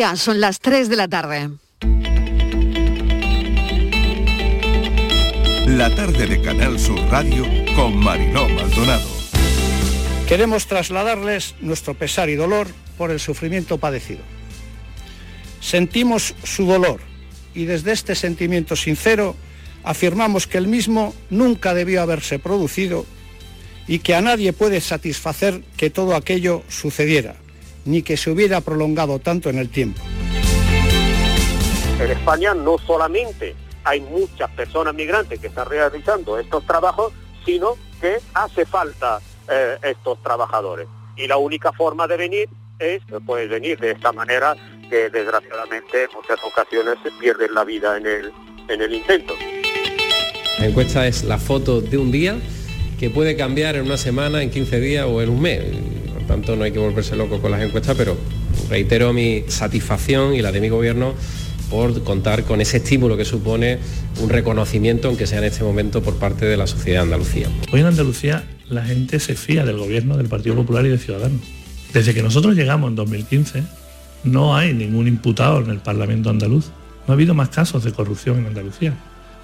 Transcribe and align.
Ya 0.00 0.16
son 0.16 0.40
las 0.40 0.60
3 0.60 0.88
de 0.88 0.96
la 0.96 1.08
tarde. 1.08 1.50
La 5.66 5.94
tarde 5.94 6.26
de 6.26 6.40
Canal 6.40 6.78
Sur 6.78 6.98
Radio 7.10 7.44
con 7.76 7.98
Mariló 7.98 8.48
Maldonado. 8.48 9.06
Queremos 10.26 10.66
trasladarles 10.66 11.54
nuestro 11.60 11.92
pesar 11.92 12.30
y 12.30 12.34
dolor 12.34 12.68
por 12.96 13.10
el 13.10 13.20
sufrimiento 13.20 13.76
padecido. 13.76 14.20
Sentimos 15.60 16.34
su 16.44 16.64
dolor 16.64 17.00
y 17.54 17.66
desde 17.66 17.92
este 17.92 18.14
sentimiento 18.14 18.76
sincero 18.76 19.36
afirmamos 19.84 20.46
que 20.46 20.56
el 20.56 20.66
mismo 20.66 21.14
nunca 21.28 21.74
debió 21.74 22.00
haberse 22.00 22.38
producido 22.38 23.04
y 23.86 23.98
que 23.98 24.14
a 24.14 24.22
nadie 24.22 24.54
puede 24.54 24.80
satisfacer 24.80 25.60
que 25.76 25.90
todo 25.90 26.16
aquello 26.16 26.62
sucediera, 26.70 27.36
ni 27.84 28.02
que 28.02 28.16
se 28.16 28.30
hubiera 28.30 28.60
prolongado 28.60 29.18
tanto 29.18 29.50
en 29.50 29.58
el 29.58 29.68
tiempo. 29.68 30.00
En 32.00 32.10
España 32.10 32.54
no 32.54 32.78
solamente 32.78 33.54
hay 33.84 34.00
muchas 34.00 34.50
personas 34.50 34.94
migrantes 34.94 35.38
que 35.38 35.48
están 35.48 35.68
realizando 35.68 36.38
estos 36.38 36.66
trabajos, 36.66 37.12
sino 37.44 37.76
que 38.00 38.18
hace 38.34 38.64
falta 38.66 39.20
eh, 39.48 39.76
estos 39.82 40.22
trabajadores. 40.22 40.86
Y 41.16 41.26
la 41.26 41.36
única 41.36 41.72
forma 41.72 42.06
de 42.06 42.16
venir 42.16 42.48
es 42.78 43.02
pues, 43.26 43.48
venir 43.48 43.78
de 43.78 43.92
esta 43.92 44.12
manera 44.12 44.56
que 44.88 45.10
desgraciadamente 45.10 46.04
en 46.04 46.10
muchas 46.14 46.38
ocasiones 46.44 46.94
se 47.02 47.10
pierden 47.12 47.54
la 47.54 47.64
vida 47.64 47.96
en 47.96 48.06
el, 48.06 48.32
en 48.68 48.80
el 48.80 48.94
intento. 48.94 49.34
La 50.58 50.66
encuesta 50.66 51.06
es 51.06 51.24
la 51.24 51.38
foto 51.38 51.80
de 51.80 51.96
un 51.96 52.10
día 52.10 52.36
que 52.98 53.10
puede 53.10 53.36
cambiar 53.36 53.76
en 53.76 53.82
una 53.82 53.96
semana, 53.96 54.42
en 54.42 54.50
15 54.50 54.80
días 54.80 55.06
o 55.06 55.22
en 55.22 55.30
un 55.30 55.40
mes. 55.40 55.62
Tanto, 56.30 56.54
no 56.54 56.62
hay 56.62 56.70
que 56.70 56.78
volverse 56.78 57.16
loco 57.16 57.42
con 57.42 57.50
las 57.50 57.60
encuestas, 57.60 57.96
pero 57.96 58.16
reitero 58.68 59.12
mi 59.12 59.42
satisfacción 59.48 60.32
y 60.32 60.42
la 60.42 60.52
de 60.52 60.60
mi 60.60 60.68
gobierno 60.68 61.12
por 61.68 62.04
contar 62.04 62.44
con 62.44 62.60
ese 62.60 62.76
estímulo 62.76 63.16
que 63.16 63.24
supone 63.24 63.80
un 64.22 64.28
reconocimiento, 64.28 65.08
aunque 65.08 65.26
sea 65.26 65.38
en 65.38 65.46
este 65.46 65.64
momento, 65.64 66.02
por 66.04 66.14
parte 66.18 66.46
de 66.46 66.56
la 66.56 66.68
sociedad 66.68 67.00
de 67.00 67.06
Andalucía. 67.06 67.48
Hoy 67.72 67.80
en 67.80 67.86
Andalucía 67.86 68.44
la 68.68 68.84
gente 68.84 69.18
se 69.18 69.34
fía 69.34 69.64
del 69.64 69.76
gobierno 69.76 70.16
del 70.16 70.28
Partido 70.28 70.54
Popular 70.54 70.86
y 70.86 70.90
de 70.90 70.98
Ciudadanos. 70.98 71.40
Desde 71.92 72.14
que 72.14 72.22
nosotros 72.22 72.54
llegamos 72.54 72.90
en 72.90 72.94
2015, 72.94 73.64
no 74.22 74.56
hay 74.56 74.72
ningún 74.72 75.08
imputado 75.08 75.58
en 75.58 75.70
el 75.70 75.78
Parlamento 75.78 76.30
andaluz. 76.30 76.66
No 77.08 77.12
ha 77.12 77.14
habido 77.14 77.34
más 77.34 77.48
casos 77.48 77.82
de 77.82 77.90
corrupción 77.90 78.38
en 78.38 78.46
Andalucía. 78.46 78.94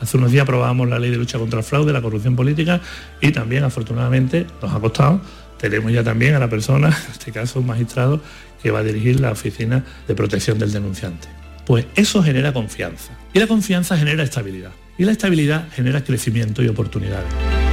Hace 0.00 0.18
unos 0.18 0.30
días 0.30 0.44
aprobábamos 0.44 0.88
la 0.88 1.00
ley 1.00 1.10
de 1.10 1.16
lucha 1.16 1.36
contra 1.36 1.58
el 1.58 1.64
fraude, 1.64 1.92
la 1.92 2.02
corrupción 2.02 2.36
política 2.36 2.80
y 3.20 3.32
también, 3.32 3.64
afortunadamente, 3.64 4.46
nos 4.62 4.72
ha 4.72 4.78
costado, 4.78 5.20
tenemos 5.58 5.92
ya 5.92 6.04
también 6.04 6.34
a 6.34 6.38
la 6.38 6.48
persona, 6.48 6.88
en 6.88 7.12
este 7.12 7.32
caso 7.32 7.60
un 7.60 7.66
magistrado, 7.66 8.20
que 8.62 8.70
va 8.70 8.80
a 8.80 8.82
dirigir 8.82 9.20
la 9.20 9.32
Oficina 9.32 9.84
de 10.08 10.14
Protección 10.14 10.58
del 10.58 10.72
Denunciante. 10.72 11.28
Pues 11.66 11.86
eso 11.94 12.22
genera 12.22 12.52
confianza 12.52 13.12
y 13.32 13.38
la 13.38 13.46
confianza 13.46 13.96
genera 13.96 14.22
estabilidad 14.22 14.70
y 14.98 15.04
la 15.04 15.12
estabilidad 15.12 15.68
genera 15.72 16.02
crecimiento 16.04 16.62
y 16.62 16.68
oportunidades. 16.68 17.65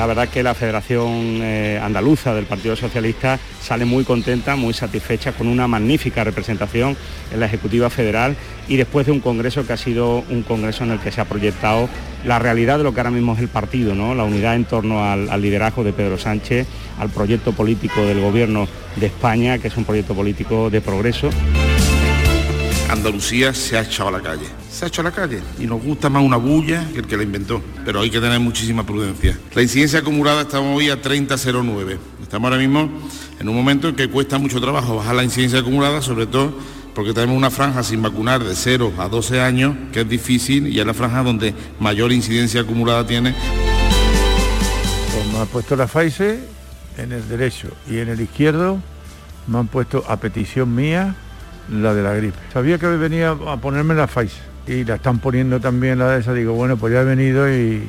La 0.00 0.06
verdad 0.06 0.30
que 0.30 0.42
la 0.42 0.54
Federación 0.54 1.40
eh, 1.42 1.78
Andaluza 1.78 2.34
del 2.34 2.46
Partido 2.46 2.74
Socialista 2.74 3.38
sale 3.60 3.84
muy 3.84 4.02
contenta, 4.04 4.56
muy 4.56 4.72
satisfecha 4.72 5.32
con 5.32 5.46
una 5.46 5.68
magnífica 5.68 6.24
representación 6.24 6.96
en 7.30 7.38
la 7.38 7.44
Ejecutiva 7.44 7.90
Federal 7.90 8.34
y 8.66 8.78
después 8.78 9.04
de 9.04 9.12
un 9.12 9.20
congreso 9.20 9.66
que 9.66 9.74
ha 9.74 9.76
sido 9.76 10.24
un 10.30 10.42
congreso 10.42 10.84
en 10.84 10.92
el 10.92 11.00
que 11.00 11.12
se 11.12 11.20
ha 11.20 11.26
proyectado 11.26 11.90
la 12.24 12.38
realidad 12.38 12.78
de 12.78 12.84
lo 12.84 12.94
que 12.94 13.00
ahora 13.00 13.10
mismo 13.10 13.34
es 13.34 13.40
el 13.40 13.48
partido, 13.48 13.94
¿no? 13.94 14.14
la 14.14 14.24
unidad 14.24 14.56
en 14.56 14.64
torno 14.64 15.04
al, 15.04 15.28
al 15.28 15.42
liderazgo 15.42 15.84
de 15.84 15.92
Pedro 15.92 16.16
Sánchez, 16.16 16.66
al 16.98 17.10
proyecto 17.10 17.52
político 17.52 18.00
del 18.00 18.22
Gobierno 18.22 18.68
de 18.96 19.04
España, 19.04 19.58
que 19.58 19.68
es 19.68 19.76
un 19.76 19.84
proyecto 19.84 20.14
político 20.14 20.70
de 20.70 20.80
progreso. 20.80 21.28
Andalucía 22.92 23.54
se 23.54 23.78
ha 23.78 23.82
echado 23.82 24.08
a 24.08 24.12
la 24.12 24.20
calle. 24.20 24.46
Se 24.70 24.84
ha 24.84 24.88
hecho 24.88 25.00
a 25.02 25.04
la 25.04 25.12
calle 25.12 25.40
y 25.58 25.66
nos 25.66 25.82
gusta 25.82 26.10
más 26.10 26.22
una 26.22 26.36
bulla 26.36 26.88
que 26.92 26.98
el 26.98 27.06
que 27.06 27.16
la 27.16 27.22
inventó. 27.22 27.62
Pero 27.84 28.00
hay 28.00 28.10
que 28.10 28.20
tener 28.20 28.40
muchísima 28.40 28.84
prudencia. 28.84 29.38
La 29.54 29.62
incidencia 29.62 30.00
acumulada 30.00 30.42
estamos 30.42 30.76
hoy 30.76 30.90
a 30.90 31.00
30,09. 31.00 31.98
Estamos 32.22 32.50
ahora 32.50 32.60
mismo 32.60 32.90
en 33.38 33.48
un 33.48 33.54
momento 33.54 33.88
en 33.88 33.96
que 33.96 34.08
cuesta 34.08 34.38
mucho 34.38 34.60
trabajo 34.60 34.96
bajar 34.96 35.14
la 35.14 35.24
incidencia 35.24 35.60
acumulada, 35.60 36.02
sobre 36.02 36.26
todo 36.26 36.52
porque 36.94 37.14
tenemos 37.14 37.36
una 37.36 37.50
franja 37.50 37.82
sin 37.82 38.02
vacunar 38.02 38.42
de 38.42 38.54
0 38.54 38.94
a 38.98 39.08
12 39.08 39.40
años, 39.40 39.76
que 39.92 40.00
es 40.00 40.08
difícil 40.08 40.66
y 40.66 40.80
es 40.80 40.86
la 40.86 40.94
franja 40.94 41.22
donde 41.22 41.54
mayor 41.78 42.12
incidencia 42.12 42.62
acumulada 42.62 43.06
tiene. 43.06 43.34
Pues 45.14 45.32
me 45.32 45.38
han 45.38 45.46
puesto 45.46 45.76
la 45.76 45.86
Pfizer 45.86 46.40
en 46.98 47.12
el 47.12 47.28
derecho 47.28 47.68
y 47.88 47.98
en 47.98 48.08
el 48.08 48.20
izquierdo 48.20 48.80
me 49.46 49.58
han 49.58 49.68
puesto 49.68 50.04
a 50.08 50.16
petición 50.16 50.74
mía 50.74 51.14
la 51.68 51.94
de 51.94 52.02
la 52.02 52.14
gripe. 52.14 52.38
Sabía 52.52 52.78
que 52.78 52.86
venía 52.86 53.30
a 53.30 53.56
ponerme 53.56 53.94
la 53.94 54.06
Pfizer 54.06 54.42
y 54.66 54.84
la 54.84 54.96
están 54.96 55.18
poniendo 55.18 55.60
también 55.60 55.98
la 55.98 56.10
de 56.10 56.20
esa. 56.20 56.32
Digo, 56.32 56.54
bueno, 56.54 56.76
pues 56.76 56.92
ya 56.92 57.00
he 57.00 57.04
venido 57.04 57.52
y 57.52 57.82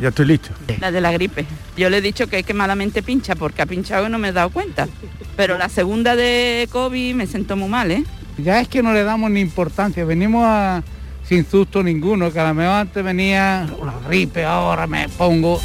ya 0.00 0.08
estoy 0.08 0.26
listo. 0.26 0.50
La 0.80 0.90
de 0.90 1.00
la 1.00 1.12
gripe. 1.12 1.46
Yo 1.76 1.88
le 1.90 1.98
he 1.98 2.00
dicho 2.00 2.26
que 2.26 2.40
es 2.40 2.46
que 2.46 2.54
malamente 2.54 3.02
pincha 3.02 3.34
porque 3.34 3.62
ha 3.62 3.66
pinchado 3.66 4.06
y 4.06 4.10
no 4.10 4.18
me 4.18 4.28
he 4.28 4.32
dado 4.32 4.50
cuenta. 4.50 4.88
Pero 5.36 5.58
la 5.58 5.68
segunda 5.68 6.16
de 6.16 6.68
COVID 6.70 7.14
me 7.14 7.26
sentó 7.26 7.56
muy 7.56 7.68
mal, 7.68 7.90
¿eh? 7.90 8.04
Ya 8.38 8.60
es 8.60 8.68
que 8.68 8.82
no 8.82 8.92
le 8.92 9.02
damos 9.02 9.30
ni 9.30 9.40
importancia, 9.40 10.04
venimos 10.04 10.44
a, 10.46 10.82
sin 11.24 11.48
susto 11.48 11.82
ninguno, 11.82 12.30
que 12.30 12.38
a 12.38 12.48
lo 12.48 12.54
mejor 12.54 12.74
antes 12.74 13.02
venía 13.02 13.66
una 13.78 13.94
gripe, 14.06 14.44
ahora 14.44 14.86
me 14.86 15.08
pongo... 15.08 15.58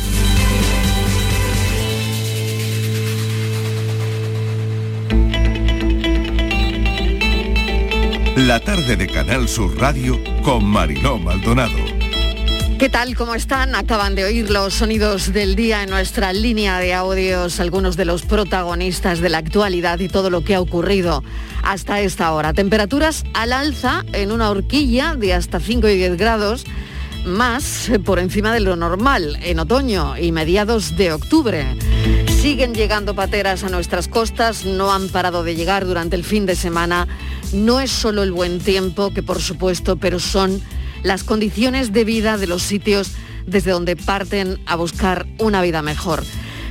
La 8.52 8.60
tarde 8.60 8.98
de 8.98 9.08
Canal 9.08 9.48
Sur 9.48 9.80
Radio 9.80 10.20
con 10.44 10.66
Mariló 10.66 11.18
Maldonado. 11.18 11.78
¿Qué 12.78 12.90
tal? 12.90 13.16
¿Cómo 13.16 13.34
están? 13.34 13.76
Acaban 13.76 14.14
de 14.14 14.26
oír 14.26 14.50
los 14.50 14.74
sonidos 14.74 15.32
del 15.32 15.56
día 15.56 15.84
en 15.84 15.90
nuestra 15.90 16.34
línea 16.34 16.78
de 16.80 16.94
audios, 16.94 17.62
algunos 17.62 17.96
de 17.96 18.04
los 18.04 18.24
protagonistas 18.24 19.22
de 19.22 19.30
la 19.30 19.38
actualidad 19.38 20.00
y 20.02 20.10
todo 20.10 20.30
lo 20.30 20.44
que 20.44 20.56
ha 20.56 20.60
ocurrido 20.60 21.24
hasta 21.64 22.02
esta 22.02 22.34
hora. 22.34 22.52
Temperaturas 22.52 23.24
al 23.34 23.54
alza 23.54 24.04
en 24.12 24.34
una 24.34 24.50
horquilla 24.50 25.16
de 25.16 25.34
hasta 25.34 25.62
5 25.62 25.88
y 25.88 25.96
10 25.96 26.18
grados, 26.18 26.66
más 27.26 27.90
por 28.04 28.20
encima 28.20 28.52
de 28.52 28.60
lo 28.60 28.76
normal 28.76 29.38
en 29.44 29.60
otoño 29.60 30.18
y 30.18 30.34
mediados 30.34 30.98
de 30.98 31.14
octubre. 31.14 31.66
Siguen 32.42 32.74
llegando 32.74 33.16
pateras 33.16 33.64
a 33.64 33.70
nuestras 33.70 34.10
costas, 34.10 34.66
no 34.66 34.92
han 34.92 35.08
parado 35.08 35.44
de 35.46 35.56
llegar 35.56 35.86
durante 35.86 36.18
el 36.18 36.26
fin 36.26 36.46
de 36.46 36.58
semana. 36.58 37.08
No 37.54 37.82
es 37.82 37.92
solo 37.92 38.24
el 38.24 38.32
buen 38.32 38.60
tiempo, 38.60 39.14
que 39.14 39.24
por 39.24 39.42
supuesto, 39.42 39.98
pero 39.98 40.20
son 40.20 40.62
las 41.04 41.24
condiciones 41.24 41.92
de 41.92 42.06
vida 42.06 42.38
de 42.38 42.48
los 42.48 42.62
sitios 42.62 43.12
desde 43.46 43.72
donde 43.72 43.96
parten 43.96 44.60
a 44.66 44.76
buscar 44.76 45.28
una 45.40 45.62
vida 45.62 45.82
mejor. 45.82 46.24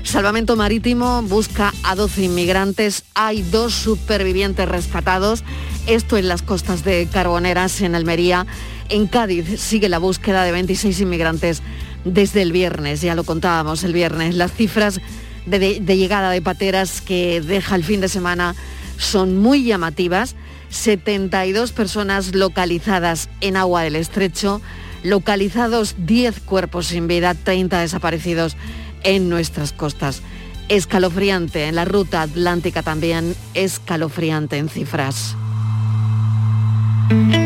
Salvamento 0.02 0.56
Marítimo 0.56 1.22
busca 1.22 1.74
a 1.82 1.94
12 1.94 2.24
inmigrantes, 2.24 3.04
hay 3.14 3.42
dos 3.42 3.74
supervivientes 3.74 4.66
rescatados, 4.66 5.44
esto 5.86 6.16
en 6.16 6.28
las 6.28 6.42
costas 6.42 6.84
de 6.84 7.06
Carboneras, 7.12 7.80
en 7.82 7.94
Almería. 7.94 8.46
En 8.88 9.06
Cádiz 9.06 9.60
sigue 9.60 9.88
la 9.88 9.98
búsqueda 9.98 10.44
de 10.44 10.52
26 10.52 11.00
inmigrantes 11.00 11.62
desde 12.04 12.42
el 12.42 12.52
viernes, 12.52 13.02
ya 13.02 13.14
lo 13.14 13.24
contábamos 13.24 13.84
el 13.84 13.92
viernes. 13.92 14.34
Las 14.34 14.52
cifras 14.52 15.00
de, 15.44 15.80
de 15.80 15.96
llegada 15.96 16.30
de 16.30 16.40
pateras 16.40 17.02
que 17.02 17.40
deja 17.40 17.76
el 17.76 17.84
fin 17.84 18.00
de 18.00 18.08
semana 18.08 18.54
son 18.96 19.36
muy 19.36 19.64
llamativas. 19.64 20.34
72 20.70 21.72
personas 21.72 22.34
localizadas 22.34 23.28
en 23.41 23.56
agua 23.56 23.82
del 23.82 23.97
estrecho, 23.97 24.62
localizados 25.03 25.97
10 25.98 26.41
cuerpos 26.41 26.86
sin 26.86 27.06
vida, 27.06 27.34
30 27.34 27.81
desaparecidos 27.81 28.56
en 29.03 29.28
nuestras 29.28 29.72
costas. 29.72 30.22
Escalofriante 30.69 31.66
en 31.66 31.75
la 31.75 31.84
ruta 31.84 32.22
atlántica 32.22 32.82
también, 32.82 33.34
escalofriante 33.54 34.56
en 34.56 34.69
cifras. 34.69 35.36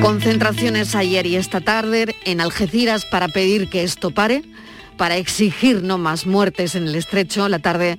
Concentraciones 0.03 0.95
ayer 0.95 1.25
y 1.25 1.37
esta 1.37 1.63
tarde 1.63 2.15
en 2.27 2.43
Algeciras 2.43 3.07
para 3.07 3.29
pedir 3.29 3.71
que 3.71 3.83
esto 3.83 4.11
pare, 4.11 4.43
para 4.99 5.17
exigir 5.17 5.83
no 5.83 5.97
más 5.97 6.27
muertes 6.27 6.75
en 6.75 6.87
el 6.87 6.95
estrecho. 6.95 7.49
La 7.49 7.61
tarde 7.61 7.99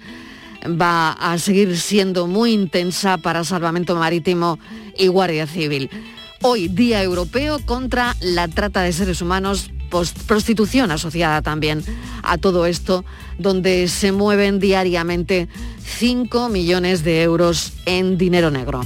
va 0.65 1.11
a 1.11 1.37
seguir 1.39 1.77
siendo 1.77 2.27
muy 2.27 2.53
intensa 2.53 3.17
para 3.17 3.43
Salvamento 3.43 3.95
Marítimo 3.95 4.59
y 4.97 5.07
Guardia 5.07 5.47
Civil. 5.47 5.89
Hoy, 6.41 6.67
Día 6.67 7.01
Europeo 7.01 7.59
contra 7.65 8.15
la 8.19 8.47
trata 8.47 8.81
de 8.81 8.93
seres 8.93 9.21
humanos, 9.21 9.71
prostitución 10.27 10.91
asociada 10.91 11.41
también 11.41 11.83
a 12.23 12.37
todo 12.37 12.65
esto, 12.65 13.05
donde 13.37 13.87
se 13.87 14.11
mueven 14.11 14.59
diariamente 14.59 15.47
5 15.83 16.49
millones 16.49 17.03
de 17.03 17.23
euros 17.23 17.73
en 17.85 18.17
dinero 18.17 18.51
negro. 18.51 18.81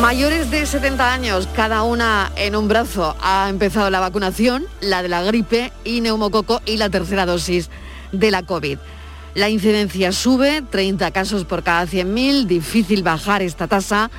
Mayores 0.00 0.50
de 0.50 0.66
70 0.66 1.12
años, 1.12 1.48
cada 1.54 1.82
una 1.82 2.32
en 2.36 2.56
un 2.56 2.68
brazo, 2.68 3.16
ha 3.20 3.48
empezado 3.48 3.90
la 3.90 4.00
vacunación, 4.00 4.66
la 4.80 5.02
de 5.02 5.08
la 5.08 5.22
gripe 5.22 5.72
y 5.84 6.00
neumococo 6.00 6.60
y 6.66 6.78
la 6.78 6.90
tercera 6.90 7.26
dosis 7.26 7.70
de 8.12 8.30
la 8.30 8.42
COVID. 8.42 8.78
La 9.34 9.48
incidencia 9.48 10.12
sube, 10.12 10.62
30 10.62 11.10
casos 11.10 11.44
por 11.44 11.64
cada 11.64 11.86
100.000, 11.86 12.46
difícil 12.46 13.02
bajar 13.02 13.42
esta 13.42 13.66
tasa 13.66 14.10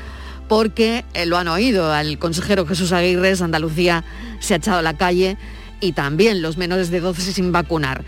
porque 0.47 1.05
eh, 1.13 1.25
lo 1.25 1.37
han 1.37 1.47
oído 1.47 1.91
al 1.91 2.19
consejero 2.19 2.65
Jesús 2.65 2.91
Aguirre, 2.91 3.33
Andalucía 3.39 4.03
se 4.39 4.53
ha 4.53 4.57
echado 4.57 4.79
a 4.79 4.81
la 4.81 4.97
calle 4.97 5.37
y 5.79 5.93
también 5.93 6.41
los 6.41 6.57
menores 6.57 6.91
de 6.91 6.99
12 6.99 7.33
sin 7.33 7.51
vacunar. 7.51 8.03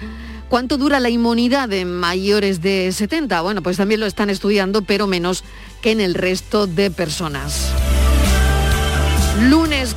¿Cuánto 0.49 0.77
dura 0.77 0.99
la 0.99 1.09
inmunidad 1.09 1.71
en 1.73 1.93
mayores 1.93 2.61
de 2.61 2.91
70? 2.91 3.41
Bueno, 3.41 3.61
pues 3.61 3.77
también 3.77 3.99
lo 3.99 4.05
están 4.05 4.29
estudiando, 4.29 4.81
pero 4.81 5.07
menos 5.07 5.43
que 5.81 5.91
en 5.91 6.01
el 6.01 6.13
resto 6.13 6.67
de 6.67 6.91
personas. 6.91 7.73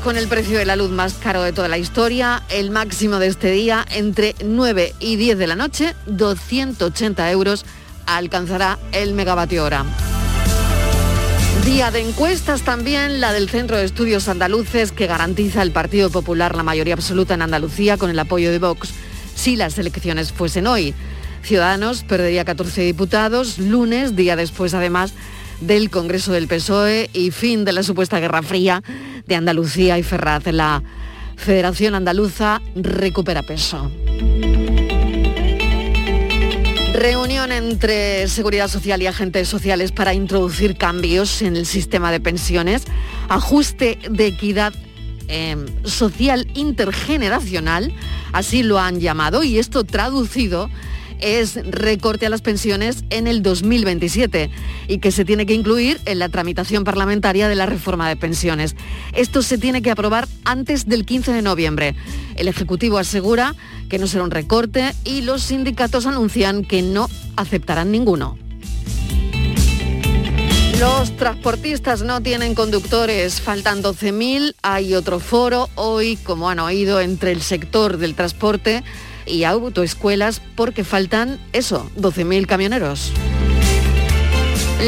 Con 0.02 0.16
el 0.16 0.28
precio 0.28 0.58
de 0.58 0.64
la 0.64 0.76
luz 0.76 0.90
más 0.90 1.14
caro 1.14 1.42
de 1.42 1.52
toda 1.52 1.68
la 1.68 1.76
historia, 1.76 2.42
el 2.48 2.70
máximo 2.70 3.18
de 3.18 3.26
este 3.26 3.50
día 3.50 3.84
entre 3.90 4.34
9 4.42 4.94
y 4.98 5.16
10 5.16 5.36
de 5.36 5.46
la 5.46 5.56
noche, 5.56 5.94
280 6.06 7.30
euros 7.30 7.66
alcanzará 8.06 8.78
el 8.92 9.12
megavatio 9.12 9.62
hora. 9.62 9.84
Día 11.66 11.90
de 11.90 12.00
encuestas 12.00 12.62
también, 12.62 13.20
la 13.20 13.34
del 13.34 13.50
Centro 13.50 13.76
de 13.76 13.84
Estudios 13.84 14.26
Andaluces 14.28 14.90
que 14.90 15.06
garantiza 15.06 15.60
el 15.60 15.70
Partido 15.70 16.08
Popular 16.08 16.56
la 16.56 16.62
mayoría 16.62 16.94
absoluta 16.94 17.34
en 17.34 17.42
Andalucía 17.42 17.98
con 17.98 18.08
el 18.08 18.18
apoyo 18.18 18.50
de 18.50 18.58
Vox 18.58 18.94
si 19.34 19.54
las 19.54 19.78
elecciones 19.78 20.32
fuesen 20.32 20.66
hoy. 20.66 20.94
Ciudadanos 21.42 22.04
perdería 22.04 22.46
14 22.46 22.80
diputados, 22.80 23.58
lunes, 23.58 24.16
día 24.16 24.36
después 24.36 24.72
además 24.72 25.12
del 25.60 25.90
Congreso 25.90 26.32
del 26.32 26.48
PSOE 26.48 27.10
y 27.12 27.32
fin 27.32 27.66
de 27.66 27.72
la 27.72 27.82
supuesta 27.82 28.18
Guerra 28.18 28.42
Fría 28.42 28.82
de 29.30 29.36
Andalucía 29.36 29.96
y 29.96 30.02
Ferraz. 30.02 30.44
La 30.46 30.82
Federación 31.36 31.94
Andaluza 31.94 32.60
recupera 32.74 33.42
peso. 33.42 33.90
Reunión 36.92 37.52
entre 37.52 38.26
Seguridad 38.26 38.66
Social 38.66 39.00
y 39.00 39.06
agentes 39.06 39.48
sociales 39.48 39.92
para 39.92 40.12
introducir 40.12 40.76
cambios 40.76 41.42
en 41.42 41.56
el 41.56 41.64
sistema 41.64 42.10
de 42.10 42.20
pensiones, 42.20 42.82
ajuste 43.28 43.98
de 44.10 44.26
equidad 44.26 44.74
eh, 45.28 45.56
social 45.84 46.50
intergeneracional, 46.54 47.94
así 48.32 48.64
lo 48.64 48.80
han 48.80 48.98
llamado, 48.98 49.44
y 49.44 49.60
esto 49.60 49.84
traducido 49.84 50.68
es 51.22 51.54
recorte 51.66 52.26
a 52.26 52.30
las 52.30 52.42
pensiones 52.42 53.04
en 53.10 53.26
el 53.26 53.42
2027 53.42 54.50
y 54.88 54.98
que 54.98 55.12
se 55.12 55.24
tiene 55.24 55.46
que 55.46 55.54
incluir 55.54 56.00
en 56.04 56.18
la 56.18 56.28
tramitación 56.28 56.84
parlamentaria 56.84 57.48
de 57.48 57.54
la 57.54 57.66
reforma 57.66 58.08
de 58.08 58.16
pensiones. 58.16 58.76
Esto 59.14 59.42
se 59.42 59.58
tiene 59.58 59.82
que 59.82 59.90
aprobar 59.90 60.28
antes 60.44 60.86
del 60.86 61.04
15 61.06 61.32
de 61.32 61.42
noviembre. 61.42 61.94
El 62.36 62.48
Ejecutivo 62.48 62.98
asegura 62.98 63.54
que 63.88 63.98
no 63.98 64.06
será 64.06 64.24
un 64.24 64.30
recorte 64.30 64.94
y 65.04 65.22
los 65.22 65.42
sindicatos 65.42 66.06
anuncian 66.06 66.64
que 66.64 66.82
no 66.82 67.08
aceptarán 67.36 67.90
ninguno. 67.90 68.38
Los 70.80 71.14
transportistas 71.18 72.00
no 72.00 72.22
tienen 72.22 72.54
conductores, 72.54 73.42
faltan 73.42 73.82
12.000, 73.82 74.54
hay 74.62 74.94
otro 74.94 75.20
foro 75.20 75.68
hoy, 75.74 76.16
como 76.16 76.48
han 76.48 76.58
oído, 76.58 77.02
entre 77.02 77.32
el 77.32 77.42
sector 77.42 77.98
del 77.98 78.14
transporte 78.14 78.82
y 79.30 79.44
autoescuelas 79.44 80.42
porque 80.56 80.84
faltan 80.84 81.38
eso, 81.52 81.90
12.000 81.96 82.46
camioneros. 82.46 83.12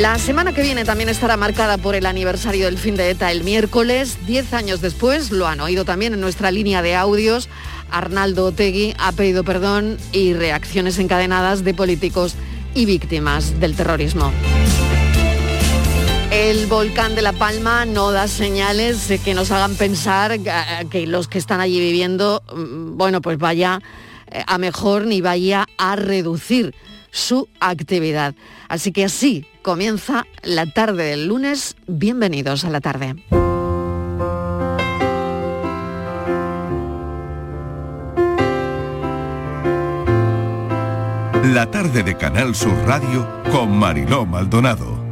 La 0.00 0.19
semana 0.19 0.55
que 0.55 0.62
viene 0.62 0.87
también 0.87 1.11
estará 1.11 1.37
marcada 1.37 1.77
por 1.77 1.94
el 1.94 2.06
aniversario 2.06 2.65
del 2.65 2.79
fin 2.79 2.97
de 2.97 3.11
ETA 3.11 3.31
el 3.31 3.44
miércoles, 3.44 4.17
10 4.27 4.55
años 4.55 4.81
después, 4.81 5.31
lo 5.31 5.47
han 5.47 5.61
oído 5.61 5.85
también 5.85 6.15
en 6.15 6.21
nuestra 6.21 6.50
línea 6.50 6.81
de 6.81 6.94
audios, 6.94 7.50
Arnaldo 7.91 8.47
Otegui 8.47 8.94
ha 8.99 9.12
pedido 9.12 9.44
perdón 9.44 9.99
y 10.11 10.33
reacciones 10.33 10.99
encadenadas 10.99 11.62
de 11.62 11.75
políticos 11.75 12.37
y 12.75 12.87
víctimas 12.87 13.61
del 13.61 13.77
terrorismo. 13.77 14.33
El 16.31 16.67
volcán 16.67 17.15
de 17.15 17.21
La 17.21 17.35
Palma 17.35 17.85
no 17.85 18.11
da 18.11 18.27
señales 18.27 19.12
que 19.23 19.35
nos 19.35 19.50
hagan 19.50 19.75
pensar 19.75 20.38
que 20.88 21.06
los 21.06 21.29
que 21.29 21.37
están 21.37 21.61
allí 21.61 21.79
viviendo, 21.79 22.43
mm, 22.56 22.97
bueno, 22.97 23.21
pues 23.21 23.37
vaya 23.37 23.81
eh, 23.81 24.01
a 24.46 24.58
mejor 24.58 25.06
ni 25.06 25.20
vaya 25.20 25.67
a 25.79 25.96
reducir 25.96 26.75
su 27.11 27.49
actividad. 27.61 28.34
Así 28.69 28.93
que 28.93 29.05
así 29.05 29.46
comienza 29.62 30.26
la 30.43 30.67
tarde 30.67 31.05
del 31.05 31.29
lunes. 31.29 31.76
Bienvenidos 31.87 32.64
a 32.64 32.70
la 32.70 32.81
tarde. 32.81 33.17
La 41.52 41.70
tarde 41.70 42.02
de 42.02 42.17
Canal 42.17 42.55
Sur 42.55 42.73
Radio 42.87 43.28
con 43.50 43.76
Mariló 43.76 44.25
Maldonado. 44.25 45.02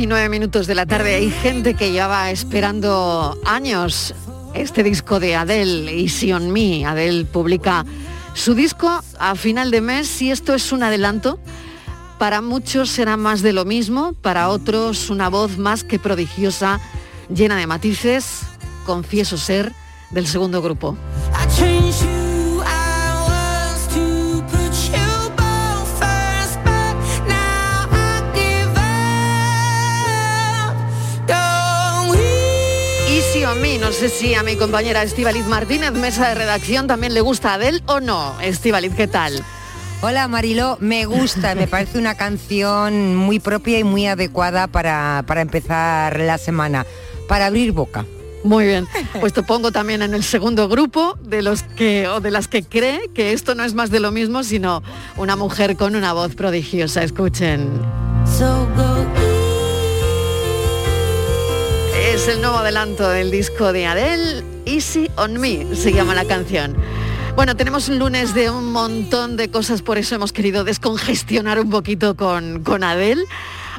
Y 0.00 0.06
nueve 0.06 0.30
minutos 0.30 0.66
de 0.66 0.74
la 0.74 0.86
tarde. 0.86 1.14
Hay 1.14 1.30
gente 1.30 1.74
que 1.74 1.92
lleva 1.92 2.30
esperando 2.30 3.38
años 3.44 4.14
este 4.54 4.82
disco 4.82 5.20
de 5.20 5.36
Adele, 5.36 6.00
Easy 6.00 6.32
on 6.32 6.50
Me. 6.50 6.86
Adele 6.86 7.26
publica 7.26 7.84
su 8.32 8.54
disco 8.54 9.02
a 9.18 9.34
final 9.34 9.70
de 9.70 9.82
mes 9.82 10.22
y 10.22 10.30
esto 10.30 10.54
es 10.54 10.72
un 10.72 10.82
adelanto. 10.82 11.38
Para 12.18 12.40
muchos 12.40 12.88
será 12.88 13.18
más 13.18 13.42
de 13.42 13.52
lo 13.52 13.66
mismo, 13.66 14.14
para 14.14 14.48
otros 14.48 15.10
una 15.10 15.28
voz 15.28 15.58
más 15.58 15.84
que 15.84 15.98
prodigiosa, 15.98 16.80
llena 17.28 17.56
de 17.56 17.66
matices, 17.66 18.40
confieso 18.86 19.36
ser, 19.36 19.72
del 20.10 20.26
segundo 20.26 20.62
grupo. 20.62 20.96
No 33.90 33.96
sé 33.96 34.08
si 34.08 34.36
a 34.36 34.44
mi 34.44 34.54
compañera 34.54 35.02
Estivaliz 35.02 35.44
Martínez, 35.46 35.90
mesa 35.90 36.28
de 36.28 36.36
redacción, 36.36 36.86
también 36.86 37.12
le 37.12 37.22
gusta 37.22 37.54
Adel 37.54 37.82
o 37.86 37.98
no. 37.98 38.40
Estivaliz, 38.40 38.94
¿qué 38.94 39.08
tal? 39.08 39.44
Hola 40.00 40.28
Marilo, 40.28 40.78
me 40.80 41.06
gusta, 41.06 41.56
me 41.56 41.66
parece 41.66 41.98
una 41.98 42.14
canción 42.14 43.16
muy 43.16 43.40
propia 43.40 43.80
y 43.80 43.84
muy 43.84 44.06
adecuada 44.06 44.68
para, 44.68 45.24
para 45.26 45.40
empezar 45.40 46.20
la 46.20 46.38
semana, 46.38 46.86
para 47.26 47.46
abrir 47.46 47.72
boca. 47.72 48.06
Muy 48.44 48.64
bien, 48.64 48.86
pues 49.18 49.32
te 49.32 49.42
pongo 49.42 49.72
también 49.72 50.02
en 50.02 50.14
el 50.14 50.22
segundo 50.22 50.68
grupo 50.68 51.18
de 51.24 51.42
los 51.42 51.64
que 51.64 52.06
o 52.06 52.20
de 52.20 52.30
las 52.30 52.46
que 52.46 52.62
cree 52.62 53.10
que 53.12 53.32
esto 53.32 53.56
no 53.56 53.64
es 53.64 53.74
más 53.74 53.90
de 53.90 53.98
lo 53.98 54.12
mismo, 54.12 54.44
sino 54.44 54.84
una 55.16 55.34
mujer 55.34 55.76
con 55.76 55.96
una 55.96 56.12
voz 56.12 56.36
prodigiosa. 56.36 57.02
Escuchen. 57.02 57.68
Es 62.20 62.28
el 62.28 62.42
nuevo 62.42 62.58
adelanto 62.58 63.08
del 63.08 63.30
disco 63.30 63.72
de 63.72 63.86
Adele, 63.86 64.44
Easy 64.66 65.10
on 65.16 65.40
Me, 65.40 65.74
se 65.74 65.90
llama 65.90 66.14
la 66.14 66.26
canción. 66.26 66.76
Bueno, 67.34 67.56
tenemos 67.56 67.88
un 67.88 67.98
lunes 67.98 68.34
de 68.34 68.50
un 68.50 68.72
montón 68.72 69.38
de 69.38 69.50
cosas, 69.50 69.80
por 69.80 69.96
eso 69.96 70.16
hemos 70.16 70.30
querido 70.30 70.62
descongestionar 70.62 71.58
un 71.58 71.70
poquito 71.70 72.16
con, 72.16 72.62
con 72.62 72.84
Adel. 72.84 73.24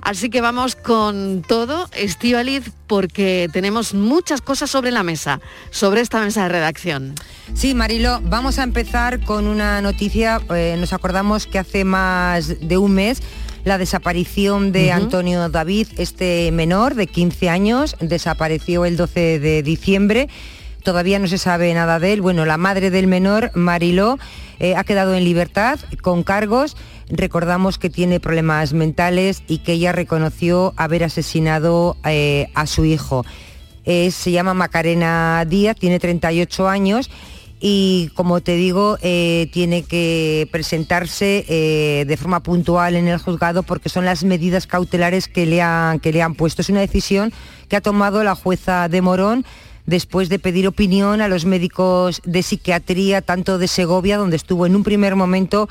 Así 0.01 0.31
que 0.31 0.41
vamos 0.41 0.75
con 0.75 1.43
todo, 1.47 1.87
Estivaliz, 1.93 2.71
porque 2.87 3.47
tenemos 3.53 3.93
muchas 3.93 4.41
cosas 4.41 4.71
sobre 4.71 4.89
la 4.89 5.03
mesa, 5.03 5.39
sobre 5.69 6.01
esta 6.01 6.19
mesa 6.19 6.41
de 6.41 6.49
redacción. 6.49 7.13
Sí, 7.53 7.75
Marilo, 7.75 8.21
vamos 8.23 8.57
a 8.57 8.63
empezar 8.63 9.23
con 9.23 9.45
una 9.45 9.81
noticia. 9.81 10.41
Eh, 10.49 10.77
nos 10.79 10.93
acordamos 10.93 11.45
que 11.45 11.59
hace 11.59 11.83
más 11.83 12.59
de 12.59 12.77
un 12.79 12.95
mes 12.95 13.21
la 13.63 13.77
desaparición 13.77 14.71
de 14.71 14.91
Antonio 14.91 15.49
David, 15.49 15.87
este 15.97 16.51
menor 16.51 16.95
de 16.95 17.07
15 17.07 17.49
años, 17.49 17.95
desapareció 17.99 18.85
el 18.85 18.97
12 18.97 19.39
de 19.39 19.63
diciembre 19.63 20.27
todavía 20.81 21.19
no 21.19 21.27
se 21.27 21.37
sabe 21.37 21.73
nada 21.73 21.99
de 21.99 22.13
él. 22.13 22.21
Bueno, 22.21 22.45
la 22.45 22.57
madre 22.57 22.89
del 22.89 23.07
menor, 23.07 23.51
Mariló, 23.53 24.19
eh, 24.59 24.75
ha 24.75 24.83
quedado 24.83 25.15
en 25.15 25.23
libertad 25.23 25.79
con 26.01 26.23
cargos. 26.23 26.75
Recordamos 27.09 27.77
que 27.77 27.89
tiene 27.89 28.19
problemas 28.19 28.73
mentales 28.73 29.43
y 29.47 29.59
que 29.59 29.73
ella 29.73 29.91
reconoció 29.91 30.73
haber 30.77 31.03
asesinado 31.03 31.97
eh, 32.05 32.49
a 32.53 32.67
su 32.67 32.85
hijo. 32.85 33.25
se 33.85 34.31
llama 34.31 34.53
Macarena 34.53 35.43
Díaz, 35.47 35.75
tiene 35.77 35.99
38 35.99 36.67
años 36.67 37.09
y 37.61 38.09
como 38.15 38.41
te 38.41 38.55
digo, 38.55 38.97
eh, 39.01 39.47
tiene 39.53 39.83
que 39.83 40.49
presentarse 40.51 41.45
de 41.47 42.17
forma 42.17 42.41
puntual 42.41 42.95
en 42.95 43.07
el 43.07 43.19
juzgado 43.19 43.63
porque 43.63 43.87
son 43.87 44.03
las 44.03 44.23
medidas 44.23 44.67
cautelares 44.67 45.27
que 45.27 45.45
le, 45.45 45.61
han, 45.61 45.99
que 45.99 46.11
le 46.11 46.21
han 46.21 46.35
puesto. 46.35 46.61
Es 46.61 46.69
una 46.69 46.79
decisión 46.81 47.31
que 47.69 47.75
ha 47.75 47.81
tomado 47.81 48.23
la 48.23 48.35
jueza 48.35 48.89
de 48.89 49.01
Morón 49.01 49.45
después 49.85 50.29
de 50.29 50.39
pedir 50.39 50.67
opinión 50.67 51.21
a 51.21 51.27
los 51.27 51.45
médicos 51.45 52.21
de 52.25 52.43
psiquiatría, 52.43 53.21
tanto 53.21 53.57
de 53.57 53.67
Segovia, 53.67 54.17
donde 54.17 54.35
estuvo 54.35 54.65
en 54.65 54.75
un 54.75 54.83
primer 54.83 55.15
momento, 55.15 55.69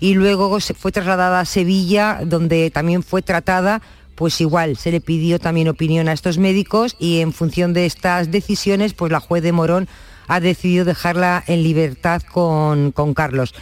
y 0.00 0.14
luego 0.14 0.58
fue 0.60 0.92
trasladada 0.92 1.40
a 1.40 1.44
Sevilla, 1.44 2.20
donde 2.24 2.70
también 2.70 3.02
fue 3.02 3.22
tratada 3.22 3.82
pues 4.14 4.40
igual 4.40 4.76
se 4.76 4.92
le 4.92 5.00
pidió 5.00 5.38
también 5.38 5.68
opinión 5.68 6.06
a 6.08 6.12
estos 6.12 6.38
médicos 6.38 6.96
y 6.98 7.20
en 7.20 7.32
función 7.32 7.72
de 7.72 7.86
estas 7.86 8.30
decisiones, 8.30 8.92
pues 8.92 9.10
la 9.10 9.20
juez 9.20 9.42
de 9.42 9.52
Morón 9.52 9.88
ha 10.28 10.40
decidido 10.40 10.84
dejarla 10.84 11.42
en 11.46 11.62
libertad 11.62 12.22
con, 12.22 12.92
Carlos. 13.14 13.54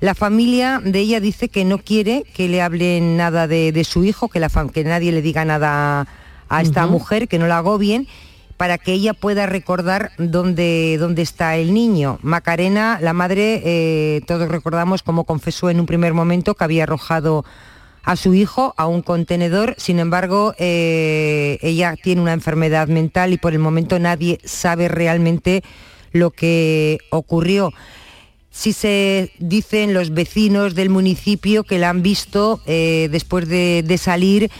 La 0.00 0.14
familia 0.14 0.80
de 0.82 1.00
ella 1.00 1.20
dice 1.20 1.48
que 1.48 1.64
no 1.64 1.78
quiere 1.78 2.24
que 2.34 2.48
le 2.48 2.62
hablen 2.62 3.16
nada 3.16 3.46
de, 3.46 3.84
su 3.84 4.04
hijo, 4.04 4.28
que, 4.28 4.40
la, 4.40 4.48
que 4.72 4.84
nadie 4.84 5.12
le 5.12 5.22
diga 5.22 5.44
nada 5.44 6.06
a 6.48 6.62
esta 6.62 6.86
mujer, 6.86 7.28
que 7.28 7.38
no 7.38 7.46
la 7.46 7.62
bien 7.78 8.08
para 8.56 8.76
que 8.76 8.92
ella 8.92 9.14
pueda 9.14 9.46
recordar 9.46 10.12
dónde, 10.18 10.98
dónde 10.98 11.22
está 11.22 11.56
el 11.56 11.72
niño. 11.72 12.18
Macarena, 12.20 12.98
la 13.00 13.14
madre, 13.14 13.62
eh, 13.64 14.20
todos 14.26 14.50
recordamos 14.50 15.02
cómo 15.02 15.24
confesó 15.24 15.70
en 15.70 15.80
un 15.80 15.86
primer 15.86 16.12
momento 16.12 16.54
que 16.54 16.64
había 16.64 16.82
arrojado 16.82 17.46
a 18.04 18.16
su 18.16 18.34
hijo 18.34 18.74
a 18.76 18.86
un 18.86 19.00
contenedor, 19.00 19.74
sin 19.78 19.98
embargo, 19.98 20.54
eh, 20.58 21.58
ella 21.62 21.96
tiene 22.02 22.20
una 22.20 22.34
enfermedad 22.34 22.88
mental 22.88 23.32
y 23.32 23.38
por 23.38 23.54
el 23.54 23.60
momento 23.60 23.98
nadie 23.98 24.38
sabe 24.44 24.88
realmente 24.88 25.62
lo 26.12 26.30
que 26.30 26.98
ocurrió. 27.10 27.72
Si 28.50 28.72
se 28.72 29.32
dicen 29.38 29.94
los 29.94 30.10
vecinos 30.10 30.74
del 30.74 30.90
municipio 30.90 31.64
que 31.64 31.78
la 31.78 31.90
han 31.90 32.02
visto 32.02 32.60
eh, 32.66 33.08
después 33.10 33.48
de, 33.48 33.84
de 33.86 33.98
salir 33.98 34.50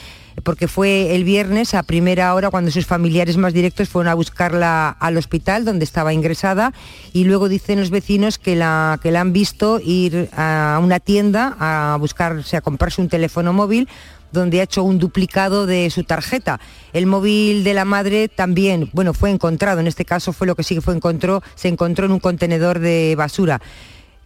porque 0.43 0.69
fue 0.69 1.15
el 1.15 1.25
viernes 1.25 1.75
a 1.75 1.83
primera 1.83 2.35
hora 2.35 2.51
cuando 2.51 2.71
sus 2.71 2.87
familiares 2.87 3.37
más 3.37 3.53
directos 3.53 3.89
fueron 3.89 4.11
a 4.11 4.15
buscarla 4.15 4.89
al 4.89 5.17
hospital 5.17 5.65
donde 5.65 5.85
estaba 5.85 6.13
ingresada 6.13 6.73
y 7.13 7.25
luego 7.25 7.49
dicen 7.49 7.81
los 7.81 7.91
vecinos 7.91 8.39
que 8.39 8.57
la, 8.57 8.99
que 9.03 9.11
la 9.11 9.21
han 9.21 9.33
visto 9.33 9.81
ir 9.85 10.29
a 10.37 10.81
una 10.83 11.01
tienda 11.01 11.57
a 11.59 11.97
buscarse, 11.99 12.57
a 12.57 12.61
comprarse 12.61 13.01
un 13.01 13.09
teléfono 13.09 13.53
móvil 13.53 13.89
donde 14.33 14.61
ha 14.61 14.65
hecho 14.65 14.83
un 14.85 14.99
duplicado 14.99 15.67
de 15.67 15.91
su 15.91 16.05
tarjeta. 16.05 16.61
El 16.93 17.07
móvil 17.07 17.65
de 17.65 17.75
la 17.75 17.85
madre 17.85 18.29
también, 18.29 18.91
bueno, 18.93 19.15
fue 19.15 19.31
encontrado, 19.31 19.81
en 19.81 19.87
este 19.87 20.05
caso 20.05 20.33
fue 20.33 20.47
lo 20.47 20.55
que 20.55 20.63
sí 20.63 20.75
que 20.75 20.81
fue 20.81 20.95
encontró, 20.95 21.43
se 21.55 21.69
encontró 21.69 22.07
en 22.07 22.13
un 22.13 22.21
contenedor 22.21 22.79
de 22.79 23.15
basura. 23.17 23.61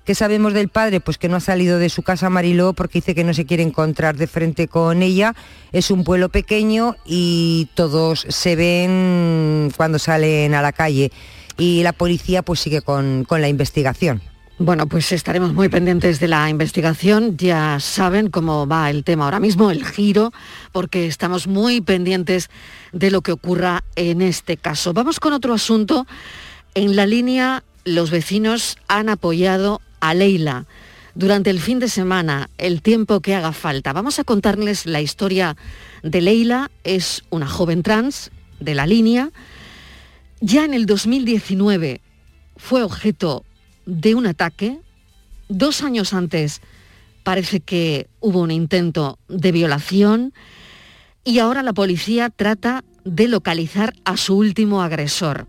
¿Qué 0.05 0.15
sabemos 0.15 0.53
del 0.53 0.69
padre? 0.69 1.01
Pues 1.01 1.17
que 1.17 1.31
no 1.31 1.37
ha 1.37 1.41
salido 1.41 1.79
de 1.79 1.89
su 1.89 2.03
casa 2.03 2.29
Mariló 2.29 2.75
porque 2.75 2.99
dice 2.99 3.15
que 3.15 3.25
no 3.25 3.33
se 3.33 3.47
quiere 3.47 3.63
encontrar 3.63 4.19
de 4.19 4.27
frente 4.27 4.69
con 4.69 5.03
ella. 5.03 5.35
Es 5.73 5.91
un 5.91 6.05
pueblo 6.05 6.29
pequeño 6.29 6.97
y 7.07 7.71
todos 7.73 8.27
se 8.29 8.55
ven 8.55 9.73
cuando 9.75 9.99
salen 9.99 10.53
a 10.53 10.61
la 10.61 10.73
calle. 10.73 11.11
Y 11.57 11.83
la 11.85 11.95
policía 11.95 12.43
pues 12.43 12.61
sigue 12.61 12.83
con, 12.83 13.25
con 13.25 13.41
la 13.41 13.49
investigación. 13.49 14.21
Bueno, 14.59 14.87
pues 14.87 15.11
estaremos 15.11 15.53
muy 15.53 15.69
pendientes 15.69 16.21
de 16.21 16.29
la 16.29 16.49
investigación. 16.49 17.37
Ya 17.37 17.81
saben 17.81 18.31
cómo 18.31 18.69
va 18.69 18.89
el 18.89 19.03
tema 19.03 19.25
ahora 19.25 19.41
mismo, 19.41 19.73
el 19.73 19.85
giro, 19.85 20.33
porque 20.71 21.09
estamos 21.09 21.49
muy 21.49 21.81
pendientes 21.81 22.51
de 22.93 23.11
lo 23.11 23.21
que 23.21 23.33
ocurra 23.33 23.83
en 23.97 24.23
este 24.23 24.57
caso. 24.57 24.93
Vamos 24.93 25.19
con 25.19 25.33
otro 25.33 25.55
asunto. 25.55 26.07
En 26.77 26.95
la 26.95 27.05
línea, 27.05 27.65
los 27.85 28.13
vecinos 28.13 28.79
han 28.87 29.09
apoyado 29.09 29.81
a 29.99 30.15
Leila 30.15 30.67
durante 31.17 31.51
el 31.51 31.59
fin 31.59 31.81
de 31.81 31.89
semana, 31.89 32.49
el 32.57 32.81
tiempo 32.81 33.19
que 33.19 33.35
haga 33.35 33.53
falta. 33.53 33.93
Vamos 33.93 34.21
a 34.21 34.25
contarles 34.25 34.87
la 34.87 35.01
historia 35.01 35.57
de 36.05 36.21
Leila, 36.21 36.71
es 36.85 37.25
una 37.31 37.49
joven 37.49 37.83
trans 37.83 38.31
de 38.61 38.77
la 38.77 38.87
línea. 38.87 39.33
Ya 40.41 40.65
en 40.65 40.75
el 40.75 40.87
2019 40.87 42.01
fue 42.57 42.85
objeto 42.85 43.45
de 43.87 44.15
un 44.15 44.27
ataque. 44.27 44.81
Dos 45.49 45.83
años 45.83 46.13
antes 46.13 46.61
parece 47.23 47.61
que 47.61 48.09
hubo 48.21 48.41
un 48.41 48.51
intento 48.51 49.19
de 49.29 49.53
violación 49.53 50.33
y 51.25 51.39
ahora 51.39 51.63
la 51.63 51.73
policía 51.73 52.31
trata 52.31 52.85
de 53.05 53.29
localizar 53.29 53.95
a 54.05 54.17
su 54.17 54.37
último 54.37 54.83
agresor. 54.83 55.47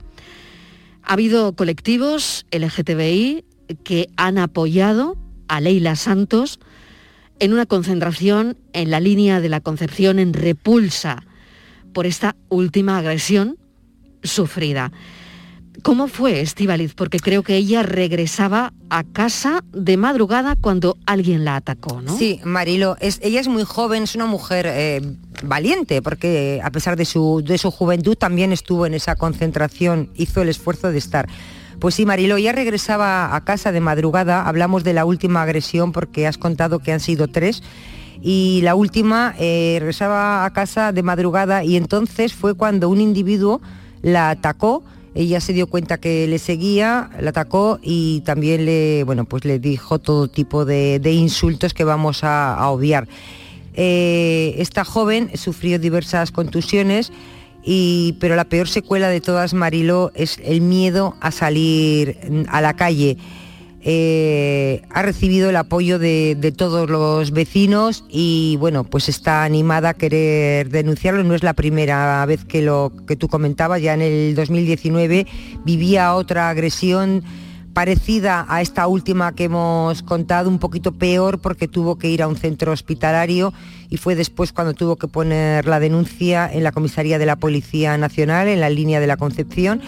Ha 1.03 1.13
habido 1.13 1.53
colectivos 1.53 2.45
LGTBI 2.51 3.45
que 3.83 4.09
han 4.17 4.37
apoyado 4.37 5.17
a 5.47 5.61
Leila 5.61 5.95
Santos 5.95 6.59
en 7.39 7.53
una 7.53 7.65
concentración 7.65 8.57
en 8.73 8.89
la 8.89 8.99
línea 8.99 9.41
de 9.41 9.49
la 9.49 9.59
Concepción 9.59 10.19
en 10.19 10.33
repulsa 10.33 11.23
por 11.93 12.05
esta 12.05 12.35
última 12.49 12.97
agresión 12.97 13.57
sufrida. 14.23 14.91
¿Cómo 15.83 16.07
fue 16.07 16.41
Estivaliz? 16.41 16.93
Porque 16.93 17.19
creo 17.19 17.43
que 17.43 17.55
ella 17.55 17.83
regresaba 17.83 18.73
a 18.89 19.03
casa 19.03 19.63
de 19.71 19.97
madrugada 19.97 20.55
cuando 20.55 20.97
alguien 21.05 21.45
la 21.45 21.57
atacó, 21.57 22.01
¿no? 22.01 22.17
Sí, 22.17 22.39
Marilo, 22.43 22.97
ella 22.99 23.39
es 23.39 23.47
muy 23.47 23.63
joven, 23.63 24.03
es 24.03 24.15
una 24.15 24.25
mujer 24.25 24.65
eh, 24.69 25.01
valiente, 25.43 26.01
porque 26.01 26.61
a 26.63 26.71
pesar 26.71 26.95
de 26.95 27.05
su, 27.05 27.43
de 27.45 27.57
su 27.57 27.71
juventud 27.71 28.15
también 28.15 28.51
estuvo 28.51 28.85
en 28.85 28.93
esa 28.93 29.15
concentración, 29.15 30.09
hizo 30.15 30.41
el 30.41 30.49
esfuerzo 30.49 30.91
de 30.91 30.97
estar. 30.97 31.27
Pues 31.79 31.95
sí, 31.95 32.05
Marilo, 32.05 32.37
ya 32.37 32.51
regresaba 32.51 33.35
a 33.35 33.43
casa 33.43 33.71
de 33.71 33.81
madrugada, 33.81 34.47
hablamos 34.47 34.83
de 34.83 34.93
la 34.93 35.05
última 35.05 35.41
agresión 35.41 35.91
porque 35.91 36.25
has 36.25 36.37
contado 36.37 36.79
que 36.79 36.93
han 36.93 36.99
sido 36.99 37.27
tres 37.27 37.61
y 38.21 38.61
la 38.63 38.75
última 38.75 39.35
eh, 39.37 39.77
regresaba 39.79 40.45
a 40.45 40.53
casa 40.53 40.91
de 40.91 41.03
madrugada 41.03 41.63
y 41.63 41.75
entonces 41.75 42.33
fue 42.33 42.53
cuando 42.53 42.89
un 42.89 43.01
individuo 43.01 43.61
la 44.01 44.29
atacó. 44.29 44.83
Ella 45.15 45.39
se 45.39 45.53
dio 45.53 45.67
cuenta 45.67 45.97
que 45.97 46.27
le 46.27 46.39
seguía, 46.39 47.09
la 47.21 47.29
atacó 47.29 47.79
y 47.81 48.19
también 48.25 48.65
le, 48.65 49.05
bueno, 49.05 49.23
pues 49.23 49.45
le 49.45 49.59
dijo 49.59 49.97
todo 49.97 50.27
tipo 50.27 50.65
de, 50.65 50.99
insultos 51.05 51.73
que 51.73 51.85
vamos 51.85 52.25
a, 52.25 52.69
obviar. 52.69 53.07
Eh, 53.75 54.55
esta 54.57 54.83
joven 54.83 55.31
sufrió 55.35 55.79
diversas 55.79 56.31
contusiones, 56.31 57.13
pero 58.19 58.35
la 58.35 58.43
peor 58.43 58.67
secuela 58.67 59.07
de 59.07 59.21
todas, 59.21 59.53
Mariló, 59.53 60.11
es 60.15 60.37
el 60.43 60.59
miedo 60.59 61.15
a 61.21 61.31
salir 61.31 62.19
a 62.49 62.59
la 62.59 62.75
calle. 62.75 63.17
Eh, 63.87 64.81
ha 64.89 65.03
recibido 65.03 65.47
el 65.47 65.55
apoyo 65.55 65.99
de, 65.99 66.53
todos 66.57 66.89
los 66.89 67.29
vecinos 67.29 68.03
y 68.09 68.57
bueno, 68.59 68.83
pues 68.83 69.09
está 69.09 69.43
animada 69.43 69.89
a 69.89 69.93
querer 69.93 70.69
denunciarlo. 70.69 71.23
No 71.23 71.35
es 71.35 71.43
la 71.43 71.53
primera 71.53 72.25
vez 72.25 72.43
que 72.45 72.63
lo 72.63 72.91
que 73.07 73.15
tú 73.15 73.27
comentabas, 73.27 73.83
ya 73.83 73.93
en 73.93 74.01
el 74.01 74.33
2019 74.33 75.27
vivía 75.65 76.15
otra 76.15 76.49
agresión 76.49 77.23
parecida 77.75 78.45
a 78.47 78.61
esta 78.61 78.87
última 78.87 79.35
que 79.35 79.43
hemos 79.43 80.01
contado, 80.01 80.49
un 80.49 80.59
poquito 80.59 80.93
peor 80.93 81.39
porque 81.39 81.67
tuvo 81.67 81.97
que 81.97 82.09
ir 82.09 82.23
a 82.23 82.27
un 82.29 82.37
centro 82.37 82.71
hospitalario 82.71 83.53
y 83.89 83.97
fue 83.97 84.15
después 84.15 84.53
cuando 84.53 84.73
tuvo 84.73 84.95
que 84.95 85.09
poner 85.09 85.67
la 85.67 85.81
denuncia 85.81 86.49
en 86.51 86.63
la 86.63 86.71
comisaría 86.71 87.19
de 87.19 87.25
la 87.25 87.35
Policía 87.35 87.97
Nacional, 87.97 88.47
en 88.47 88.61
la 88.61 88.69
línea 88.69 89.01
de 89.01 89.07
la 89.07 89.17
Concepción. 89.17 89.81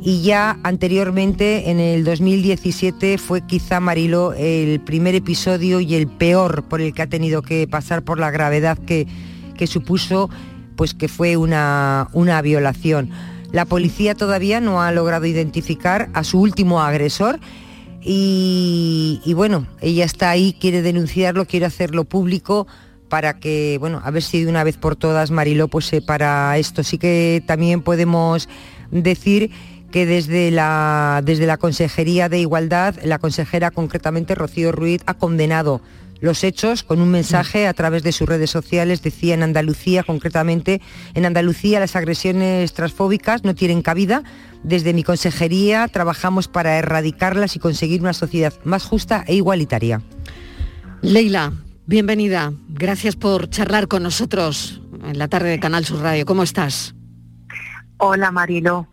Y 0.00 0.22
ya 0.22 0.60
anteriormente, 0.62 1.70
en 1.72 1.80
el 1.80 2.04
2017, 2.04 3.18
fue 3.18 3.44
quizá 3.44 3.80
Marilo 3.80 4.32
el 4.34 4.78
primer 4.80 5.16
episodio 5.16 5.80
y 5.80 5.96
el 5.96 6.06
peor 6.06 6.62
por 6.62 6.80
el 6.80 6.94
que 6.94 7.02
ha 7.02 7.08
tenido 7.08 7.42
que 7.42 7.66
pasar 7.66 8.04
por 8.04 8.20
la 8.20 8.30
gravedad 8.30 8.78
que, 8.78 9.08
que 9.58 9.66
supuso, 9.66 10.30
pues 10.76 10.94
que 10.94 11.08
fue 11.08 11.36
una, 11.36 12.06
una 12.12 12.40
violación. 12.42 13.10
La 13.54 13.66
policía 13.66 14.16
todavía 14.16 14.60
no 14.60 14.82
ha 14.82 14.90
logrado 14.90 15.26
identificar 15.26 16.10
a 16.12 16.24
su 16.24 16.40
último 16.40 16.82
agresor. 16.82 17.38
y, 18.02 19.32
bueno, 19.36 19.68
ella 19.80 20.04
está 20.04 20.30
ahí, 20.30 20.56
quiere 20.60 20.82
denunciarlo, 20.82 21.46
quiere 21.46 21.64
hacerlo 21.64 22.02
público 22.02 22.66
para 23.08 23.38
que, 23.38 23.76
bueno, 23.78 24.00
a 24.02 24.10
ver 24.10 24.24
si 24.24 24.42
de 24.42 24.50
una 24.50 24.64
vez 24.64 24.76
por 24.76 24.96
todas 24.96 25.30
Mariló 25.30 25.68
pues 25.68 25.92
para 26.04 26.58
esto. 26.58 26.82
Sí 26.82 26.98
que 26.98 27.44
también 27.46 27.80
podemos 27.80 28.48
decir 28.90 29.52
que 29.92 30.04
desde 30.04 30.50
la, 30.50 31.22
desde 31.24 31.46
la 31.46 31.56
Consejería 31.56 32.28
de 32.28 32.40
Igualdad, 32.40 32.96
la 33.04 33.20
consejera 33.20 33.70
concretamente 33.70 34.34
Rocío 34.34 34.72
Ruiz 34.72 35.02
ha 35.06 35.14
condenado 35.14 35.80
los 36.24 36.42
hechos 36.42 36.82
con 36.82 37.02
un 37.02 37.10
mensaje 37.10 37.66
a 37.66 37.74
través 37.74 38.02
de 38.02 38.10
sus 38.10 38.26
redes 38.26 38.50
sociales. 38.50 39.02
Decía 39.02 39.34
en 39.34 39.42
Andalucía, 39.42 40.02
concretamente, 40.02 40.80
en 41.12 41.26
Andalucía 41.26 41.80
las 41.80 41.96
agresiones 41.96 42.72
transfóbicas 42.72 43.44
no 43.44 43.54
tienen 43.54 43.82
cabida. 43.82 44.22
Desde 44.62 44.94
mi 44.94 45.04
consejería 45.04 45.86
trabajamos 45.88 46.48
para 46.48 46.78
erradicarlas 46.78 47.56
y 47.56 47.58
conseguir 47.58 48.00
una 48.00 48.14
sociedad 48.14 48.54
más 48.64 48.84
justa 48.84 49.22
e 49.26 49.34
igualitaria. 49.34 50.00
Leila, 51.02 51.52
bienvenida. 51.84 52.54
Gracias 52.68 53.16
por 53.16 53.50
charlar 53.50 53.86
con 53.86 54.02
nosotros 54.02 54.80
en 55.04 55.18
la 55.18 55.28
tarde 55.28 55.50
de 55.50 55.60
Canal 55.60 55.84
Sur 55.84 56.00
Radio. 56.00 56.24
¿Cómo 56.24 56.42
estás? 56.42 56.94
Hola 57.98 58.30
Marilo. 58.30 58.88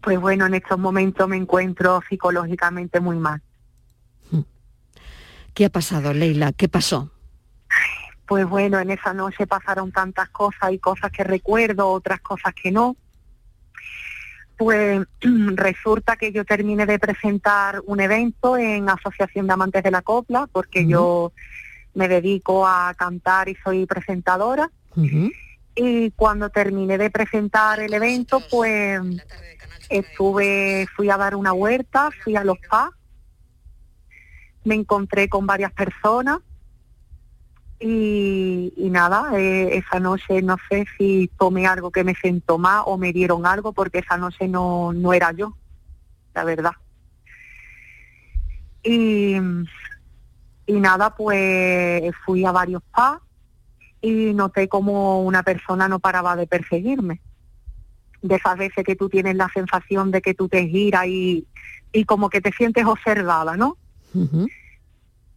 Pues 0.00 0.18
bueno, 0.18 0.46
en 0.46 0.54
estos 0.54 0.78
momentos 0.78 1.28
me 1.28 1.36
encuentro 1.36 2.00
psicológicamente 2.08 2.98
muy 2.98 3.18
mal. 3.18 3.42
¿Qué 5.58 5.64
ha 5.64 5.70
pasado, 5.70 6.14
Leila? 6.14 6.52
¿Qué 6.52 6.68
pasó? 6.68 7.10
Pues 8.28 8.48
bueno, 8.48 8.78
en 8.78 8.92
esa 8.92 9.12
noche 9.12 9.44
pasaron 9.44 9.90
tantas 9.90 10.28
cosas 10.28 10.70
y 10.70 10.78
cosas 10.78 11.10
que 11.10 11.24
recuerdo, 11.24 11.88
otras 11.88 12.20
cosas 12.20 12.54
que 12.54 12.70
no. 12.70 12.94
Pues 14.56 15.04
resulta 15.20 16.14
que 16.14 16.30
yo 16.30 16.44
terminé 16.44 16.86
de 16.86 17.00
presentar 17.00 17.82
un 17.86 17.98
evento 17.98 18.56
en 18.56 18.88
Asociación 18.88 19.48
de 19.48 19.52
Amantes 19.52 19.82
de 19.82 19.90
la 19.90 20.02
Copla, 20.02 20.46
porque 20.46 20.86
yo 20.86 21.32
me 21.92 22.06
dedico 22.06 22.64
a 22.64 22.94
cantar 22.96 23.48
y 23.48 23.56
soy 23.56 23.84
presentadora. 23.84 24.70
Y 25.74 26.12
cuando 26.12 26.50
terminé 26.50 26.98
de 26.98 27.10
presentar 27.10 27.80
el 27.80 27.92
evento, 27.92 28.44
pues 28.48 29.00
estuve, 29.88 30.86
fui 30.94 31.10
a 31.10 31.16
dar 31.16 31.34
una 31.34 31.52
huerta, 31.52 32.10
fui 32.22 32.36
a 32.36 32.44
los 32.44 32.58
PA 32.70 32.92
me 34.68 34.76
encontré 34.76 35.28
con 35.28 35.46
varias 35.46 35.72
personas 35.72 36.38
y, 37.80 38.72
nada, 38.90 39.38
eh, 39.38 39.78
esa 39.78 40.00
noche 40.00 40.42
no 40.42 40.56
sé 40.68 40.86
si 40.96 41.30
tomé 41.38 41.66
algo 41.66 41.92
que 41.92 42.02
me 42.02 42.14
sentó 42.14 42.58
más 42.58 42.82
o 42.86 42.98
me 42.98 43.12
dieron 43.12 43.46
algo 43.46 43.72
porque 43.72 43.98
esa 43.98 44.16
noche 44.16 44.48
no, 44.48 44.92
no 44.92 45.12
era 45.12 45.32
yo, 45.32 45.56
la 46.34 46.44
verdad. 46.44 46.72
Y, 48.82 49.36
y 50.66 50.72
nada, 50.80 51.14
pues 51.14 52.12
fui 52.24 52.44
a 52.44 52.52
varios 52.52 52.82
PAs 52.90 53.20
y 54.00 54.34
noté 54.34 54.68
como 54.68 55.22
una 55.22 55.42
persona 55.42 55.88
no 55.88 56.00
paraba 56.00 56.34
de 56.36 56.46
perseguirme. 56.46 57.20
De 58.22 58.34
esas 58.34 58.58
veces 58.58 58.84
que 58.84 58.96
tú 58.96 59.08
tienes 59.08 59.36
la 59.36 59.48
sensación 59.54 60.10
de 60.10 60.20
que 60.20 60.34
tú 60.34 60.48
te 60.48 60.66
giras 60.66 61.06
y, 61.06 61.46
y 61.92 62.04
como 62.04 62.28
que 62.28 62.40
te 62.40 62.50
sientes 62.52 62.84
observada, 62.84 63.56
¿no? 63.56 63.76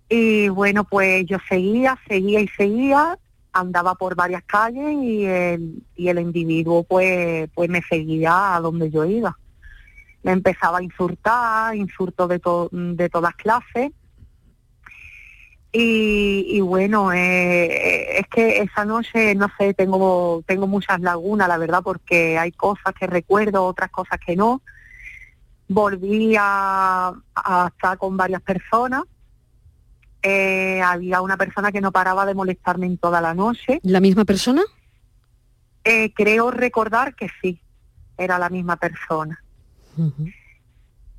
Y 0.10 0.50
bueno, 0.50 0.84
pues 0.84 1.26
yo 1.26 1.38
seguía, 1.48 1.98
seguía 2.08 2.42
y 2.42 2.48
seguía, 2.50 3.18
andaba 3.54 3.96
por 3.96 4.16
varias 4.16 4.44
calles 4.44 4.94
y 5.02 5.26
el, 5.26 5.84
y 5.96 6.10
el 6.10 6.20
individuo 6.20 6.84
pues, 6.84 7.50
pues 7.54 7.70
me 7.70 7.82
seguía 7.82 8.56
a 8.56 8.60
donde 8.60 8.90
yo 8.90 9.06
iba. 9.06 9.38
Me 10.24 10.34
empezaba 10.34 10.80
a 10.80 10.84
insultar, 10.84 11.76
insultos 11.76 12.30
de, 12.30 12.42
de 12.72 13.10
todas 13.10 13.36
clases. 13.36 13.92
Y, 15.74 16.46
y 16.50 16.60
bueno, 16.60 17.14
eh, 17.14 18.20
es 18.20 18.28
que 18.28 18.58
esa 18.62 18.84
noche, 18.84 19.34
no 19.36 19.50
sé, 19.58 19.74
tengo, 19.74 20.44
tengo 20.46 20.68
muchas 20.68 21.00
lagunas, 21.00 21.48
la 21.48 21.58
verdad, 21.58 21.82
porque 21.82 22.38
hay 22.38 22.52
cosas 22.52 22.94
que 23.00 23.08
recuerdo, 23.08 23.64
otras 23.64 23.90
cosas 23.90 24.20
que 24.26 24.36
no. 24.36 24.62
Volví 25.74 26.36
a, 26.38 27.14
a 27.36 27.68
estar 27.68 27.98
con 27.98 28.18
varias 28.18 28.42
personas 28.42 29.04
eh, 30.24 30.82
había 30.84 31.22
una 31.22 31.36
persona 31.36 31.72
que 31.72 31.82
no 31.82 31.92
paraba 31.92 32.26
de 32.26 32.36
molestarme 32.36 32.86
en 32.86 32.98
toda 32.98 33.22
la 33.22 33.34
noche. 33.34 33.80
¿La 33.84 34.00
misma 34.00 34.26
persona? 34.26 34.62
Eh, 35.84 36.14
creo 36.14 36.52
recordar 36.52 37.16
que 37.16 37.28
sí, 37.42 37.60
era 38.18 38.38
la 38.38 38.50
misma 38.50 38.76
persona. 38.78 39.44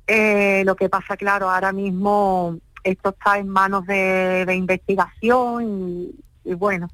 Eh, 0.07 0.63
lo 0.65 0.75
que 0.75 0.89
pasa, 0.89 1.17
claro, 1.17 1.49
ahora 1.49 1.73
mismo 1.73 2.59
esto 2.83 3.09
está 3.09 3.37
en 3.37 3.49
manos 3.49 3.85
de, 3.85 4.45
investigación 4.55 6.13
y, 6.45 6.53
bueno. 6.53 6.89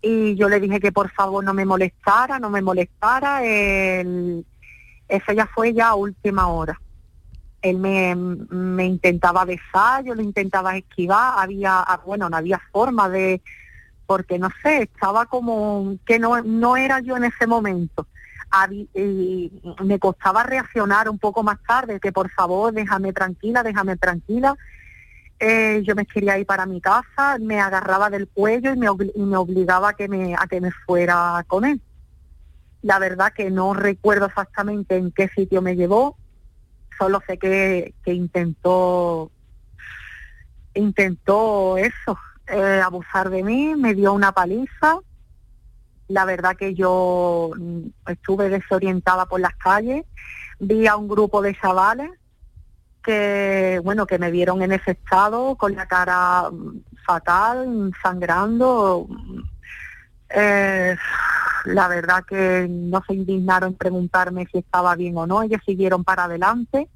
Y 0.00 0.36
yo 0.36 0.48
le 0.48 0.60
dije 0.60 0.78
que 0.78 0.92
por 0.92 1.10
favor 1.10 1.42
no 1.42 1.54
me 1.54 1.64
molestara, 1.64 2.38
no 2.38 2.50
me 2.50 2.60
molestara. 2.60 3.44
El, 3.44 4.44
eso 5.08 5.32
ya 5.32 5.46
fue 5.46 5.72
ya 5.72 5.88
a 5.88 5.94
última 5.94 6.48
hora 6.48 6.78
él 7.62 7.78
me, 7.78 8.84
intentaba 8.84 9.44
besar, 9.44 10.04
yo 10.04 10.14
lo 10.14 10.22
intentaba 10.22 10.76
esquivar, 10.76 11.34
había, 11.38 11.80
ah, 11.80 12.00
bueno, 12.04 12.28
no 12.28 12.36
había 12.36 12.60
forma 12.72 13.08
de, 13.08 13.42
porque 14.06 14.38
no 14.38 14.48
sé, 14.62 14.82
estaba 14.82 15.26
como 15.26 15.96
que 16.06 16.18
no, 16.18 16.40
no 16.42 16.76
era 16.76 17.00
yo 17.00 17.16
en 17.16 17.24
ese 17.24 17.46
momento. 17.46 18.06
y 18.94 19.52
me 19.84 19.98
costaba 19.98 20.42
reaccionar 20.44 21.08
un 21.08 21.18
poco 21.18 21.42
más 21.42 21.58
tarde, 21.66 22.00
que 22.00 22.12
por 22.12 22.30
favor 22.30 22.72
déjame 22.72 23.12
tranquila, 23.12 23.62
déjame 23.62 23.96
tranquila. 23.96 24.54
Eh, 25.40 25.82
yo 25.84 25.94
me 25.94 26.04
quería 26.04 26.36
ir 26.38 26.46
para 26.46 26.66
mi 26.66 26.80
casa, 26.80 27.38
me 27.40 27.60
agarraba 27.60 28.10
del 28.10 28.28
cuello 28.28 28.72
y 28.72 28.76
me, 28.76 28.88
y 29.14 29.22
me 29.22 29.36
obligaba 29.36 29.90
a 29.90 29.92
que 29.92 30.08
me, 30.08 30.34
a 30.34 30.46
que 30.48 30.60
me 30.60 30.72
fuera 30.72 31.44
con 31.46 31.64
él. 31.64 31.80
La 32.82 32.98
verdad 32.98 33.32
que 33.32 33.50
no 33.50 33.74
recuerdo 33.74 34.26
exactamente 34.26 34.96
en 34.96 35.10
qué 35.10 35.28
sitio 35.28 35.62
me 35.62 35.76
llevó, 35.76 36.16
solo 36.98 37.22
sé 37.26 37.38
que, 37.38 37.94
intentó 38.06 39.30
intentó 40.74 41.76
eso, 41.76 42.18
eh, 42.46 42.80
abusar 42.84 43.30
de 43.30 43.42
mí, 43.42 43.74
me 43.74 43.94
dio 43.94 44.12
una 44.12 44.32
paliza. 44.32 44.98
La 46.06 46.24
verdad 46.24 46.56
que 46.56 46.74
yo 46.74 47.50
mm, 47.56 47.86
estuve 48.06 48.48
desorientada 48.48 49.26
por 49.26 49.40
las 49.40 49.56
calles, 49.56 50.04
vi 50.60 50.86
a 50.86 50.96
un 50.96 51.08
grupo 51.08 51.42
de 51.42 51.56
chavales 51.56 52.10
que, 53.02 53.80
bueno, 53.82 54.06
que 54.06 54.18
me 54.18 54.30
vieron 54.30 54.62
en 54.62 54.72
ese 54.72 54.92
estado, 54.92 55.56
con 55.56 55.74
la 55.74 55.86
cara 55.86 56.48
mm, 56.50 56.82
fatal, 57.04 57.92
sangrando. 58.02 59.08
Eh, 60.30 60.96
la 61.74 61.88
verdad 61.88 62.24
que 62.24 62.66
no 62.68 63.02
se 63.06 63.14
indignaron 63.14 63.70
en 63.70 63.76
preguntarme 63.76 64.46
si 64.50 64.58
estaba 64.58 64.94
bien 64.94 65.16
o 65.16 65.26
no, 65.26 65.42
ellos 65.42 65.60
siguieron 65.64 66.04
para 66.04 66.24
adelante. 66.24 66.88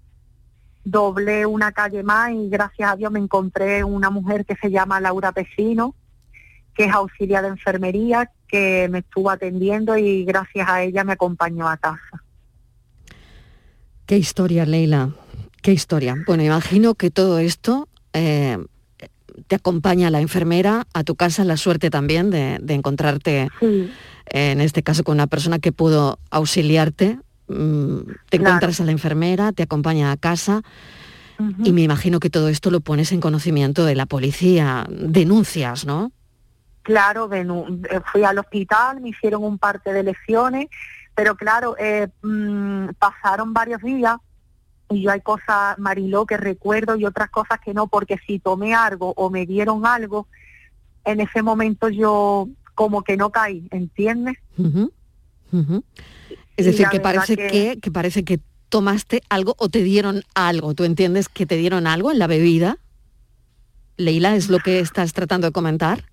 Doblé 0.84 1.46
una 1.46 1.72
calle 1.72 2.02
más 2.02 2.32
y 2.32 2.48
gracias 2.48 2.90
a 2.90 2.96
Dios 2.96 3.12
me 3.12 3.20
encontré 3.20 3.84
una 3.84 4.10
mujer 4.10 4.44
que 4.44 4.56
se 4.56 4.70
llama 4.70 5.00
Laura 5.00 5.32
Pesino, 5.32 5.94
que 6.74 6.86
es 6.86 6.92
auxiliar 6.92 7.42
de 7.42 7.50
enfermería, 7.50 8.30
que 8.48 8.88
me 8.90 9.00
estuvo 9.00 9.30
atendiendo 9.30 9.96
y 9.96 10.24
gracias 10.24 10.68
a 10.68 10.82
ella 10.82 11.04
me 11.04 11.12
acompañó 11.12 11.68
a 11.68 11.76
casa. 11.76 12.22
Qué 14.06 14.18
historia, 14.18 14.66
Leila, 14.66 15.10
qué 15.62 15.72
historia. 15.72 16.16
Bueno, 16.26 16.42
imagino 16.42 16.94
que 16.94 17.10
todo 17.10 17.38
esto 17.38 17.88
eh, 18.12 18.58
te 19.46 19.56
acompaña 19.56 20.10
la 20.10 20.20
enfermera 20.20 20.86
a 20.92 21.04
tu 21.04 21.14
casa, 21.16 21.44
la 21.44 21.56
suerte 21.56 21.90
también 21.90 22.30
de, 22.30 22.60
encontrarte, 22.68 23.48
en 24.26 24.60
este 24.60 24.82
caso, 24.82 25.04
con 25.04 25.14
una 25.14 25.26
persona 25.26 25.58
que 25.58 25.72
pudo 25.72 26.18
auxiliarte. 26.30 27.18
Mm, 27.48 27.98
te 28.30 28.36
encuentras 28.38 28.80
a 28.80 28.84
la 28.84 28.92
enfermera, 28.92 29.52
te 29.52 29.62
acompaña 29.62 30.12
a 30.12 30.16
casa. 30.16 30.62
Y 31.64 31.72
me 31.72 31.82
imagino 31.82 32.20
que 32.20 32.30
todo 32.30 32.48
esto 32.48 32.70
lo 32.70 32.80
pones 32.80 33.10
en 33.10 33.20
conocimiento 33.20 33.84
de 33.84 33.96
la 33.96 34.06
policía, 34.06 34.86
denuncias, 34.88 35.84
¿no? 35.84 36.12
Claro, 36.82 37.28
eh, 37.32 37.44
fui 38.12 38.22
al 38.22 38.38
hospital, 38.38 39.00
me 39.00 39.08
hicieron 39.08 39.42
un 39.42 39.58
parte 39.58 39.92
de 39.92 40.04
lesiones, 40.04 40.68
pero 41.14 41.36
claro, 41.36 41.74
eh, 41.78 42.08
mm, 42.22 42.90
pasaron 42.98 43.52
varios 43.52 43.82
días 43.82 44.16
y 44.94 45.02
yo 45.02 45.10
hay 45.10 45.20
cosas, 45.20 45.78
Mariló, 45.78 46.26
que 46.26 46.36
recuerdo 46.36 46.96
y 46.96 47.04
otras 47.04 47.30
cosas 47.30 47.60
que 47.60 47.74
no, 47.74 47.86
porque 47.86 48.18
si 48.26 48.38
tomé 48.38 48.74
algo 48.74 49.12
o 49.16 49.30
me 49.30 49.46
dieron 49.46 49.86
algo, 49.86 50.26
en 51.04 51.20
ese 51.20 51.42
momento 51.42 51.88
yo 51.88 52.48
como 52.74 53.02
que 53.02 53.16
no 53.16 53.30
caí, 53.30 53.68
¿entiendes? 53.70 54.36
Es 56.56 56.66
decir, 56.66 56.88
que 56.88 57.00
parece 57.00 57.36
que... 57.36 57.78
que... 57.80 57.90
parece 57.90 58.24
que 58.24 58.40
tomaste 58.68 59.20
algo 59.28 59.54
o 59.58 59.68
te 59.68 59.82
dieron 59.82 60.22
algo. 60.34 60.72
¿Tú 60.72 60.84
entiendes 60.84 61.28
que 61.28 61.44
te 61.44 61.56
dieron 61.56 61.86
algo 61.86 62.10
en 62.10 62.18
la 62.18 62.26
bebida? 62.26 62.78
Leila, 63.98 64.34
¿es 64.34 64.48
lo 64.48 64.60
que 64.60 64.80
estás 64.80 65.12
tratando 65.12 65.46
de 65.46 65.52
comentar? 65.52 66.04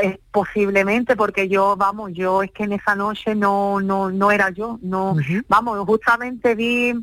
Eh, 0.00 0.20
posiblemente 0.30 1.16
porque 1.16 1.48
yo 1.48 1.76
vamos 1.76 2.12
yo 2.12 2.44
es 2.44 2.52
que 2.52 2.62
en 2.62 2.72
esa 2.72 2.94
noche 2.94 3.34
no 3.34 3.80
no 3.80 4.08
no 4.12 4.30
era 4.30 4.50
yo 4.50 4.78
no 4.82 5.16
vamos 5.48 5.84
justamente 5.84 6.54
vi 6.54 6.94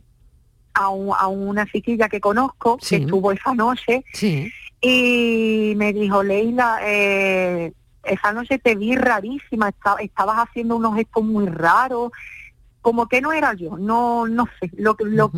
a, 0.78 0.90
un- 0.90 1.16
a 1.18 1.28
una 1.28 1.66
chiquilla 1.66 2.08
que 2.10 2.20
conozco 2.20 2.78
Sí. 2.82 2.98
que 2.98 3.04
estuvo 3.04 3.32
esa 3.32 3.54
noche 3.54 4.04
Sí. 4.13 4.52
y 4.82 5.74
me 5.76 5.92
dijo, 5.94 6.24
Leila, 6.24 6.80
eh, 6.84 7.74
esa 8.04 8.32
noche 8.32 8.60
te 8.60 8.76
vi 8.76 8.96
rarísima, 8.96 9.70
esta- 9.70 9.98
estabas 10.00 10.38
haciendo 10.38 10.76
unos 10.76 10.96
gestos 10.96 11.24
muy 11.24 11.46
raros, 11.48 12.12
como 12.82 13.08
que 13.08 13.20
no 13.22 13.34
era 13.34 13.54
yo, 13.54 13.78
no 13.78 14.28
no 14.28 14.48
sé, 14.60 14.70
lo 14.78 14.96
que 14.96 15.06
lo 15.06 15.32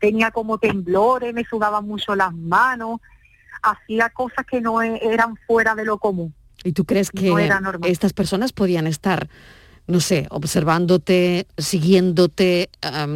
tenía 0.00 0.30
como 0.30 0.58
temblores, 0.58 1.34
me 1.34 1.44
sudaban 1.44 1.86
mucho 1.86 2.14
las 2.16 2.32
manos, 2.34 3.00
hacía 3.62 4.08
cosas 4.10 4.46
que 4.46 4.60
no 4.60 4.80
e- 4.82 5.00
eran 5.02 5.36
fuera 5.46 5.74
de 5.74 5.84
lo 5.84 5.98
común. 5.98 6.34
¿Y 6.64 6.72
tú 6.72 6.84
crees 6.84 7.10
que 7.10 7.28
No 7.30 7.38
estas 7.84 8.12
personas 8.12 8.52
podían 8.52 8.86
estar, 8.88 9.28
no 9.88 10.00
sé, 10.00 10.26
observándote, 10.30 11.46
siguiéndote 11.56 12.70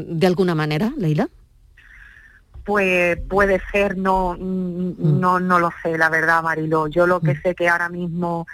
de 0.07 0.27
alguna 0.27 0.55
manera, 0.55 0.93
Leila? 0.97 1.29
Pues 2.65 3.19
puede 3.29 3.61
ser, 3.71 3.97
no, 3.97 4.37
mm, 4.39 5.21
no, 5.21 5.39
no 5.41 5.59
lo 5.59 5.71
sé, 5.83 5.99
la 5.99 6.09
verdad, 6.09 6.43
Marilo. 6.43 6.87
Yo 6.87 7.07
lo 7.07 7.21
que 7.21 7.37
sé 7.37 7.55
que 7.55 7.69
ahora 7.69 7.89
mismo 7.89 8.47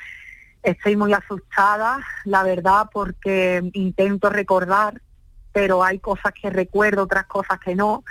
estoy 0.63 0.97
muy 0.97 1.13
asustada, 1.13 1.99
la 2.25 2.43
verdad, 2.43 2.89
porque 2.93 3.63
intento 3.75 4.31
recordar, 4.31 5.01
pero 5.53 5.85
hay 5.85 5.99
cosas 5.99 6.33
que 6.41 6.51
recuerdo, 6.51 7.05
otras 7.05 7.27
cosas 7.27 7.59
que 7.61 7.75
no, 7.75 8.05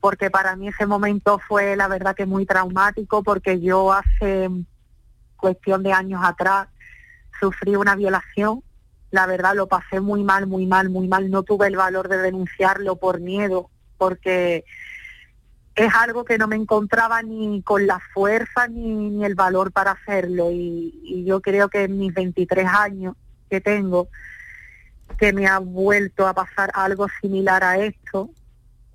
porque 0.00 0.30
para 0.30 0.56
mí 0.56 0.68
ese 0.68 0.86
momento 0.86 1.40
fue, 1.48 1.76
la 1.76 1.88
verdad, 1.88 2.14
que 2.14 2.26
muy 2.26 2.44
traumático, 2.44 3.22
porque 3.22 3.60
yo 3.60 3.92
hace 3.92 4.50
cuestión 5.36 5.82
de 5.82 5.92
años 5.92 6.20
atrás 6.24 6.68
sufrí 7.40 7.76
una 7.76 7.94
violación. 7.96 8.62
La 9.10 9.26
verdad, 9.26 9.54
lo 9.54 9.68
pasé 9.68 10.00
muy 10.00 10.24
mal, 10.24 10.46
muy 10.46 10.66
mal, 10.66 10.90
muy 10.90 11.08
mal. 11.08 11.30
No 11.30 11.42
tuve 11.42 11.68
el 11.68 11.76
valor 11.76 12.08
de 12.08 12.18
denunciarlo 12.18 12.96
por 12.96 13.20
miedo, 13.20 13.70
porque 13.98 14.64
es 15.74 15.94
algo 15.94 16.24
que 16.24 16.38
no 16.38 16.48
me 16.48 16.56
encontraba 16.56 17.22
ni 17.22 17.62
con 17.62 17.86
la 17.86 18.00
fuerza 18.12 18.66
ni, 18.66 19.10
ni 19.10 19.24
el 19.24 19.34
valor 19.34 19.72
para 19.72 19.92
hacerlo. 19.92 20.50
Y, 20.50 21.00
y 21.04 21.24
yo 21.24 21.40
creo 21.40 21.68
que 21.68 21.84
en 21.84 21.98
mis 21.98 22.12
23 22.12 22.66
años 22.66 23.14
que 23.48 23.60
tengo, 23.60 24.08
que 25.18 25.32
me 25.32 25.46
ha 25.46 25.58
vuelto 25.58 26.26
a 26.26 26.34
pasar 26.34 26.70
algo 26.74 27.06
similar 27.20 27.62
a 27.62 27.78
esto, 27.78 28.30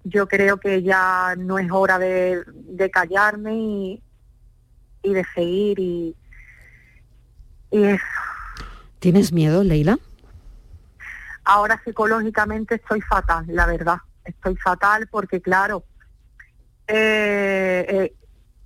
yo 0.04 0.28
creo 0.28 0.58
que 0.58 0.82
ya 0.82 1.36
no 1.38 1.60
es 1.60 1.70
hora 1.72 2.00
de, 2.00 2.44
de 2.48 2.90
callarme 2.90 3.56
y, 3.56 4.04
y 5.04 5.14
de 5.14 5.26
seguir 5.36 5.80
y, 5.80 6.16
y 7.72 7.84
eso. 7.84 8.04
¿Tienes 9.02 9.34
miedo, 9.34 9.64
Leila? 9.64 9.98
Ahora 11.44 11.82
psicológicamente 11.84 12.76
estoy 12.76 13.02
fatal, 13.02 13.46
la 13.48 13.66
verdad. 13.66 13.98
Estoy 14.24 14.56
fatal 14.58 15.08
porque, 15.10 15.42
claro, 15.42 15.84
eh, 16.86 17.84
eh, 17.90 18.14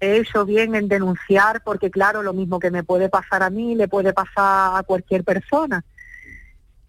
he 0.02 0.18
hecho 0.18 0.44
bien 0.44 0.76
en 0.76 0.90
denunciar 0.90 1.64
porque, 1.64 1.90
claro, 1.90 2.22
lo 2.22 2.34
mismo 2.34 2.60
que 2.60 2.70
me 2.70 2.84
puede 2.84 3.08
pasar 3.08 3.44
a 3.44 3.50
mí, 3.50 3.76
le 3.76 3.88
puede 3.88 4.12
pasar 4.12 4.78
a 4.78 4.84
cualquier 4.84 5.24
persona. 5.24 5.86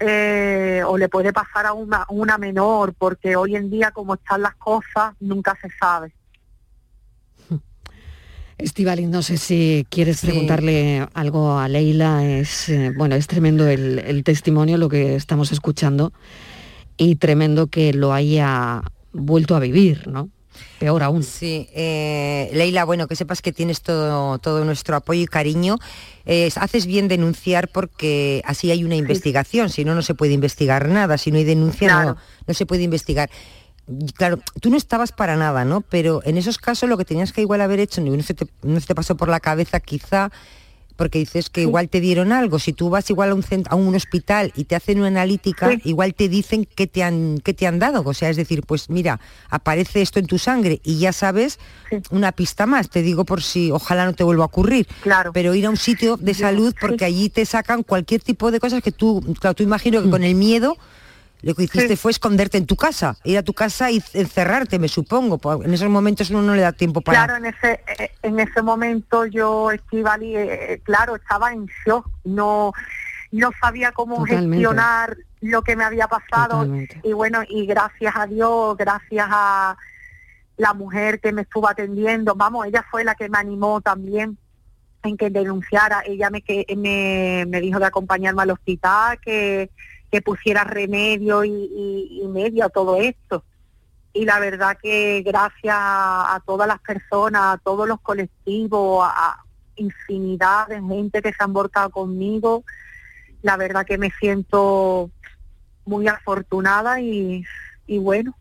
Eh, 0.01 0.83
o 0.85 0.99
le 0.99 1.09
puede 1.09 1.33
pasar 1.33 1.67
a 1.67 1.73
una, 1.73 2.05
una 2.09 2.39
menor, 2.39 2.95
porque 2.95 3.37
hoy 3.37 3.55
en 3.55 3.71
día, 3.71 3.93
como 3.93 4.15
están 4.15 4.43
las 4.43 4.57
cosas, 4.57 5.15
nunca 5.21 5.57
se 5.63 5.71
sabe. 5.79 6.13
Estivali, 8.59 9.07
no 9.07 9.23
sé 9.23 9.37
si 9.37 9.87
quieres 9.91 10.23
preguntarle 10.23 11.07
algo 11.13 11.59
a 11.59 11.69
Leila. 11.69 12.25
Es 12.25 12.69
eh, 12.71 12.93
bueno, 12.97 13.15
es 13.15 13.27
tremendo 13.27 13.69
el, 13.69 13.99
el 13.99 14.25
testimonio, 14.25 14.79
lo 14.79 14.89
que 14.89 15.15
estamos 15.15 15.53
escuchando, 15.53 16.13
y 16.97 17.17
tremendo 17.17 17.67
que 17.67 17.93
lo 17.93 18.15
haya 18.15 18.83
vuelto 19.13 19.57
a 19.57 19.61
vivir, 19.61 20.09
¿no? 20.09 20.31
Peor 20.79 21.03
aún. 21.03 21.23
Sí, 21.23 21.69
eh, 21.75 22.51
Leila, 22.53 22.85
bueno, 22.85 23.07
que 23.09 23.17
sepas 23.17 23.43
que 23.43 23.53
tienes 23.53 23.83
todo, 23.83 24.39
todo 24.39 24.65
nuestro 24.65 24.97
apoyo 24.97 25.23
y 25.23 25.27
cariño. 25.27 25.79
Eh, 26.27 26.51
haces 26.57 26.87
bien 26.87 27.09
denunciar 27.09 27.69
porque 27.69 28.43
así 28.45 28.71
hay 28.71 28.85
una 28.85 28.97
investigación, 28.97 29.71
si 29.71 29.85
no, 29.85 29.95
no 29.95 30.03
se 30.03 30.15
puede 30.15 30.33
investigar 30.33 30.89
nada, 30.89 31.19
si 31.19 31.31
no 31.31 31.39
hay 31.39 31.45
denuncia 31.45 32.05
no, 32.05 32.17
no 32.47 32.55
se 32.55 32.67
puede 32.67 32.83
investigar. 32.83 33.31
Claro, 34.17 34.41
tú 34.61 34.71
no 34.71 34.77
estabas 34.77 35.13
para 35.13 35.37
nada, 35.37 35.65
¿no? 35.65 35.81
Pero 35.81 36.21
en 36.25 36.37
esos 36.39 36.59
casos 36.59 36.89
lo 36.89 36.99
que 36.99 37.05
tenías 37.05 37.33
que 37.33 37.41
igual 37.41 37.61
haber 37.61 37.79
hecho, 37.79 38.01
no 38.01 38.23
se 38.23 38.35
te, 38.35 38.47
no 38.63 38.81
se 38.81 38.87
te 38.87 38.95
pasó 38.95 39.17
por 39.17 39.29
la 39.29 39.39
cabeza 39.39 39.79
quizá, 39.79 40.33
porque 40.97 41.19
dices 41.19 41.51
que 41.51 41.63
igual 41.63 41.89
te 41.89 42.01
dieron 42.01 42.33
algo. 42.33 42.59
Si 42.59 42.73
tú 42.73 42.91
vas 42.91 43.09
igual 43.11 43.31
a 43.31 43.35
un, 43.35 43.45
a 43.69 43.75
un 43.77 43.95
hospital 43.95 44.53
y 44.57 44.65
te 44.65 44.75
hacen 44.75 44.99
una 44.99 45.09
analítica, 45.09 45.71
igual 45.85 46.15
te 46.15 46.29
dicen 46.29 46.67
qué 46.75 46.87
te, 46.87 47.03
han, 47.03 47.39
qué 47.45 47.55
te 47.55 47.67
han 47.67 47.79
dado. 47.79 48.03
O 48.05 48.15
sea, 48.15 48.31
es 48.31 48.37
decir, 48.37 48.63
pues 48.63 48.91
mira, 48.91 49.21
aparece 49.51 50.03
esto 50.03 50.19
en 50.19 50.27
tu 50.27 50.39
sangre 50.39 50.81
y 50.83 50.99
ya 50.99 51.13
sabes 51.13 51.59
una 52.11 52.33
pista 52.33 52.67
más. 52.67 52.89
Te 52.89 53.03
digo 53.03 53.25
por 53.25 53.43
si 53.43 53.71
ojalá 53.71 54.07
no 54.07 54.15
te 54.15 54.25
vuelva 54.25 54.45
a 54.45 54.47
ocurrir. 54.47 54.89
Claro. 55.03 55.33
Pero 55.33 55.55
ir 55.55 55.67
a 55.67 55.71
un 55.71 55.77
sitio 55.77 56.17
de 56.17 56.35
salud 56.35 56.75
porque 56.81 57.05
allí 57.05 57.29
te 57.29 57.45
sacan 57.45 57.83
cualquier 57.83 58.23
tipo 58.23 58.51
de 58.51 58.59
cosas 58.59 58.83
que 58.83 58.93
tú, 58.93 59.23
claro, 59.39 59.55
tú 59.55 59.63
imagino 59.63 60.03
que 60.03 60.11
con 60.11 60.25
el 60.25 60.35
miedo 60.35 60.77
lo 61.47 61.55
que 61.55 61.63
hiciste 61.63 61.97
fue 61.97 62.11
esconderte 62.11 62.59
en 62.59 62.67
tu 62.67 62.75
casa, 62.75 63.17
ir 63.23 63.39
a 63.39 63.43
tu 63.45 63.55
casa 63.55 63.89
y 63.89 64.03
encerrarte, 64.15 64.81
me 64.81 64.89
supongo. 64.89 65.39
porque 65.39 65.65
En 65.65 65.75
esos 65.75 65.89
momentos 65.89 66.29
uno 66.31 66.43
no 66.43 66.57
le 66.57 66.63
da 66.63 66.73
tiempo 66.73 67.01
para... 67.01 67.25
Claro, 67.25 67.37
en 67.37 67.55
ese 67.55 67.81
eh, 68.01 68.11
en 68.23 68.41
ese 68.41 68.63
momento 68.63 69.27
yo, 69.27 69.71
Estivali, 69.71 70.37
eh, 70.37 70.81
claro, 70.83 71.15
estaba 71.15 71.53
en 71.53 71.69
shock, 71.87 72.11
no 72.25 72.73
no 73.31 73.51
sabía 73.61 73.93
cómo 73.93 74.17
Totalmente. 74.17 74.57
gestionar 74.57 75.17
lo 75.41 75.63
que 75.63 75.77
me 75.77 75.85
había 75.85 76.09
pasado 76.09 76.63
Totalmente. 76.65 77.01
y 77.05 77.13
bueno, 77.13 77.43
y 77.49 77.65
gracias 77.67 78.17
a 78.17 78.27
Dios, 78.27 78.77
gracias 78.77 79.29
a 79.31 79.77
la 80.57 80.75
mujer 80.75 81.21
que 81.21 81.31
me 81.31 81.43
estuvo 81.43 81.69
atendiendo, 81.69 82.35
vamos, 82.35 82.67
ella 82.67 82.85
fue 82.91 83.05
la 83.05 83.15
que 83.15 83.29
me 83.29 83.39
animó 83.39 83.81
también 83.81 84.37
en 85.05 85.17
que 85.17 85.31
denunciara, 85.31 86.03
ella 86.05 86.29
me 86.29 86.43
que 86.43 86.67
me, 86.77 87.45
me 87.47 87.61
dijo 87.61 87.79
de 87.79 87.87
acompañarme 87.87 88.43
al 88.43 88.51
hospital, 88.51 89.21
que, 89.21 89.71
que 90.11 90.23
pusiera 90.23 90.65
remedio 90.65 91.45
y, 91.45 92.23
medio 92.29 92.65
a 92.67 92.69
todo 92.69 92.97
esto 92.97 93.45
y 94.13 94.25
la 94.25 94.39
verdad 94.39 94.79
que 94.83 95.23
gracias 95.23 95.75
a, 95.77 96.43
todas 96.47 96.67
las 96.67 96.81
personas, 96.81 97.55
a 97.55 97.59
todos 97.59 97.87
los 97.87 98.01
colectivos, 98.01 99.07
a, 99.09 99.43
infinidad 99.77 100.69
de 100.69 100.81
gente 100.81 101.21
que 101.21 101.33
se 101.35 101.45
han 101.45 101.53
volcado 101.53 101.91
conmigo, 101.91 102.65
la 103.43 103.59
verdad 103.59 103.85
que 103.85 103.99
me 103.99 104.11
siento 104.19 105.11
muy 105.85 106.09
afortunada 106.09 107.01
y, 107.01 107.45
y 107.87 107.99
bueno, 107.99 108.35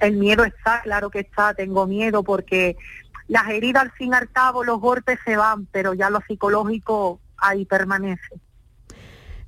el 0.00 0.16
miedo 0.16 0.44
está, 0.44 0.82
claro 0.82 1.10
que 1.10 1.20
está, 1.20 1.54
tengo 1.54 1.86
miedo 1.86 2.22
porque 2.22 2.76
las 3.28 3.48
heridas 3.48 3.84
al 3.84 3.92
fin 3.92 4.12
y 4.12 4.16
al 4.16 4.30
cabo, 4.30 4.64
los 4.64 4.80
golpes 4.80 5.18
se 5.24 5.36
van, 5.36 5.66
pero 5.66 5.94
ya 5.94 6.10
lo 6.10 6.20
psicológico 6.26 7.20
ahí 7.36 7.64
permanece. 7.64 8.40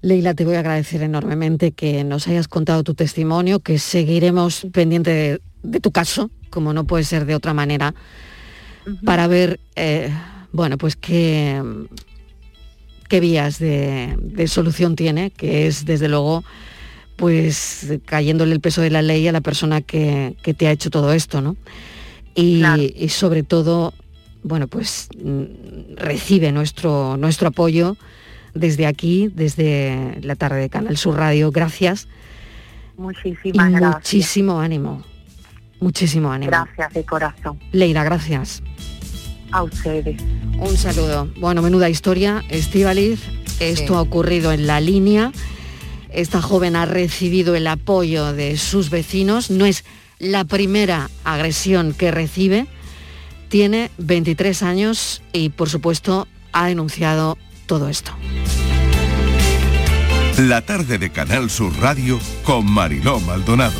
Leila, 0.02 0.34
te 0.34 0.46
voy 0.46 0.54
a 0.54 0.60
agradecer 0.60 1.02
enormemente 1.02 1.72
que 1.72 2.04
nos 2.04 2.26
hayas 2.26 2.48
contado 2.48 2.82
tu 2.82 2.94
testimonio, 2.94 3.60
que 3.60 3.78
seguiremos 3.78 4.66
pendiente 4.72 5.10
de, 5.10 5.40
de 5.62 5.80
tu 5.80 5.92
caso, 5.92 6.30
como 6.48 6.72
no 6.72 6.84
puede 6.84 7.04
ser 7.04 7.26
de 7.26 7.34
otra 7.34 7.52
manera, 7.52 7.94
para 9.04 9.26
ver, 9.26 9.60
eh, 9.76 10.10
bueno, 10.52 10.78
pues 10.78 10.96
qué, 10.96 11.62
qué 13.08 13.20
vías 13.20 13.58
de, 13.58 14.16
de 14.18 14.48
solución 14.48 14.96
tiene, 14.96 15.30
que 15.32 15.66
es 15.66 15.84
desde 15.84 16.08
luego, 16.08 16.44
pues 17.16 17.86
cayéndole 18.06 18.54
el 18.54 18.60
peso 18.60 18.80
de 18.80 18.90
la 18.90 19.02
ley 19.02 19.28
a 19.28 19.32
la 19.32 19.42
persona 19.42 19.82
que, 19.82 20.34
que 20.42 20.54
te 20.54 20.66
ha 20.66 20.72
hecho 20.72 20.88
todo 20.88 21.12
esto, 21.12 21.42
¿no? 21.42 21.56
Y, 22.34 22.64
y 22.96 23.08
sobre 23.10 23.42
todo, 23.42 23.92
bueno, 24.42 24.66
pues 24.66 25.08
mm, 25.22 25.96
recibe 25.96 26.52
nuestro, 26.52 27.18
nuestro 27.18 27.48
apoyo 27.48 27.98
desde 28.54 28.86
aquí, 28.86 29.30
desde 29.34 30.18
la 30.22 30.34
tarde 30.36 30.60
de 30.60 30.68
Canal 30.70 30.96
Sur 30.96 31.16
Radio. 31.16 31.50
Gracias 31.50 32.08
y 32.98 33.00
Muchísimas 33.02 33.70
gracias. 33.70 33.94
muchísimo 33.94 34.60
ánimo. 34.60 35.02
Muchísimo 35.80 36.30
ánimo. 36.30 36.50
Gracias 36.50 36.92
de 36.92 37.04
corazón. 37.04 37.58
Leila, 37.72 38.04
gracias. 38.04 38.62
A 39.52 39.62
ustedes. 39.62 40.20
Un 40.58 40.76
saludo. 40.76 41.28
Bueno, 41.40 41.62
menuda 41.62 41.88
historia, 41.88 42.44
Estíbaliz. 42.50 43.20
Esto 43.60 43.86
Sí. 43.88 43.94
ha 43.94 44.00
ocurrido 44.00 44.52
en 44.52 44.66
la 44.66 44.80
línea. 44.80 45.32
Esta 46.10 46.42
joven 46.42 46.76
ha 46.76 46.86
recibido 46.86 47.54
el 47.54 47.66
apoyo 47.66 48.32
de 48.32 48.56
sus 48.58 48.90
vecinos. 48.90 49.50
No 49.50 49.64
es 49.66 49.84
la 50.18 50.44
primera 50.44 51.08
agresión 51.24 51.94
que 51.94 52.10
recibe. 52.10 52.66
Tiene 53.48 53.90
23 53.98 54.62
años 54.62 55.22
y, 55.32 55.48
por 55.48 55.68
supuesto, 55.68 56.28
ha 56.52 56.66
denunciado 56.66 57.36
todo 57.66 57.88
esto. 57.88 58.12
La 60.48 60.62
tarde 60.62 60.96
de 60.96 61.10
Canal 61.10 61.50
Sur 61.50 61.70
Radio 61.80 62.18
con 62.44 62.64
Mariló 62.64 63.20
Maldonado. 63.20 63.78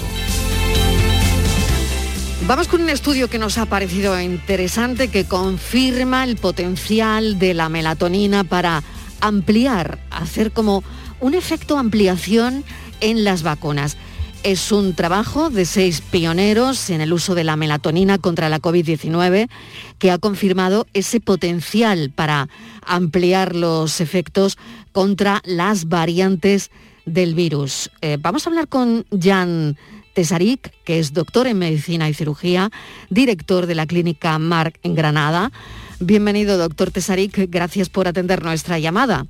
Vamos 2.46 2.68
con 2.68 2.83
un 2.83 2.90
estudio 2.90 3.31
que 3.31 3.38
nos 3.38 3.57
ha 3.57 3.64
parecido 3.64 4.20
interesante, 4.20 5.09
que 5.09 5.25
confirma 5.25 6.23
el 6.23 6.37
potencial 6.37 7.38
de 7.38 7.55
la 7.55 7.70
melatonina 7.70 8.44
para 8.44 8.83
ampliar, 9.23 10.01
hacer 10.11 10.53
como 10.53 10.85
un 11.18 11.33
efecto 11.33 11.79
ampliación 11.79 12.62
en 13.01 13.25
las 13.25 13.42
vacunas. 13.42 13.96
Es 14.42 14.72
un 14.72 14.94
trabajo 14.94 15.50
de 15.50 15.66
seis 15.66 16.00
pioneros 16.00 16.88
en 16.88 17.03
el 17.03 17.12
uso 17.12 17.35
de 17.35 17.44
la 17.44 17.57
melatonina 17.57 18.16
contra 18.16 18.48
la 18.48 18.59
COVID-19 18.59 19.50
que 19.98 20.11
ha 20.11 20.16
confirmado 20.16 20.87
ese 20.94 21.20
potencial 21.20 22.11
para 22.14 22.48
ampliar 22.87 23.55
los 23.55 24.00
efectos 24.00 24.57
contra 24.92 25.42
las 25.44 25.88
variantes 25.88 26.70
del 27.05 27.35
virus. 27.35 27.90
Eh, 28.00 28.16
vamos 28.18 28.46
a 28.46 28.50
hablar 28.50 28.66
con 28.68 29.05
Jan 29.11 29.76
Tesarik, 30.14 30.72
que 30.85 30.98
es 30.98 31.12
doctor 31.12 31.46
en 31.46 31.59
medicina 31.59 32.09
y 32.09 32.14
cirugía, 32.14 32.70
director 33.11 33.66
de 33.66 33.74
la 33.74 33.85
clínica 33.85 34.38
Marc 34.38 34.79
en 34.83 34.94
Granada. 34.94 35.53
Bienvenido, 35.98 36.57
doctor 36.57 36.90
Tesarik. 36.90 37.50
Gracias 37.50 37.90
por 37.90 38.09
atender 38.09 38.42
nuestra 38.42 38.79
llamada. 38.79 39.26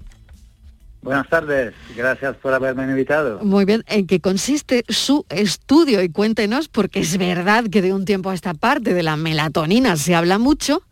Buenas 1.03 1.29
tardes, 1.31 1.73
gracias 1.97 2.37
por 2.37 2.53
haberme 2.53 2.85
invitado. 2.85 3.39
Muy 3.43 3.65
bien, 3.65 3.83
¿en 3.87 4.07
qué 4.07 4.21
consiste 4.21 4.85
su 4.89 5.25
estudio? 5.31 6.03
Y 6.03 6.11
cuéntenos, 6.11 6.69
porque 6.69 7.01
es 7.01 7.17
verdad 7.17 7.65
que 7.71 7.81
de 7.81 7.95
un 7.95 8.05
tiempo 8.05 8.29
a 8.29 8.35
esta 8.35 8.53
parte 8.53 8.93
de 8.93 9.03
la 9.03 9.17
melatonina 9.17 9.97
se 9.97 10.15
habla 10.15 10.39
mucho, 10.39 10.83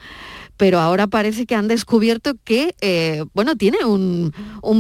pero 0.56 0.78
ahora 0.78 1.08
parece 1.08 1.44
que 1.44 1.54
han 1.54 1.68
descubierto 1.68 2.32
que, 2.42 2.74
eh, 2.80 3.22
bueno, 3.34 3.56
tiene 3.56 3.84
un, 3.84 4.32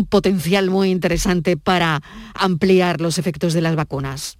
potencial 0.08 0.70
muy 0.70 0.90
interesante 0.90 1.58
para 1.58 2.00
ampliar 2.34 3.02
los 3.02 3.18
efectos 3.18 3.52
de 3.52 3.60
las 3.60 3.76
vacunas. 3.76 4.38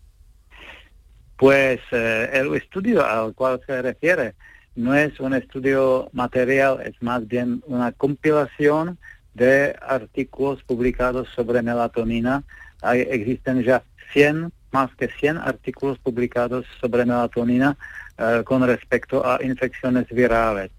Pues 1.37 1.81
eh, 1.93 2.31
el 2.33 2.55
estudio 2.55 3.05
al 3.05 3.35
cual 3.35 3.61
se 3.67 3.83
refiere 3.83 4.35
no 4.75 4.95
es 4.95 5.21
un 5.21 5.35
estudio 5.35 6.09
material, 6.13 6.81
es 6.85 6.95
más 7.03 7.27
bien 7.27 7.63
una 7.67 7.93
compilación 7.93 8.97
de 9.39 9.77
artículos 9.81 10.63
publicados 10.65 11.29
sobre 11.35 11.63
melatonina. 11.63 12.43
Hay, 12.83 13.01
existen 13.01 13.63
ya 13.63 13.83
100, 14.13 14.53
más 14.73 14.95
que 14.97 15.09
100 15.09 15.39
artículos 15.39 15.99
publicados 15.99 16.67
sobre 16.81 17.07
melatonina 17.07 17.77
eh, 18.19 18.43
con 18.45 18.67
respecto 18.67 19.25
a 19.25 19.43
infecciones 19.43 20.09
virales. 20.11 20.71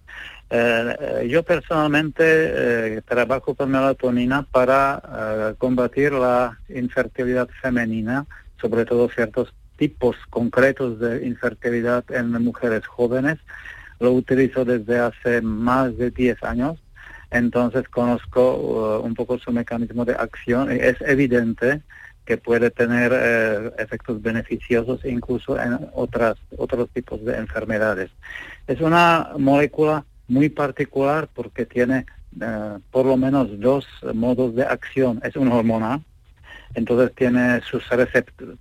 Eh, 0.52 0.95
eh, 1.00 1.28
yo 1.30 1.43
personalmente 1.43 3.02
trabajo 3.04 3.56
con 3.56 3.72
melatonina 3.72 4.43
para 4.43 5.56
combatir 5.58 6.12
la 6.12 6.58
infertilidad 6.69 7.48
femenina, 7.62 8.26
sobre 8.60 8.86
todo 8.86 9.10
ciertos 9.10 9.54
tipos 9.78 10.17
concretos 10.30 11.00
de 11.00 11.26
infertilidad 11.26 12.04
en 12.10 12.32
mujeres 12.43 12.86
jóvenes. 12.86 13.38
Lo 14.00 14.12
utilizo 14.12 14.65
desde 14.65 15.00
hace 15.00 15.41
más 15.41 15.98
de 15.98 16.12
10 16.12 16.43
años 16.43 16.80
entonces 17.32 17.88
conozco 17.89 18.56
uh, 18.56 19.06
un 19.06 19.13
poco 19.13 19.38
su 19.38 19.52
mecanismo 19.52 20.06
de 20.06 20.13
acción. 20.13 20.72
Es 20.72 21.00
evidente 21.02 21.82
que 22.26 22.38
puede 22.38 22.70
tener 22.70 23.12
eh, 23.12 23.72
efectos 23.80 24.22
beneficiosos 24.22 25.04
incluso 25.04 25.60
en 25.60 25.80
otras, 25.94 26.36
otros 26.58 26.88
tipos 26.92 27.26
de 27.26 27.36
enfermedades. 27.36 28.12
Es 28.68 28.82
una 28.82 29.32
molécula 29.38 30.06
muy 30.28 30.50
particular 30.50 31.28
porque 31.34 31.65
tiene 31.65 32.06
eh, 32.39 32.78
por 32.92 33.08
lo 33.08 33.18
menos 33.18 33.60
dos 33.60 33.88
modos 34.13 34.54
de 34.54 34.63
acción. 34.63 35.20
Es 35.24 35.36
una 35.36 35.56
hormona, 35.56 36.02
entonces 36.76 37.15
tiene 37.15 37.62
sus 37.62 37.84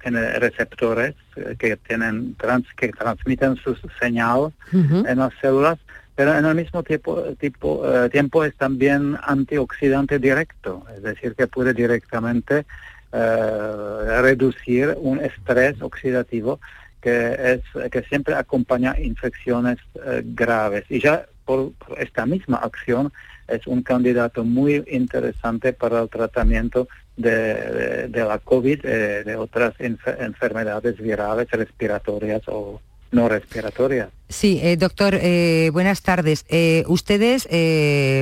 tiene 0.02 0.32
receptores 0.38 1.14
eh, 1.36 1.54
que 1.58 1.76
tienen 1.76 2.36
trans, 2.36 2.66
que 2.74 2.88
transmiten 2.88 3.56
su 3.56 3.76
señal 4.00 4.50
en 4.72 5.18
las 5.18 5.34
células 5.42 5.78
pero 6.18 6.36
en 6.36 6.44
el 6.44 6.56
mismo 6.56 6.82
tiempo, 6.82 7.22
tipo, 7.38 7.88
eh, 7.88 8.10
tiempo 8.10 8.44
es 8.44 8.52
también 8.56 9.16
antioxidante 9.22 10.18
directo, 10.18 10.84
es 10.92 11.00
decir, 11.00 11.36
que 11.36 11.46
puede 11.46 11.72
directamente 11.72 12.66
eh, 13.12 14.20
reducir 14.20 14.96
un 14.98 15.20
estrés 15.20 15.80
oxidativo 15.80 16.58
que, 17.00 17.36
es, 17.52 17.90
que 17.92 18.02
siempre 18.02 18.34
acompaña 18.34 18.98
infecciones 18.98 19.78
eh, 20.04 20.22
graves. 20.24 20.86
Y 20.88 20.98
ya 20.98 21.24
por, 21.44 21.70
esta 21.98 22.26
misma 22.26 22.56
acción 22.56 23.12
es 23.46 23.64
un 23.68 23.84
candidato 23.84 24.42
muy 24.42 24.82
interesante 24.88 25.72
para 25.72 26.00
el 26.02 26.08
tratamiento 26.08 26.88
de, 27.16 28.10
la 28.12 28.40
COVID, 28.40 28.82
de 28.82 29.36
otras 29.36 29.74
enfermedades 29.78 30.98
virales 30.98 31.48
respiratorias 31.52 32.42
o 32.48 32.80
no 33.10 33.28
respiratoria. 33.28 34.10
Sí, 34.28 34.60
eh, 34.62 34.76
doctor, 34.76 35.18
eh, 35.20 35.70
buenas 35.72 36.02
tardes. 36.02 36.44
Eh, 36.48 36.84
ustedes 36.86 37.48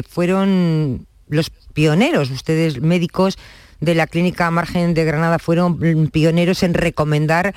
fueron 0.09 1.07
los 1.29 1.51
pioneros, 1.51 2.31
ustedes 2.31 2.81
médicos 2.81 3.39
de 3.81 3.95
la 3.95 4.07
Clínica 4.07 4.51
Margen 4.51 4.95
de 4.95 5.05
Granada 5.05 5.39
fueron 5.39 6.09
pioneros 6.11 6.63
en 6.63 6.75
recomendar 6.75 7.55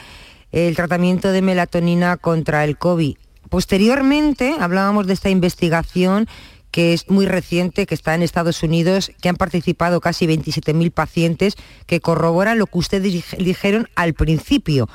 el 0.51 0.75
tratamiento 0.75 1.31
de 1.31 1.41
melatonina 1.41 2.17
contra 2.17 2.63
el 2.63 2.77
COVID. 2.77 3.15
Posteriormente 3.49 4.55
hablábamos 4.59 5.07
de 5.07 5.13
esta 5.13 5.29
investigación 5.29 6.27
que 6.71 6.93
es 6.93 7.09
muy 7.09 7.25
reciente, 7.25 7.85
que 7.85 7.95
está 7.95 8.13
en 8.13 8.21
Estados 8.21 8.61
Unidos, 8.61 9.11
que 9.21 9.29
han 9.29 9.37
participado 9.37 10.01
casi 10.01 10.27
27.000 10.27 10.91
pacientes, 10.91 11.55
que 11.87 11.99
corroboran 11.99 12.59
lo 12.59 12.67
que 12.67 12.77
ustedes 12.77 13.23
dijeron 13.37 13.87
al 13.95 14.13
principio, 14.13 14.87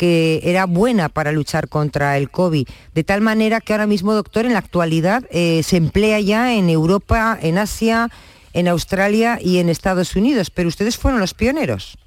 que 0.00 0.40
era 0.44 0.64
buena 0.64 1.10
para 1.10 1.30
luchar 1.30 1.68
contra 1.68 2.16
el 2.16 2.30
COVID. 2.30 2.66
De 2.94 3.04
tal 3.04 3.20
manera 3.20 3.60
que 3.60 3.74
ahora 3.74 3.86
mismo, 3.86 4.14
doctor, 4.14 4.46
en 4.46 4.54
la 4.54 4.60
actualidad 4.60 5.24
eh, 5.30 5.62
se 5.62 5.76
emplea 5.76 6.18
ya 6.20 6.54
en 6.54 6.70
Europa, 6.70 7.38
en 7.38 7.58
Asia, 7.58 8.08
en 8.54 8.66
Australia 8.66 9.38
y 9.42 9.58
en 9.58 9.68
Estados 9.68 10.16
Unidos, 10.16 10.50
pero 10.50 10.68
ustedes 10.70 10.96
fueron 10.96 11.20
los 11.20 11.34
pioneros. 11.34 11.98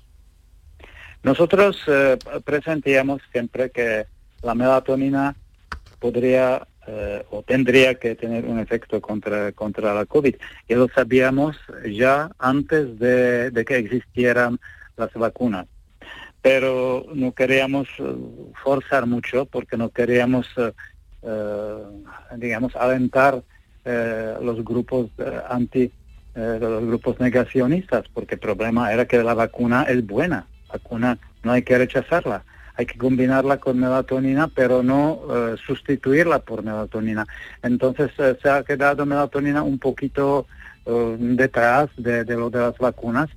Nosotros 1.21 1.83
eh, 1.85 2.17
presentíamos 2.43 3.21
siempre 3.31 3.69
que 3.69 4.07
la 4.41 4.55
melatonina 4.55 5.35
podría 5.99 6.65
eh, 6.87 7.23
o 7.29 7.43
tendría 7.43 7.93
que 7.93 8.15
tener 8.15 8.45
un 8.45 8.57
efecto 8.57 9.01
contra, 9.01 9.51
contra 9.51 9.93
la 9.93 10.07
COVID. 10.07 10.33
Y 10.67 10.73
lo 10.73 10.87
sabíamos 10.87 11.57
ya 11.87 12.31
antes 12.39 12.97
de 12.97 13.65
que 13.67 13.77
existieran 13.77 14.59
las 14.97 15.13
vacunas 15.13 15.67
pero 16.43 17.05
no 17.15 17.31
queríamos 17.31 17.87
eh, 17.99 18.03
forzar 18.61 19.07
mucho 19.07 19.45
porque 19.45 19.77
no 19.77 19.89
queríamos, 19.89 20.45
eh, 20.57 20.73
eh, 21.23 21.77
digamos, 22.37 22.75
alentar 22.75 23.41
los 23.85 24.63
grupos 24.63 25.09
anti, 25.49 25.91
los 26.33 26.85
grupos 26.85 27.19
negacionistas, 27.19 28.05
porque 28.13 28.35
el 28.35 28.39
problema 28.39 28.93
era 28.93 29.05
que 29.05 29.21
la 29.21 29.33
vacuna 29.33 29.83
es 29.83 30.07
buena, 30.07 30.47
vacuna 30.71 31.17
no 31.43 31.51
hay 31.51 31.63
que 31.63 31.77
rechazarla, 31.77 32.45
hay 32.75 32.85
que 32.85 32.97
combinarla 32.97 33.57
con 33.57 33.77
melatonina, 33.77 34.47
pero 34.47 34.83
no 34.83 35.19
sustituirla 35.67 36.39
por 36.39 36.63
melatonina. 36.63 37.27
Entonces 37.61 38.09
se 38.15 38.49
ha 38.49 38.63
quedado 38.63 39.05
melatonina 39.05 39.63
un 39.63 39.77
poquito 39.77 40.47
detrás 40.85 41.89
de, 41.97 42.23
de 42.23 42.37
lo 42.37 42.49
de 42.49 42.59
las 42.59 42.77
vacunas 42.77 43.29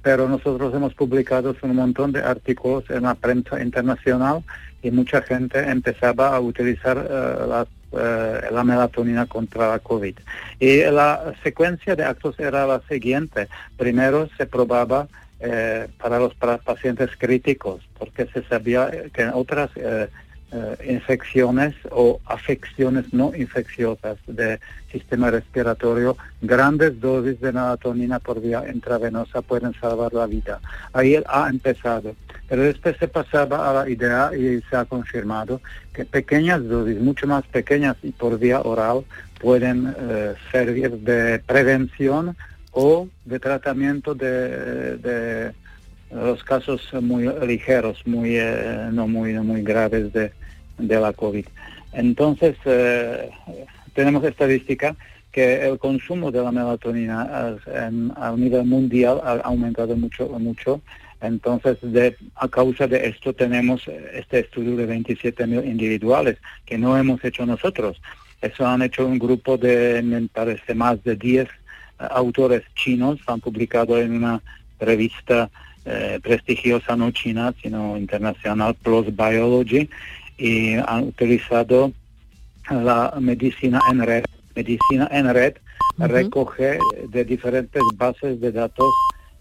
pero 0.00 0.28
nosotros 0.28 0.74
hemos 0.74 0.94
publicado 0.94 1.54
un 1.62 1.76
montón 1.76 2.12
de 2.12 2.20
artículos 2.20 2.84
en 2.90 3.02
la 3.02 3.14
prensa 3.14 3.62
internacional 3.62 4.42
y 4.82 4.90
mucha 4.90 5.22
gente 5.22 5.58
empezaba 5.58 6.34
a 6.34 6.40
utilizar 6.40 6.98
eh, 6.98 7.64
eh, 7.94 8.48
la, 8.50 8.64
melatonina 8.64 9.26
contra 9.26 9.68
la 9.68 9.78
COVID. 9.78 10.16
Y 10.58 10.78
la 10.84 11.34
secuencia 11.42 11.94
de 11.94 12.04
actos 12.04 12.40
era 12.40 12.66
la 12.66 12.80
siguiente. 12.88 13.48
Primero 13.76 14.30
se 14.38 14.46
probaba 14.46 15.08
eh, 15.40 15.88
para 16.00 16.18
los 16.18 16.34
pacientes 16.34 17.10
críticos, 17.18 17.86
porque 17.98 18.26
se 18.32 18.42
sabía 18.44 18.90
que 19.12 19.22
en 19.22 19.30
otras 19.34 19.70
eh, 19.74 20.08
infecciones 20.86 21.74
o 21.90 22.20
afecciones 22.26 23.12
no 23.12 23.32
infecciosas 23.34 24.18
del 24.26 24.58
sistema 24.90 25.30
respiratorio, 25.30 26.16
grandes 26.42 27.00
dosis 27.00 27.40
de 27.40 27.52
melatonina 27.52 28.18
por 28.18 28.40
vía 28.40 28.64
intravenosa 28.72 29.42
pueden 29.42 29.72
salvar 29.74 30.12
la 30.12 30.26
vida. 30.26 30.60
Ahí 30.92 31.16
ha 31.26 31.48
empezado. 31.48 32.14
Pero 32.48 32.64
después 32.64 32.96
se 32.98 33.08
pasaba 33.08 33.70
a 33.70 33.72
la 33.72 33.88
idea 33.88 34.30
y 34.36 34.60
se 34.68 34.76
ha 34.76 34.84
confirmado 34.84 35.62
que 35.94 36.04
pequeñas 36.04 36.62
dosis, 36.68 37.00
mucho 37.00 37.26
más 37.26 37.44
pequeñas 37.46 37.96
y 38.02 38.12
por 38.12 38.38
vía 38.38 38.60
oral, 38.60 39.04
pueden 39.40 39.94
eh, 39.98 40.34
servir 40.50 40.90
de 40.98 41.38
prevención 41.38 42.36
o 42.72 43.08
de 43.24 43.40
tratamiento 43.40 44.14
de, 44.14 45.52
los 46.10 46.44
casos 46.44 46.86
muy 47.00 47.26
ligeros, 47.46 48.06
muy 48.06 48.36
eh, 48.36 48.90
no 48.92 49.08
muy 49.08 49.32
muy 49.32 49.62
graves 49.62 50.12
de, 50.12 50.30
de 50.78 51.00
la 51.00 51.12
COVID. 51.12 51.46
Entonces, 51.92 52.56
eh, 52.64 53.30
tenemos 53.94 54.24
estadística 54.24 54.96
que 55.30 55.66
el 55.66 55.78
consumo 55.78 56.30
de 56.30 56.42
la 56.42 56.52
melatonina 56.52 57.56
a 58.16 58.32
nivel 58.36 58.64
mundial 58.66 59.20
ha 59.24 59.36
aumentado 59.44 59.96
mucho, 59.96 60.28
mucho. 60.38 60.82
Entonces, 61.22 61.78
de, 61.80 62.16
a 62.34 62.48
causa 62.48 62.86
de 62.86 63.08
esto 63.08 63.32
tenemos 63.32 63.86
este 64.12 64.40
estudio 64.40 64.76
de 64.76 64.88
27.000 64.88 65.64
individuales 65.64 66.36
que 66.66 66.76
no 66.76 66.98
hemos 66.98 67.24
hecho 67.24 67.46
nosotros. 67.46 68.00
Eso 68.42 68.66
han 68.66 68.82
hecho 68.82 69.06
un 69.06 69.18
grupo 69.18 69.56
de, 69.56 70.02
me 70.02 70.28
parece, 70.28 70.74
más 70.74 71.02
de 71.04 71.16
10 71.16 71.48
autores 72.10 72.62
chinos, 72.74 73.20
han 73.26 73.40
publicado 73.40 73.98
en 73.98 74.12
una 74.12 74.42
revista 74.80 75.48
eh, 75.84 76.18
prestigiosa, 76.22 76.96
no 76.96 77.10
china, 77.10 77.54
sino 77.62 77.96
internacional, 77.96 78.74
Plus 78.74 79.06
Biology, 79.14 79.88
y 80.38 80.74
han 80.74 81.08
utilizado 81.08 81.92
la 82.70 83.14
medicina 83.20 83.80
en 83.90 84.02
red. 84.02 84.24
Medicina 84.54 85.08
en 85.10 85.32
red 85.32 85.54
recoge 85.98 86.78
de 87.08 87.24
diferentes 87.24 87.82
bases 87.96 88.40
de 88.40 88.52
datos 88.52 88.92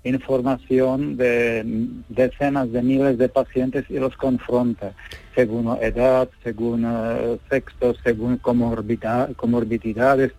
información 0.03 1.15
de 1.17 1.63
decenas 2.09 2.71
de 2.71 2.81
miles 2.81 3.17
de 3.17 3.29
pacientes 3.29 3.85
y 3.89 3.99
los 3.99 4.15
confronta 4.17 4.93
según 5.35 5.77
edad, 5.81 6.27
según 6.43 6.85
eh, 6.85 7.37
sexo, 7.49 7.93
según 8.03 8.37
comorbidad, 8.37 9.33
comorbididades. 9.35 10.31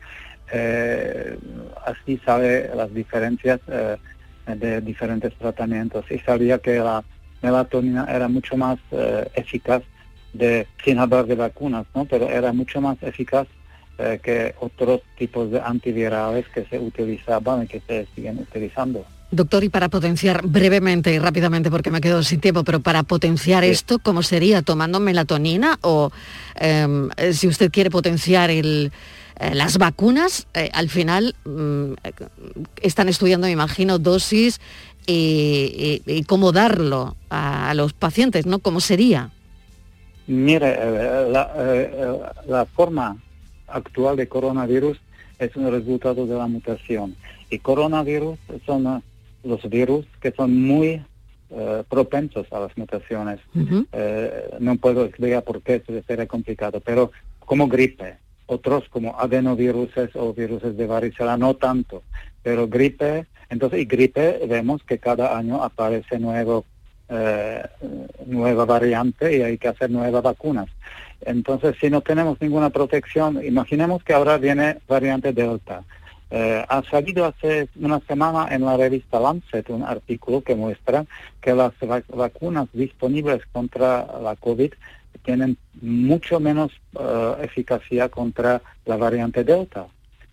Eh, 0.53 1.39
así 1.87 2.21
sabe 2.25 2.71
las 2.75 2.93
diferencias 2.93 3.61
eh, 3.69 3.97
de 4.47 4.81
diferentes 4.81 5.33
tratamientos 5.35 6.05
y 6.11 6.19
sabía 6.19 6.59
que 6.59 6.79
la 6.79 7.05
melatonina 7.41 8.07
era 8.09 8.29
mucho 8.29 8.57
más 8.57 8.79
eficaz 9.35 9.83
de, 10.33 10.67
sin 10.85 10.99
hablar 10.99 11.27
de 11.27 11.35
vacunas, 11.35 11.87
¿no? 11.95 12.05
pero 12.05 12.29
era 12.29 12.53
mucho 12.53 12.81
más 12.81 13.03
eficaz 13.03 13.47
que 14.25 14.53
otros 14.59 15.01
tipos 15.17 15.53
de 15.53 15.61
antivirales 15.61 16.49
que 16.49 16.65
se 16.65 16.77
utilizaban 16.77 17.63
y 17.63 17.67
que 17.69 17.81
se 17.87 18.09
siguen 18.17 18.39
utilizando. 18.39 19.05
Doctor, 19.33 19.65
y 19.65 19.71
para 19.71 19.89
potenciar 19.89 20.47
brevemente 20.47 21.11
y 21.11 21.19
rápidamente, 21.19 21.71
porque 21.71 21.91
me 21.91 22.03
quedo 22.03 22.23
sin 22.23 22.39
tiempo, 22.39 22.65
pero 22.65 22.81
para 22.81 23.03
potenciar 23.03 23.65
esto, 23.65 23.99
¿cómo 23.99 24.23
sería? 24.23 24.61
¿Tomando 24.61 25.01
melatonina? 25.01 25.79
O 25.81 26.11
em, 26.55 27.09
si 27.33 27.49
usted 27.49 27.71
quiere 27.71 27.91
potenciar 27.91 28.51
el, 28.51 28.93
eh, 29.41 29.55
las 29.55 29.79
vacunas, 29.79 30.47
eh, 30.53 30.69
al 30.75 30.91
final 30.91 31.35
mm, 31.47 31.95
están 32.83 33.09
estudiando, 33.09 33.47
me 33.47 33.53
imagino, 33.53 33.99
dosis 33.99 34.61
y, 35.07 36.25
cómo 36.27 36.53
darlo 36.53 37.17
a, 37.31 37.73
los 37.75 37.95
pacientes, 37.95 38.45
¿no? 38.45 38.59
¿Cómo 38.59 38.81
sería? 38.81 39.31
Mire, 40.33 40.77
eh, 40.79 41.29
la, 41.31 42.33
la 42.47 42.65
forma 42.65 43.17
actual 43.69 44.17
de 44.17 44.29
coronavirus 44.29 44.99
es 45.39 45.55
un 45.57 45.71
resultado 45.71 46.27
de 46.27 46.35
la 46.35 46.47
mutación. 46.47 47.17
Y 47.51 47.59
coronavirus 47.59 48.39
son 48.65 49.03
los 49.45 49.69
virus 49.69 50.07
que 50.21 50.33
son 50.33 50.63
muy 50.63 51.03
eh, 51.51 51.85
propensos 51.87 52.47
a 52.51 52.61
las 52.61 52.77
mutaciones. 52.79 53.39
Eh, 53.93 54.57
no 54.59 54.77
puedo 54.77 55.05
explicar 55.05 55.45
por 55.45 55.61
qué, 55.61 55.83
sería 56.07 56.27
complicado, 56.27 56.81
pero 56.81 57.13
como 57.41 57.69
gripe, 57.69 58.17
otros 58.47 58.89
como 58.89 59.19
adenoviruses 59.19 60.17
o 60.17 60.33
virus 60.33 60.63
de 60.63 60.87
varicela, 60.87 61.37
no 61.37 61.55
tanto, 61.55 62.05
pero 62.43 62.69
gripe, 62.69 63.27
entonces 63.51 63.81
y 63.81 63.85
gripe 63.85 64.47
vemos 64.49 64.83
que 64.83 64.99
cada 64.99 65.37
año 65.37 65.63
aparece 65.63 66.19
nuevo, 66.19 66.65
eh, 67.13 67.63
nueva 68.27 68.65
variante 68.65 69.37
y 69.37 69.43
hay 69.43 69.59
que 69.59 69.69
hacer 69.69 69.91
nuevas 69.91 70.23
vacunas. 70.23 70.67
Entonces, 71.21 71.77
si 71.81 71.91
no 71.91 72.01
tenemos 72.01 72.41
ninguna 72.41 72.71
protección, 72.71 73.45
imaginemos 73.45 74.03
que 74.03 74.13
ahora 74.13 74.39
viene 74.39 74.79
variante 74.89 75.33
Delta 75.33 75.83
eh, 76.35 76.65
ha 76.67 76.83
salido 76.85 77.27
hace 77.27 77.69
una 77.79 78.01
semana 78.09 78.49
en 78.55 78.65
la 78.65 78.79
revista 78.79 79.21
Lancet 79.21 79.69
un 79.69 79.83
artículo 79.83 80.41
que 80.41 80.55
muestra 80.55 81.05
que 81.43 81.53
las 81.53 81.75
vacunas 82.09 82.69
disponibles 82.73 83.43
contra 83.53 84.07
la 84.19 84.35
COVID 84.37 84.73
tienen 85.27 85.59
mucho 85.83 86.41
menos 86.41 86.73
eh, 86.99 87.35
eficacia 87.43 88.09
contra 88.09 88.63
la 88.87 88.97
variante 88.97 89.45
Delta. 89.45 89.89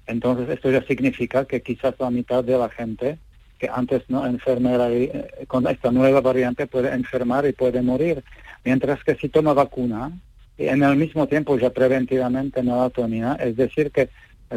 Entonces 0.08 0.48
esto 0.48 0.72
ya 0.72 0.82
significa 0.84 1.44
que 1.44 1.62
quizás 1.62 1.96
la 2.00 2.10
mitad 2.10 2.46
de 2.46 2.58
la 2.58 2.70
gente 2.70 3.18
que 3.60 3.70
antes 3.72 4.04
no 4.08 4.26
enfermera 4.26 4.90
eh, 4.90 5.46
con 5.48 5.68
esta 5.68 5.92
nueva 5.92 6.22
variante 6.22 6.66
puede 6.66 6.94
enfermar 6.94 7.46
y 7.46 7.52
puede 7.52 7.82
morir. 7.82 8.24
Mientras 8.64 9.04
que 9.04 9.16
si 9.16 9.30
toma 9.30 9.54
vacuna 9.54 10.12
y 10.58 10.68
en 10.68 10.82
el 10.82 10.96
mismo 10.96 11.28
tiempo 11.28 11.58
ya 11.58 11.70
preventivamente 11.70 12.64
melatonina, 12.64 13.36
es 13.36 13.56
decir 13.56 13.92
que 13.92 14.10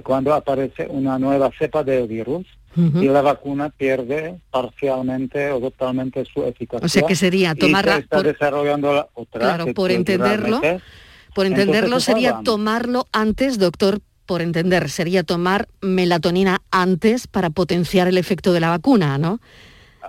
cuando 0.03 0.33
aparece 0.33 0.87
una 0.89 1.19
nueva 1.19 1.51
cepa 1.59 1.85
del 1.85 2.07
virus 2.09 2.47
y 2.75 3.05
la 3.07 3.21
vacuna 3.21 3.69
pierde 3.69 4.41
parcialmente 4.51 5.51
o 5.51 5.61
totalmente 5.61 6.25
su 6.25 6.43
eficacia. 6.45 6.87
O 6.87 6.89
sea 6.89 7.03
que 7.03 7.15
sería 7.15 7.55
tomarla 7.55 7.99
está 7.99 8.17
por, 8.17 8.27
desarrollando 8.27 9.11
otra. 9.13 9.41
Claro, 9.41 9.75
por 9.75 9.91
entenderlo, 9.91 10.63
por 11.35 11.45
entenderlo 11.45 12.01
sería 12.01 12.41
tomarlo 12.43 13.09
antes, 13.13 13.59
doctor, 13.59 14.01
por 14.33 14.41
entender, 14.41 14.89
sería 14.89 15.25
tomar 15.25 15.69
melatonina 15.83 16.63
antes 16.71 17.27
para 17.27 17.51
potenciar 17.51 18.09
el 18.09 18.17
efecto 18.17 18.55
de 18.55 18.61
la 18.61 18.71
vacuna, 18.71 19.19
¿no? 19.19 19.41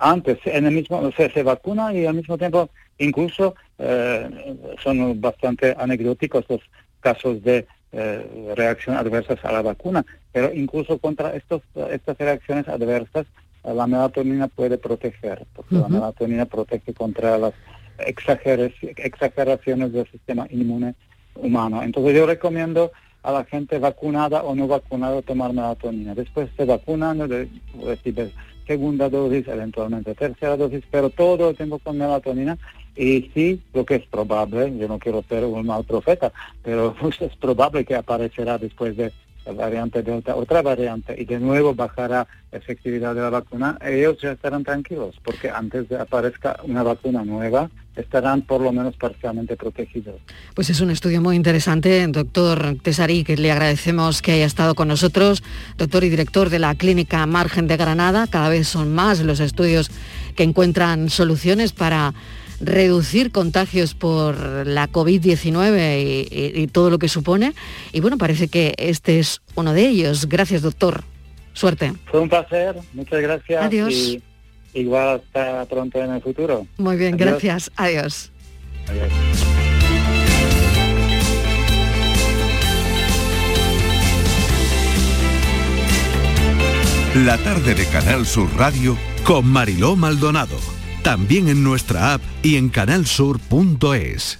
Antes, 0.00 0.38
en 0.46 0.64
el 0.64 0.72
mismo, 0.72 1.10
se 1.14 1.42
vacuna 1.42 1.92
y 1.92 2.06
al 2.06 2.14
mismo 2.14 2.38
tiempo, 2.38 2.70
incluso 2.96 3.54
eh, 3.76 4.56
son 4.82 5.20
bastante 5.20 5.76
anecdóticos 5.78 6.46
los 6.48 6.62
casos 7.00 7.42
de 7.42 7.66
eh, 7.92 8.54
reacciones 8.56 9.02
adversas 9.02 9.44
a 9.44 9.52
la 9.52 9.60
vacuna, 9.60 10.06
pero 10.32 10.50
incluso 10.54 10.96
contra 10.96 11.36
estos, 11.36 11.60
estas 11.90 12.16
reacciones 12.16 12.66
adversas 12.66 13.26
la 13.62 13.86
melatonina 13.86 14.48
puede 14.48 14.78
proteger, 14.78 15.44
porque 15.54 15.74
la 15.74 15.88
melatonina 15.88 16.46
protege 16.46 16.94
contra 16.94 17.36
las 17.36 17.52
exageraciones 17.98 19.92
del 19.92 20.10
sistema 20.10 20.46
inmune 20.48 20.94
humano. 21.34 21.82
Entonces 21.82 22.14
yo 22.16 22.24
recomiendo 22.24 22.90
a 23.24 23.32
la 23.32 23.44
gente 23.44 23.78
vacunada 23.78 24.42
o 24.42 24.54
no 24.54 24.68
vacunada 24.68 25.22
tomar 25.22 25.52
melatonina. 25.52 26.14
Después 26.14 26.50
se 26.56 26.64
vacunan, 26.66 27.18
recibe 27.82 28.30
segunda 28.66 29.08
dosis, 29.08 29.48
eventualmente 29.48 30.14
tercera 30.14 30.56
dosis, 30.56 30.84
pero 30.90 31.10
todo 31.10 31.50
el 31.50 31.56
tiempo 31.56 31.78
con 31.78 31.98
melatonina 31.98 32.56
y 32.96 33.30
sí, 33.34 33.60
lo 33.72 33.84
que 33.84 33.96
es 33.96 34.06
probable, 34.06 34.76
yo 34.78 34.86
no 34.86 34.98
quiero 34.98 35.24
ser 35.28 35.44
un 35.44 35.66
mal 35.66 35.84
profeta, 35.84 36.32
pero 36.62 36.94
es 37.20 37.36
probable 37.36 37.84
que 37.84 37.96
aparecerá 37.96 38.58
después 38.58 38.96
de 38.96 39.12
variante 39.52 40.02
Delta 40.02 40.36
otra 40.36 40.62
variante 40.62 41.14
y 41.20 41.24
de 41.24 41.38
nuevo 41.38 41.74
bajará 41.74 42.26
la 42.50 42.58
efectividad 42.58 43.14
de 43.14 43.20
la 43.20 43.30
vacuna, 43.30 43.78
ellos 43.84 44.18
ya 44.22 44.32
estarán 44.32 44.64
tranquilos, 44.64 45.16
porque 45.22 45.50
antes 45.50 45.88
de 45.88 45.96
aparezca 45.96 46.58
una 46.62 46.82
vacuna 46.82 47.24
nueva, 47.24 47.70
estarán 47.96 48.42
por 48.42 48.60
lo 48.60 48.72
menos 48.72 48.96
parcialmente 48.96 49.56
protegidos. 49.56 50.16
Pues 50.54 50.70
es 50.70 50.80
un 50.80 50.90
estudio 50.90 51.20
muy 51.20 51.36
interesante, 51.36 52.06
doctor 52.08 52.76
Tesari, 52.82 53.24
que 53.24 53.36
le 53.36 53.52
agradecemos 53.52 54.22
que 54.22 54.32
haya 54.32 54.46
estado 54.46 54.74
con 54.74 54.88
nosotros, 54.88 55.42
doctor 55.78 56.04
y 56.04 56.10
director 56.10 56.50
de 56.50 56.58
la 56.58 56.74
Clínica 56.74 57.24
Margen 57.26 57.66
de 57.66 57.76
Granada. 57.76 58.26
Cada 58.26 58.48
vez 58.48 58.68
son 58.68 58.92
más 58.92 59.20
los 59.20 59.40
estudios 59.40 59.90
que 60.34 60.42
encuentran 60.42 61.08
soluciones 61.08 61.72
para 61.72 62.14
reducir 62.60 63.30
contagios 63.30 63.94
por 63.94 64.66
la 64.66 64.88
COVID-19 64.88 66.28
y, 66.30 66.66
todo 66.68 66.90
lo 66.90 66.98
que 66.98 67.08
supone. 67.08 67.54
Y 67.92 68.00
bueno, 68.00 68.18
parece 68.18 68.48
que 68.48 68.74
este 68.78 69.18
es 69.18 69.40
uno 69.54 69.72
de 69.72 69.88
ellos. 69.88 70.28
Gracias, 70.28 70.62
doctor. 70.62 71.04
Suerte. 71.52 71.92
Fue 72.06 72.20
un 72.20 72.28
placer. 72.28 72.76
Muchas 72.92 73.20
gracias. 73.20 73.62
Adiós. 73.62 73.92
Y 73.94 74.22
igual 74.74 75.22
hasta 75.22 75.64
pronto 75.66 76.02
en 76.02 76.12
el 76.12 76.20
futuro. 76.20 76.66
Muy 76.78 76.96
bien, 76.96 77.16
gracias. 77.16 77.70
Adiós. 77.76 78.32
Adiós. 78.88 79.12
La 87.14 87.38
tarde 87.38 87.76
de 87.76 87.86
Canal 87.86 88.26
Sur 88.26 88.48
Radio 88.56 88.96
con 89.24 89.46
Mariló 89.46 89.94
Maldonado 89.94 90.58
también 91.04 91.48
en 91.48 91.62
nuestra 91.62 92.14
app 92.14 92.22
y 92.42 92.56
en 92.56 92.70
canalsur.es. 92.70 94.38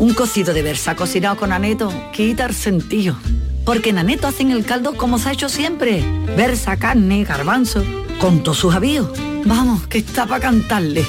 Un 0.00 0.14
cocido 0.14 0.52
de 0.54 0.62
versa 0.62 0.96
cocinado 0.96 1.36
con 1.36 1.52
aneto 1.52 1.92
quita 2.12 2.46
el 2.46 2.54
sentido. 2.54 3.16
Porque 3.64 3.90
en 3.90 3.98
aneto 3.98 4.26
hacen 4.26 4.50
el 4.50 4.64
caldo 4.64 4.96
como 4.96 5.18
se 5.18 5.28
ha 5.28 5.32
hecho 5.32 5.48
siempre. 5.48 6.02
Versa, 6.36 6.76
carne, 6.78 7.22
garbanzo, 7.22 7.84
con 8.18 8.42
todos 8.42 8.58
sus 8.58 8.74
avíos. 8.74 9.10
Vamos, 9.44 9.86
que 9.86 9.98
está 9.98 10.26
para 10.26 10.40
cantarle. 10.40 11.04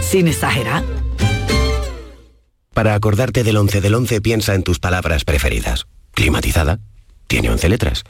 Sin 0.00 0.26
exagerar. 0.26 0.82
Para 2.74 2.94
acordarte 2.94 3.44
del 3.44 3.58
11 3.58 3.82
del 3.82 3.94
11 3.94 4.20
piensa 4.22 4.54
en 4.54 4.62
tus 4.62 4.80
palabras 4.80 5.24
preferidas. 5.24 5.86
Climatizada, 6.12 6.80
tiene 7.28 7.50
11 7.50 7.68
letras. 7.68 8.04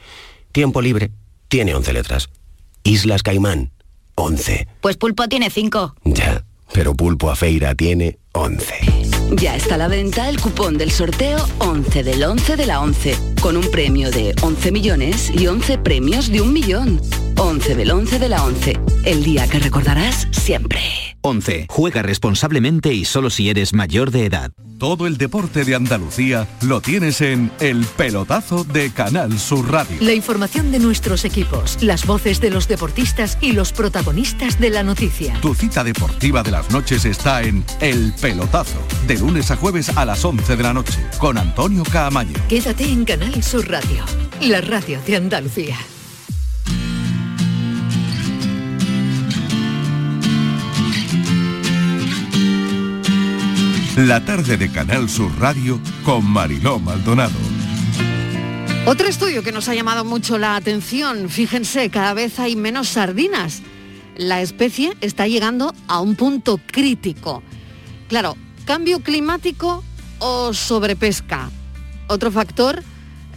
Tiempo 0.53 0.81
libre, 0.81 1.11
tiene 1.49 1.75
11 1.75 1.93
letras. 1.93 2.31
Islas 2.85 3.23
Caimán, 3.23 3.73
11. 4.15 4.67
Pues 4.81 4.97
Pulpo 4.97 5.29
tiene 5.29 5.51
5. 5.51 5.97
Ya, 6.05 6.45
pero 6.73 6.95
Pulpo 6.95 7.31
a 7.31 7.37
Feira 7.37 7.75
tiene 7.75 8.19
11. 8.33 8.75
Ya 9.33 9.57
está 9.57 9.77
a 9.77 9.79
la 9.79 9.89
venta 9.89 10.29
el 10.29 10.41
cupón 10.41 10.77
del 10.77 10.91
sorteo 10.91 11.39
11 11.59 12.03
del 12.03 12.23
11 12.23 12.57
de 12.57 12.67
la 12.67 12.81
11, 12.81 13.17
con 13.41 13.57
un 13.57 13.71
premio 13.71 14.11
de 14.11 14.35
11 14.43 14.73
millones 14.73 15.31
y 15.35 15.47
11 15.47 15.79
premios 15.79 16.31
de 16.31 16.41
un 16.41 16.53
millón. 16.53 17.01
11 17.37 17.75
del 17.75 17.91
11 17.91 18.19
de 18.19 18.29
la 18.29 18.45
11 18.45 18.79
El 19.05 19.25
día 19.25 19.49
que 19.49 19.59
recordarás 19.59 20.29
siempre. 20.33 20.81
11. 21.23 21.67
Juega 21.69 22.03
responsablemente 22.03 22.93
y 22.93 23.05
solo 23.05 23.31
si 23.31 23.49
eres 23.49 23.73
mayor 23.73 24.11
de 24.11 24.27
edad. 24.27 24.53
Todo 24.79 25.07
el 25.07 25.17
deporte 25.17 25.65
de 25.65 25.77
Andalucía 25.77 26.49
lo 26.63 26.81
tienes 26.81 27.21
en 27.21 27.53
El 27.61 27.85
Pelotazo 27.85 28.65
de 28.65 28.91
Canal 28.91 29.39
Sur 29.39 29.71
Radio. 29.71 29.97
La 30.01 30.13
información 30.13 30.73
de 30.73 30.81
nuestros 30.81 31.25
equipos, 31.25 31.81
las 31.81 32.05
voces 32.05 32.41
de 32.41 32.51
los 32.51 32.67
deportistas 32.67 33.39
y 33.41 33.53
los 33.53 33.73
protagonistas 33.73 34.59
de 34.59 34.71
la 34.71 34.83
noticia. 34.83 35.41
Tu 35.41 35.55
cita 35.55 35.85
deportiva 35.85 36.43
de 36.43 36.51
las 36.51 36.69
noches 36.73 37.05
está 37.05 37.43
en 37.43 37.65
El 37.81 38.13
Pelotazo, 38.21 38.81
de 39.07 39.19
lunes 39.23 39.53
a 39.53 39.57
jueves 39.57 39.97
a 39.97 40.05
las 40.05 40.25
11 40.25 40.57
de 40.57 40.63
la 40.65 40.75
noche, 40.75 40.99
con 41.19 41.39
Antonio 41.39 41.85
Caamaño. 41.85 42.35
Quédate 42.49 42.85
en 42.85 43.05
Canal 43.05 43.41
Sur 43.41 43.71
Radio, 43.71 44.05
la 44.41 44.61
radio 44.61 45.01
de 45.07 45.17
Andalucía. 45.17 45.77
La 53.97 54.25
tarde 54.25 54.57
de 54.57 54.73
Canal 54.73 55.09
Sur 55.09 55.31
Radio 55.39 55.79
con 56.05 56.25
Mariló 56.29 56.81
Maldonado. 56.81 57.39
Otro 58.87 59.07
estudio 59.07 59.45
que 59.45 59.53
nos 59.53 59.69
ha 59.69 59.75
llamado 59.77 60.05
mucho 60.05 60.37
la 60.37 60.57
atención, 60.57 61.29
fíjense, 61.29 61.91
cada 61.91 62.13
vez 62.13 62.41
hay 62.41 62.57
menos 62.57 62.89
sardinas. 62.89 63.63
La 64.17 64.43
especie 64.43 64.97
está 65.01 65.29
llegando 65.29 65.73
a 65.87 66.01
un 66.01 66.17
punto 66.17 66.59
crítico. 66.67 67.45
Claro, 68.09 68.37
cambio 68.65 69.01
climático 69.01 69.83
o 70.19 70.55
sobrepesca. 70.55 71.51
Otro 72.09 72.31
factor, 72.31 72.83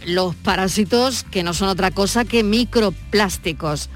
los 0.06 0.34
parásitos 0.34 1.24
que 1.24 1.42
no 1.42 1.54
son 1.54 1.68
otra 1.68 1.90
cosa 1.90 2.24
que 2.24 2.42
microplásticos. 2.42 3.88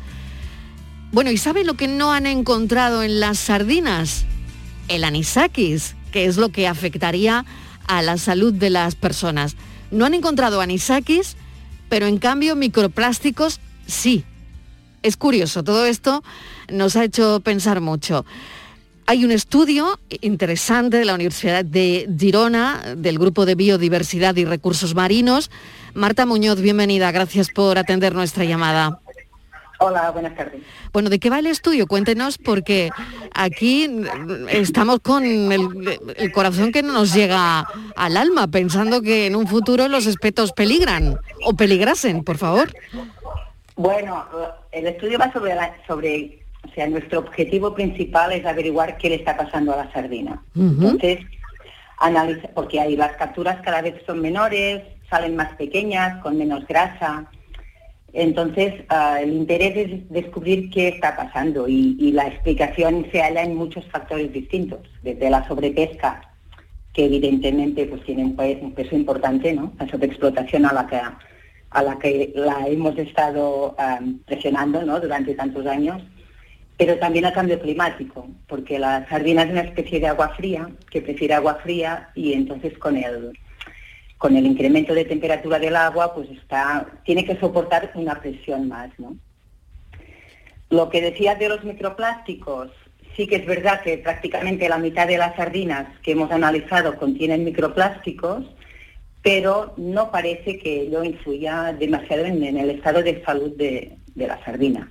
Bueno, 1.13 1.31
¿y 1.31 1.39
sabe 1.39 1.65
lo 1.65 1.75
que 1.75 1.89
no 1.89 2.13
han 2.13 2.27
encontrado 2.27 3.03
en 3.03 3.21
las 3.21 3.39
sardinas? 3.39 4.25
El 4.89 5.05
anisakis, 5.05 5.97
que 6.13 6.27
es 6.27 6.37
lo 6.37 6.51
que 6.51 6.69
afectaría 6.69 7.45
a 7.87 8.03
la 8.03 8.17
salud 8.17 8.53
de 8.53 8.71
las 8.71 8.95
personas. 8.95 9.57
No 9.91 10.05
han 10.05 10.15
encontrado 10.15 10.61
anisakis, 10.61 11.37
pero 11.89 12.07
en 12.07 12.19
cambio 12.19 12.55
microplásticos 12.57 13.61
sí. 13.87 14.25
Es 15.03 15.17
curioso, 15.17 15.65
todo 15.65 15.87
esto 15.87 16.23
nos 16.71 16.95
ha 16.95 17.05
hecho 17.05 17.41
pensar 17.41 17.81
mucho. 17.81 18.25
Hay 19.11 19.25
un 19.25 19.33
estudio 19.33 19.99
interesante 20.21 20.99
de 20.99 21.05
la 21.05 21.15
Universidad 21.15 21.65
de 21.65 22.09
Girona, 22.17 22.95
del 22.97 23.19
Grupo 23.19 23.45
de 23.45 23.57
Biodiversidad 23.57 24.37
y 24.37 24.45
Recursos 24.45 24.95
Marinos. 24.95 25.51
Marta 25.95 26.27
Muñoz, 26.27 26.61
bienvenida, 26.61 27.11
gracias 27.11 27.49
por 27.49 27.77
atender 27.77 28.15
nuestra 28.15 28.45
llamada. 28.45 29.01
Hola, 29.81 30.13
buenas 30.13 30.37
tardes. 30.37 30.63
Bueno, 30.93 31.11
¿de 31.11 31.19
qué 31.19 31.29
va 31.29 31.41
el 31.41 31.49
estudio? 31.49 31.89
Cuéntenos 31.89 32.39
porque 32.39 32.91
aquí 33.35 33.91
estamos 34.49 35.01
con 35.01 35.25
el, 35.25 35.99
el, 36.17 36.31
corazón 36.31 36.71
que 36.71 36.85
no 36.85 36.93
nos 36.93 37.13
llega 37.13 37.67
al 37.97 38.17
alma, 38.17 38.47
pensando 38.47 39.03
que 39.03 39.27
en 39.27 39.35
un 39.35 39.49
futuro 39.49 39.89
los 39.89 40.07
espetos 40.07 40.53
peligran 40.53 41.19
o 41.45 41.55
peligrasen, 41.55 42.23
por 42.23 42.39
favor. 42.39 42.73
Bueno, 43.75 44.25
el 44.71 44.87
estudio 44.87 45.19
va 45.19 45.33
sobre, 45.33 45.57
la, 45.57 45.75
sobre, 45.87 46.40
o 46.69 46.75
sea, 46.75 46.87
nuestro 46.89 47.21
objetivo 47.21 47.75
principal 47.75 48.33
es 48.33 48.45
averiguar 48.45 48.97
qué 48.99 49.09
le 49.09 49.17
está 49.17 49.37
pasando 49.37 49.73
a 49.73 49.85
la 49.85 49.93
sardina. 49.93 50.43
Uh 50.55 50.61
-huh. 50.61 50.71
Entonces, 50.71 51.21
analiza, 51.99 52.49
porque 52.55 52.81
ahí 52.81 52.97
las 52.97 53.13
capturas 53.17 53.61
cada 53.63 53.83
vez 53.83 53.95
son 54.07 54.21
menores, 54.21 54.83
salen 55.09 55.37
más 55.37 55.55
pequeñas, 55.57 56.21
con 56.23 56.37
menos 56.39 56.67
grasa. 56.67 57.27
Entonces, 58.13 58.75
uh, 58.91 59.23
el 59.23 59.33
interés 59.33 59.77
es 59.77 60.11
descubrir 60.11 60.71
qué 60.71 60.89
está 60.89 61.17
pasando 61.17 61.69
y, 61.69 61.97
y, 62.01 62.13
la 62.13 62.27
explicación 62.27 63.07
se 63.13 63.21
halla 63.23 63.43
en 63.43 63.55
muchos 63.55 63.87
factores 63.87 64.33
distintos, 64.33 64.81
desde 65.03 65.31
la 65.31 65.47
sobrepesca, 65.47 66.21
que 66.93 67.05
evidentemente 67.05 67.87
pues 67.87 68.03
tiene 68.05 68.25
un, 68.25 68.75
peso 68.75 68.97
importante, 68.97 69.53
¿no? 69.53 69.73
La 69.79 69.89
sobreexplotación 69.89 70.67
a 70.67 70.73
la 70.73 70.87
que 70.87 71.01
a 71.73 71.83
la 71.85 71.99
que 72.01 72.33
la 72.35 72.67
hemos 72.67 72.99
estado 72.99 73.77
um, 73.79 74.19
presionando 74.25 74.83
¿no? 74.83 74.99
durante 74.99 75.37
tantos 75.37 75.67
años, 75.67 76.03
pero 76.81 76.97
también 76.97 77.27
al 77.27 77.35
cambio 77.35 77.61
climático, 77.61 78.27
porque 78.47 78.79
la 78.79 79.07
sardina 79.07 79.43
es 79.43 79.51
una 79.51 79.61
especie 79.61 80.01
de 80.01 80.07
agua 80.07 80.31
fría 80.31 80.71
que 80.91 81.03
prefiere 81.03 81.35
agua 81.35 81.57
fría 81.57 82.09
y 82.15 82.33
entonces 82.33 82.79
con 82.79 82.97
el 82.97 83.39
con 84.17 84.35
el 84.35 84.47
incremento 84.47 84.95
de 84.95 85.05
temperatura 85.05 85.59
del 85.59 85.77
agua, 85.77 86.15
pues 86.15 86.31
está, 86.31 86.87
tiene 87.05 87.27
que 87.27 87.37
soportar 87.37 87.93
una 87.97 88.19
presión 88.19 88.69
más, 88.69 88.89
¿no? 88.99 89.15
Lo 90.71 90.89
que 90.89 91.03
decías 91.03 91.39
de 91.39 91.51
los 91.51 91.63
microplásticos, 91.65 92.71
sí 93.15 93.27
que 93.27 93.37
es 93.37 93.47
verdad 93.47 93.83
que 93.83 93.99
prácticamente 93.99 94.67
la 94.67 94.79
mitad 94.79 95.07
de 95.07 95.19
las 95.19 95.37
sardinas 95.37 95.87
que 96.03 96.13
hemos 96.13 96.31
analizado 96.31 96.97
contienen 96.97 97.45
microplásticos, 97.45 98.47
pero 99.21 99.75
no 99.77 100.11
parece 100.11 100.59
que 100.59 100.81
ello 100.81 101.05
influya 101.05 101.75
demasiado 101.75 102.25
en, 102.25 102.43
en 102.43 102.57
el 102.57 102.71
estado 102.71 103.03
de 103.03 103.23
salud 103.23 103.55
de, 103.55 103.99
de 104.15 104.27
la 104.27 104.43
sardina. 104.47 104.91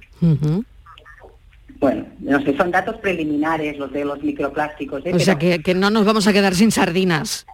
Bueno, 1.80 2.06
no 2.20 2.42
sé, 2.42 2.56
son 2.58 2.72
datos 2.72 2.98
preliminares 2.98 3.78
los 3.78 3.92
de 3.92 4.04
los 4.04 4.22
microplásticos. 4.22 5.06
¿eh? 5.06 5.14
O 5.14 5.20
sea, 5.20 5.38
que, 5.38 5.60
que 5.64 5.74
no 5.74 5.90
nos 5.90 6.06
vamos 6.06 6.28
a 6.28 6.34
quedar 6.34 6.54
sin 6.54 6.72
sardinas. 6.72 7.46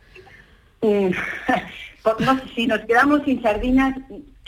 Mm, 0.81 1.09
no, 2.19 2.41
si 2.55 2.67
nos 2.67 2.79
quedamos 2.81 3.21
sin 3.23 3.41
sardinas... 3.41 3.95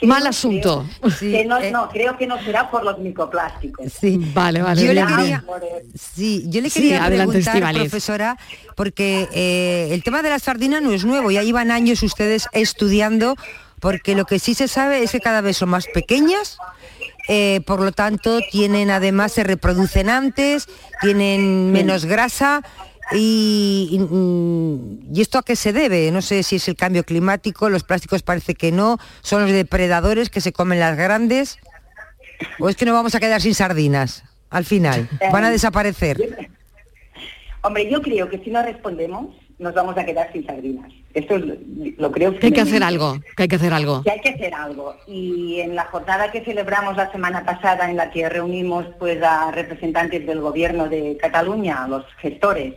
Mal 0.04 0.28
asunto. 0.28 0.86
Creo, 1.00 1.12
sí, 1.12 1.32
que 1.32 1.46
no, 1.46 1.58
eh, 1.58 1.72
no, 1.72 1.90
creo 1.90 2.16
que 2.18 2.28
no 2.28 2.40
será 2.44 2.70
por 2.70 2.84
los 2.84 3.00
microplásticos. 3.00 3.92
Sí, 3.92 4.20
vale, 4.32 4.62
vale. 4.62 4.86
Yo 4.86 4.94
le 4.94 5.04
quería, 5.04 5.44
sí, 5.96 6.44
yo 6.50 6.62
le 6.62 6.70
quería 6.70 7.04
sí, 7.04 7.16
preguntar, 7.16 7.56
adelante, 7.56 7.80
profesora, 7.80 8.38
porque 8.76 9.28
eh, 9.34 9.90
el 9.92 10.04
tema 10.04 10.22
de 10.22 10.30
las 10.30 10.44
sardinas 10.44 10.84
no 10.84 10.92
es 10.92 11.04
nuevo, 11.04 11.32
ya 11.32 11.42
llevan 11.42 11.72
años 11.72 12.04
ustedes 12.04 12.48
estudiando, 12.52 13.38
porque 13.80 14.14
lo 14.14 14.26
que 14.26 14.38
sí 14.38 14.54
se 14.54 14.68
sabe 14.68 15.02
es 15.02 15.12
que 15.12 15.20
cada 15.20 15.42
vez 15.42 15.58
son 15.58 15.70
más 15.70 15.88
pequeñas, 15.88 16.60
eh, 17.28 17.62
por 17.66 17.82
lo 17.82 17.92
tanto 17.92 18.40
tienen 18.52 18.90
además, 18.90 19.34
se 19.34 19.44
reproducen 19.44 20.10
antes, 20.10 20.68
tienen 21.02 21.72
menos 21.72 22.06
grasa 22.06 22.64
y, 23.12 23.90
y, 23.92 25.18
y, 25.18 25.22
esto 25.22 25.38
a 25.38 25.44
qué 25.44 25.56
se 25.56 25.74
debe? 25.74 26.12
No 26.12 26.22
sé 26.22 26.44
si 26.44 26.58
es 26.58 26.68
el 26.68 26.76
cambio 26.76 27.04
climático, 27.04 27.70
los 27.70 27.84
plásticos 27.84 28.24
parece 28.24 28.56
que 28.56 28.72
no, 28.72 28.98
son 29.22 29.44
los 29.44 29.52
depredadores 29.52 30.30
que 30.30 30.42
se 30.42 30.52
comen 30.52 30.80
las 30.80 30.98
grandes, 30.98 31.60
o 32.60 32.70
es 32.70 32.76
que 32.76 32.86
no 32.86 32.94
vamos 32.94 33.16
a 33.16 33.20
quedar 33.20 33.42
sin 33.42 33.56
sardinas 33.56 34.24
al 34.50 34.66
final, 34.66 35.10
van 35.32 35.44
a 35.46 35.52
desaparecer. 35.52 36.50
Hombre, 37.62 37.90
yo 37.90 38.02
creo 38.02 38.30
que 38.30 38.40
si 38.40 38.50
no 38.50 38.62
respondemos 38.62 39.36
nos 39.60 39.74
vamos 39.74 39.98
a 39.98 40.06
quedar 40.06 40.32
sin 40.32 40.46
sardinas. 40.46 40.92
Esto 41.14 41.36
es, 41.36 41.44
lo 41.98 42.12
creo. 42.12 42.38
Que 42.38 42.48
hay 42.48 42.52
que 42.52 42.62
hacer 42.62 42.84
algo, 42.84 43.20
que 43.36 43.44
hay 43.44 43.50
que 43.50 43.56
hacer 43.56 43.74
algo. 43.74 44.04
Que 44.04 44.12
hay 44.12 44.20
que 44.20 44.30
hacer 44.30 44.54
algo. 44.54 44.96
Y 45.08 45.62
en 45.62 45.76
la 45.76 45.86
jornada 45.86 46.32
que 46.32 46.44
celebramos 46.44 46.96
la 46.96 47.12
semana 47.12 47.44
pasada, 47.44 47.90
en 47.90 47.98
la 47.98 48.12
que 48.12 48.30
reunimos 48.30 48.86
pues 49.00 49.22
a 49.24 49.52
representantes 49.52 50.26
del 50.28 50.42
gobierno 50.42 50.88
de 50.88 51.18
Cataluña, 51.18 51.84
a 51.84 51.88
los 51.88 52.06
gestores, 52.18 52.76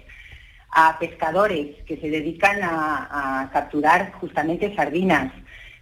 a 0.71 0.99
pescadores 0.99 1.77
que 1.85 1.99
se 1.99 2.09
dedican 2.09 2.63
a, 2.63 3.43
a, 3.43 3.51
capturar 3.51 4.13
justamente 4.13 4.75
sardinas, 4.75 5.33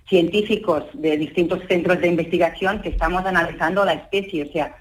científicos 0.09 0.84
de 0.94 1.16
distintos 1.16 1.61
centros 1.68 2.01
de 2.01 2.09
investigación 2.09 2.80
que 2.80 2.88
estamos 2.88 3.24
analizando 3.24 3.84
la 3.84 3.92
especie. 3.92 4.44
O 4.49 4.53
sea, 4.53 4.74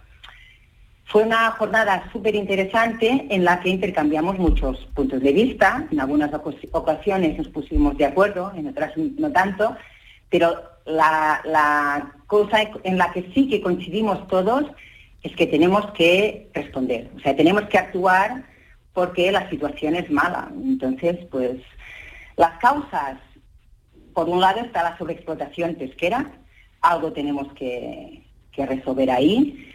fue 1.07 1.23
una 1.23 1.51
jornada 1.51 2.09
súper 2.11 2.35
interesante 2.35 3.27
en 3.29 3.45
la 3.45 3.61
que 3.61 3.69
intercambiamos 3.69 4.37
muchos 4.37 4.77
puntos 4.93 5.21
de 5.21 5.31
vista. 5.31 5.87
En 5.89 6.01
algunas 6.01 6.31
ocasiones 6.33 7.37
nos 7.37 7.47
pusimos 7.47 7.97
de 7.97 8.05
acuerdo, 8.05 8.51
en 8.55 8.67
otras 8.67 8.91
no 8.97 9.31
tanto, 9.31 9.75
pero 10.29 10.61
la, 10.85 12.13
cosa 12.27 12.57
en 12.83 12.97
la 12.97 13.11
que 13.13 13.31
sí 13.33 13.47
que 13.47 13.61
coincidimos 13.61 14.27
todos 14.27 14.65
es 15.23 15.33
que 15.37 15.47
tenemos 15.47 15.89
que 15.91 16.49
responder, 16.53 17.09
o 17.15 17.19
sea, 17.21 17.35
tenemos 17.35 17.63
que 17.63 17.77
actuar 17.77 18.43
porque 18.91 19.31
la 19.31 19.49
situación 19.49 19.95
es 19.95 20.11
mala. 20.11 20.51
Entonces, 20.51 21.17
pues 21.31 21.55
las 22.35 22.57
causas, 22.59 23.17
por 24.13 24.27
un 24.27 24.41
lado 24.41 24.59
está 24.59 24.83
la 24.83 24.97
sobreexplotación 24.97 25.75
pesquera, 25.75 26.31
algo 26.81 27.13
tenemos 27.13 27.51
que 27.53 28.23
resolver 28.57 29.09
ahí. 29.09 29.66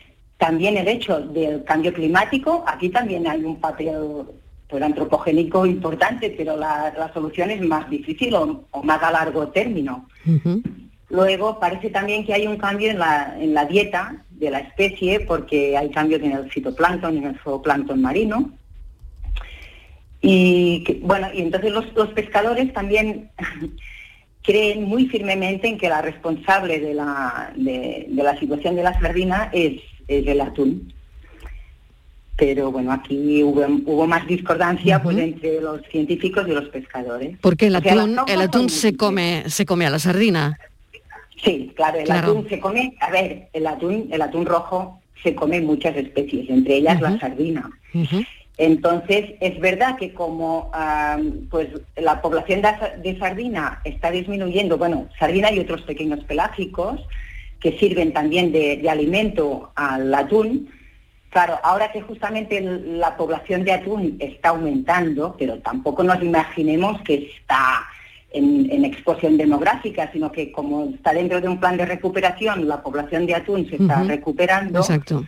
También 0.43 0.76
el 0.76 0.88
hecho 0.88 1.20
del 1.20 1.62
cambio 1.62 1.93
climático, 1.93 2.64
aquí 2.66 2.88
también 2.88 3.28
hay 3.28 3.45
un 3.45 3.61
papel 3.61 4.24
pues, 4.68 4.82
antropogénico 4.82 5.64
importante, 5.64 6.34
pero 6.36 6.57
la, 6.57 6.93
la 6.99 7.12
solución 7.12 7.53
es 7.53 7.61
más 7.61 7.88
difícil 7.88 8.34
o, 8.34 8.64
o, 8.72 8.82
más 8.82 9.01
a 9.05 9.12
largo 9.12 9.47
término. 9.51 10.09
Uh 10.26 10.30
-huh. 10.30 10.62
Luego 11.11 11.61
parece 11.61 11.90
también 11.90 12.26
que 12.26 12.34
hay 12.34 12.49
un 12.49 12.57
cambio 12.57 12.90
en 12.90 12.99
la, 12.99 13.36
en 13.38 13.55
la 13.55 13.66
dieta 13.66 14.24
de 14.30 14.51
la 14.51 14.59
especie 14.59 15.20
porque 15.20 15.76
hay 15.76 15.90
cambios 15.90 16.20
en 16.22 16.32
el 16.32 16.51
fitoplancton 16.51 17.14
y 17.14 17.18
en 17.18 17.26
el 17.26 17.38
zooplancton 17.45 18.03
marino. 18.03 18.51
Y 20.20 20.82
que, 20.82 20.95
bueno, 21.05 21.28
y 21.32 21.43
entonces 21.43 21.70
los, 21.70 21.86
los 21.95 22.09
pescadores 22.09 22.72
también 22.72 23.30
creen 24.43 24.82
muy 24.82 25.07
firmemente 25.07 25.68
en 25.68 25.78
que 25.78 25.88
la 25.88 26.03
responsable 26.03 26.80
de 26.80 26.95
la, 26.95 27.53
de, 27.55 28.07
de 28.09 28.22
la 28.24 28.36
situación 28.40 28.74
de 28.74 28.82
la 28.82 28.99
sardina 28.99 29.49
es, 29.53 29.80
es, 30.18 30.26
el 30.26 30.40
atún. 30.40 30.92
pero 32.36 32.72
bueno, 32.72 32.92
aquí 32.92 33.42
hubo, 33.42 33.64
hubo 33.86 34.06
más 34.06 34.26
discordancia 34.26 35.02
pues 35.02 35.16
entre 35.18 35.60
los 35.60 35.80
científicos 35.90 36.46
y 36.48 36.52
los 36.52 36.68
pescadores. 36.70 37.36
Porque 37.40 37.66
el 37.68 37.76
O 37.76 37.80
sea, 37.80 37.92
atún, 37.92 38.14
normas 38.14 38.34
el 38.34 38.40
atún 38.40 38.68
se 38.70 38.96
come, 38.96 39.44
se 39.48 39.64
come 39.66 39.86
a 39.86 39.90
la 39.90 39.98
sardina. 39.98 40.58
Sí, 41.44 41.72
claro, 41.76 41.98
el 41.98 42.04
Claro. 42.04 42.30
atún 42.30 42.48
se 42.48 42.58
come, 42.60 42.94
a 43.00 43.10
ver, 43.10 43.48
el 43.52 43.66
atún, 43.66 44.08
el 44.10 44.22
atún 44.22 44.46
rojo 44.46 45.00
se 45.22 45.34
come 45.34 45.60
muchas 45.60 45.96
especies, 45.96 46.48
entre 46.50 46.76
ellas 46.76 47.00
la 47.00 47.18
sardina. 47.18 47.70
Entonces, 48.58 49.30
es 49.40 49.58
verdad 49.60 49.96
que 49.96 50.12
como 50.12 50.70
ah, 50.72 51.18
pues 51.50 51.68
la 51.96 52.20
población 52.22 52.60
de 53.02 53.18
sardina 53.18 53.80
está 53.84 54.10
disminuyendo, 54.10 54.78
bueno, 54.78 55.08
sardina 55.18 55.50
y 55.52 55.58
otros 55.58 55.82
pequeños 55.82 56.22
pelágicos 56.24 57.00
que 57.62 57.78
sirven 57.78 58.12
también 58.12 58.50
de, 58.50 58.76
de 58.78 58.90
alimento 58.90 59.70
al 59.76 60.12
atún, 60.12 60.68
claro, 61.30 61.58
ahora 61.62 61.92
que 61.92 62.02
justamente 62.02 62.60
la 62.60 63.16
población 63.16 63.64
de 63.64 63.72
atún 63.72 64.16
está 64.18 64.50
aumentando, 64.50 65.36
pero 65.38 65.58
tampoco 65.60 66.02
nos 66.02 66.20
imaginemos 66.22 67.00
que 67.02 67.30
está 67.36 67.86
en, 68.30 68.68
en 68.70 68.84
explosión 68.84 69.36
demográfica, 69.36 70.10
sino 70.12 70.32
que 70.32 70.50
como 70.50 70.86
está 70.86 71.12
dentro 71.12 71.40
de 71.40 71.48
un 71.48 71.60
plan 71.60 71.76
de 71.76 71.86
recuperación, 71.86 72.66
la 72.66 72.82
población 72.82 73.26
de 73.26 73.36
atún 73.36 73.68
se 73.68 73.76
está 73.76 74.02
recuperando. 74.02 74.80
Exacto. 74.80 75.24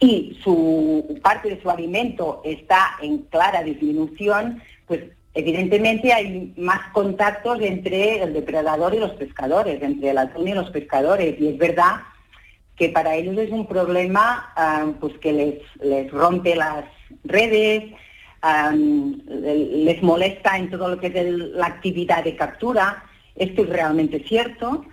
y 0.00 0.36
su 0.42 1.18
parte 1.22 1.48
de 1.48 1.62
su 1.62 1.70
alimento 1.70 2.42
está 2.44 2.96
en 3.00 3.18
clara 3.18 3.62
disminución, 3.62 4.60
pues 4.86 5.00
evidentemente 5.34 6.12
hay 6.12 6.52
más 6.56 6.92
contactos 6.92 7.60
entre 7.60 8.22
el 8.22 8.32
depredador 8.32 8.94
y 8.94 9.00
los 9.00 9.12
pescadores, 9.12 9.82
entre 9.82 10.10
el 10.10 10.18
atún 10.18 10.48
y 10.48 10.54
los 10.54 10.70
pescadores. 10.70 11.38
Y 11.40 11.48
es 11.48 11.58
verdad 11.58 11.96
que 12.76 12.88
para 12.88 13.14
ellos 13.16 13.36
es 13.38 13.50
un 13.50 13.66
problema 13.66 14.52
ah, 14.56 14.92
pues 15.00 15.18
que 15.18 15.32
les, 15.32 15.54
les 15.80 16.10
rompe 16.10 16.54
las 16.54 16.84
redes, 17.24 17.92
ah, 18.42 18.72
les 18.74 20.02
molesta 20.02 20.56
en 20.56 20.70
todo 20.70 20.88
lo 20.88 21.00
que 21.00 21.08
es 21.08 21.26
la 21.26 21.66
actividad 21.66 22.24
de 22.24 22.36
captura. 22.36 23.04
Esto 23.34 23.62
es 23.62 23.68
realmente 23.68 24.22
cierto, 24.26 24.84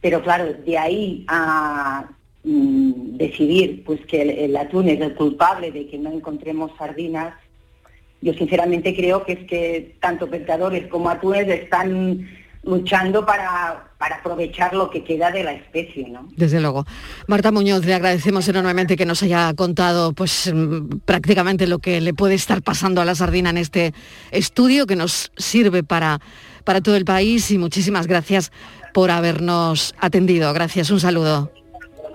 pero 0.00 0.20
claro, 0.22 0.52
de 0.52 0.78
ahí 0.78 1.24
a 1.28 2.08
mm, 2.42 3.16
decidir 3.16 3.84
pues 3.84 4.04
que 4.06 4.44
el 4.44 4.56
atún 4.56 4.88
es 4.88 5.00
el 5.00 5.14
culpable 5.14 5.70
de 5.70 5.86
que 5.86 5.98
no 5.98 6.10
encontremos 6.12 6.72
sardinas, 6.76 7.34
yo 8.26 8.34
sinceramente 8.34 8.94
creo 8.96 9.24
que 9.24 9.32
es 9.34 9.44
que 9.46 9.96
tanto 10.00 10.28
pescadores 10.28 10.88
como 10.88 11.08
atunes 11.08 11.46
están 11.46 12.28
luchando 12.64 13.24
para, 13.24 13.92
para 13.98 14.16
aprovechar 14.16 14.74
lo 14.74 14.90
que 14.90 15.04
queda 15.04 15.30
de 15.30 15.44
la 15.44 15.52
especie, 15.52 16.08
¿no? 16.08 16.28
Desde 16.36 16.60
luego. 16.60 16.84
Marta 17.28 17.52
Muñoz, 17.52 17.84
le 17.84 17.94
agradecemos 17.94 18.48
enormemente 18.48 18.96
que 18.96 19.06
nos 19.06 19.22
haya 19.22 19.54
contado 19.54 20.12
pues 20.12 20.52
mm, 20.52 21.02
prácticamente 21.04 21.68
lo 21.68 21.78
que 21.78 22.00
le 22.00 22.14
puede 22.14 22.34
estar 22.34 22.62
pasando 22.62 23.00
a 23.00 23.04
la 23.04 23.14
sardina 23.14 23.50
en 23.50 23.58
este 23.58 23.94
estudio 24.32 24.88
que 24.88 24.96
nos 24.96 25.30
sirve 25.36 25.84
para, 25.84 26.20
para 26.64 26.80
todo 26.80 26.96
el 26.96 27.04
país 27.04 27.48
y 27.52 27.58
muchísimas 27.58 28.08
gracias 28.08 28.50
por 28.92 29.12
habernos 29.12 29.94
atendido. 30.00 30.52
Gracias, 30.52 30.90
un 30.90 30.98
saludo. 30.98 31.52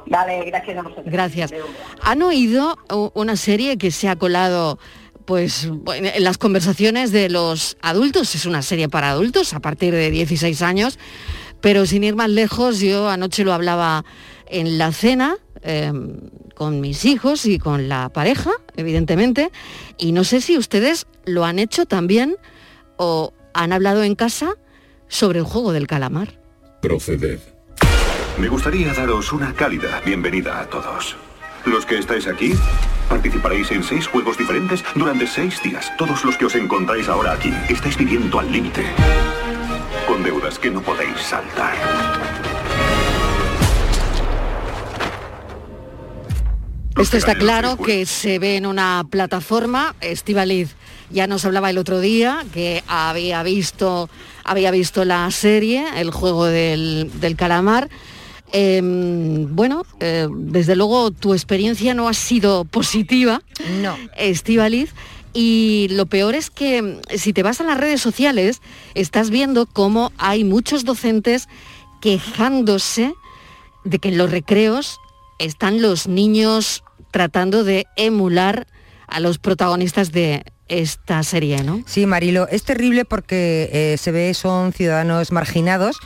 Vale, 0.07 0.43
gracias 0.43 0.77
a 0.77 0.81
vosotros. 0.81 1.05
Gracias. 1.05 1.53
¿Han 2.01 2.21
oído 2.21 2.77
una 3.13 3.37
serie 3.37 3.77
que 3.77 3.91
se 3.91 4.09
ha 4.09 4.17
colado 4.17 4.77
pues 5.25 5.69
bueno, 5.69 6.09
en 6.13 6.23
las 6.23 6.37
conversaciones 6.37 7.11
de 7.11 7.29
los 7.29 7.77
adultos? 7.81 8.35
Es 8.35 8.45
una 8.45 8.61
serie 8.61 8.89
para 8.89 9.11
adultos 9.11 9.53
a 9.53 9.59
partir 9.59 9.93
de 9.93 10.11
16 10.11 10.61
años, 10.61 10.99
pero 11.61 11.85
sin 11.85 12.03
ir 12.03 12.15
más 12.15 12.29
lejos, 12.29 12.79
yo 12.79 13.09
anoche 13.09 13.43
lo 13.43 13.53
hablaba 13.53 14.05
en 14.47 14.77
la 14.77 14.91
cena 14.91 15.37
eh, 15.63 15.91
con 16.55 16.81
mis 16.81 17.05
hijos 17.05 17.45
y 17.45 17.59
con 17.59 17.87
la 17.87 18.09
pareja, 18.09 18.51
evidentemente, 18.75 19.51
y 19.97 20.11
no 20.11 20.23
sé 20.23 20.41
si 20.41 20.57
ustedes 20.57 21.07
lo 21.25 21.45
han 21.45 21.59
hecho 21.59 21.85
también 21.85 22.35
o 22.97 23.33
han 23.53 23.73
hablado 23.73 24.03
en 24.03 24.15
casa 24.15 24.55
sobre 25.07 25.39
el 25.39 25.45
juego 25.45 25.73
del 25.73 25.87
calamar. 25.87 26.39
Proceded. 26.81 27.39
Me 28.37 28.47
gustaría 28.47 28.93
daros 28.93 29.33
una 29.33 29.53
cálida 29.53 30.01
bienvenida 30.05 30.61
a 30.61 30.65
todos. 30.67 31.15
Los 31.65 31.85
que 31.85 31.99
estáis 31.99 32.27
aquí, 32.27 32.53
participaréis 33.07 33.71
en 33.71 33.83
seis 33.83 34.07
juegos 34.07 34.37
diferentes 34.37 34.83
durante 34.95 35.27
seis 35.27 35.61
días. 35.61 35.91
Todos 35.97 36.25
los 36.25 36.35
que 36.35 36.45
os 36.45 36.55
encontráis 36.55 37.07
ahora 37.07 37.33
aquí, 37.33 37.53
estáis 37.69 37.97
viviendo 37.97 38.39
al 38.39 38.51
límite. 38.51 38.83
Con 40.07 40.23
deudas 40.23 40.57
que 40.57 40.71
no 40.71 40.81
podéis 40.81 41.19
saltar. 41.19 41.75
Esto 46.97 47.17
está 47.17 47.35
claro 47.35 47.77
que 47.77 48.05
se 48.05 48.39
ve 48.39 48.57
en 48.57 48.65
una 48.65 49.05
plataforma. 49.09 49.95
Estivaliz 50.01 50.75
ya 51.09 51.27
nos 51.27 51.45
hablaba 51.45 51.69
el 51.69 51.77
otro 51.77 51.99
día 51.99 52.43
que 52.53 52.83
había 52.87 53.43
visto, 53.43 54.09
había 54.43 54.71
visto 54.71 55.05
la 55.05 55.29
serie, 55.31 55.85
el 55.95 56.11
juego 56.11 56.45
del, 56.45 57.11
del 57.19 57.35
calamar. 57.35 57.89
Em, 58.53 59.55
bueno, 59.55 59.85
eh, 59.99 60.27
desde 60.29 60.75
luego 60.75 61.11
tu 61.11 61.33
experiencia 61.33 61.93
no 61.93 62.07
ha 62.07 62.13
sido 62.13 62.65
positiva, 62.65 63.41
no. 63.81 63.97
Estivaliz. 64.17 64.93
Y 65.33 65.87
lo 65.91 66.07
peor 66.07 66.35
es 66.35 66.49
que 66.49 66.81
mm, 66.81 66.99
si 67.17 67.31
te 67.31 67.43
vas 67.43 67.61
a 67.61 67.63
las 67.63 67.79
redes 67.79 68.01
sociales, 68.01 68.61
estás 68.93 69.29
viendo 69.29 69.65
cómo 69.65 70.11
hay 70.17 70.43
muchos 70.43 70.83
docentes 70.83 71.47
quejándose 72.01 73.13
de 73.85 73.99
que 73.99 74.09
en 74.09 74.17
los 74.17 74.31
recreos 74.31 74.99
están 75.39 75.81
los 75.81 76.07
niños 76.07 76.83
tratando 77.11 77.63
de 77.63 77.87
emular 77.95 78.67
a 79.07 79.19
los 79.19 79.37
protagonistas 79.37 80.11
de 80.11 80.43
esta 80.67 81.21
serie, 81.23 81.63
¿no? 81.63 81.83
Sí, 81.85 82.05
Marilo, 82.05 82.47
es 82.47 82.63
terrible 82.63 83.03
porque 83.03 83.69
eh, 83.73 83.97
se 83.97 84.11
ve 84.11 84.33
son 84.33 84.71
ciudadanos 84.71 85.31
marginados 85.31 85.97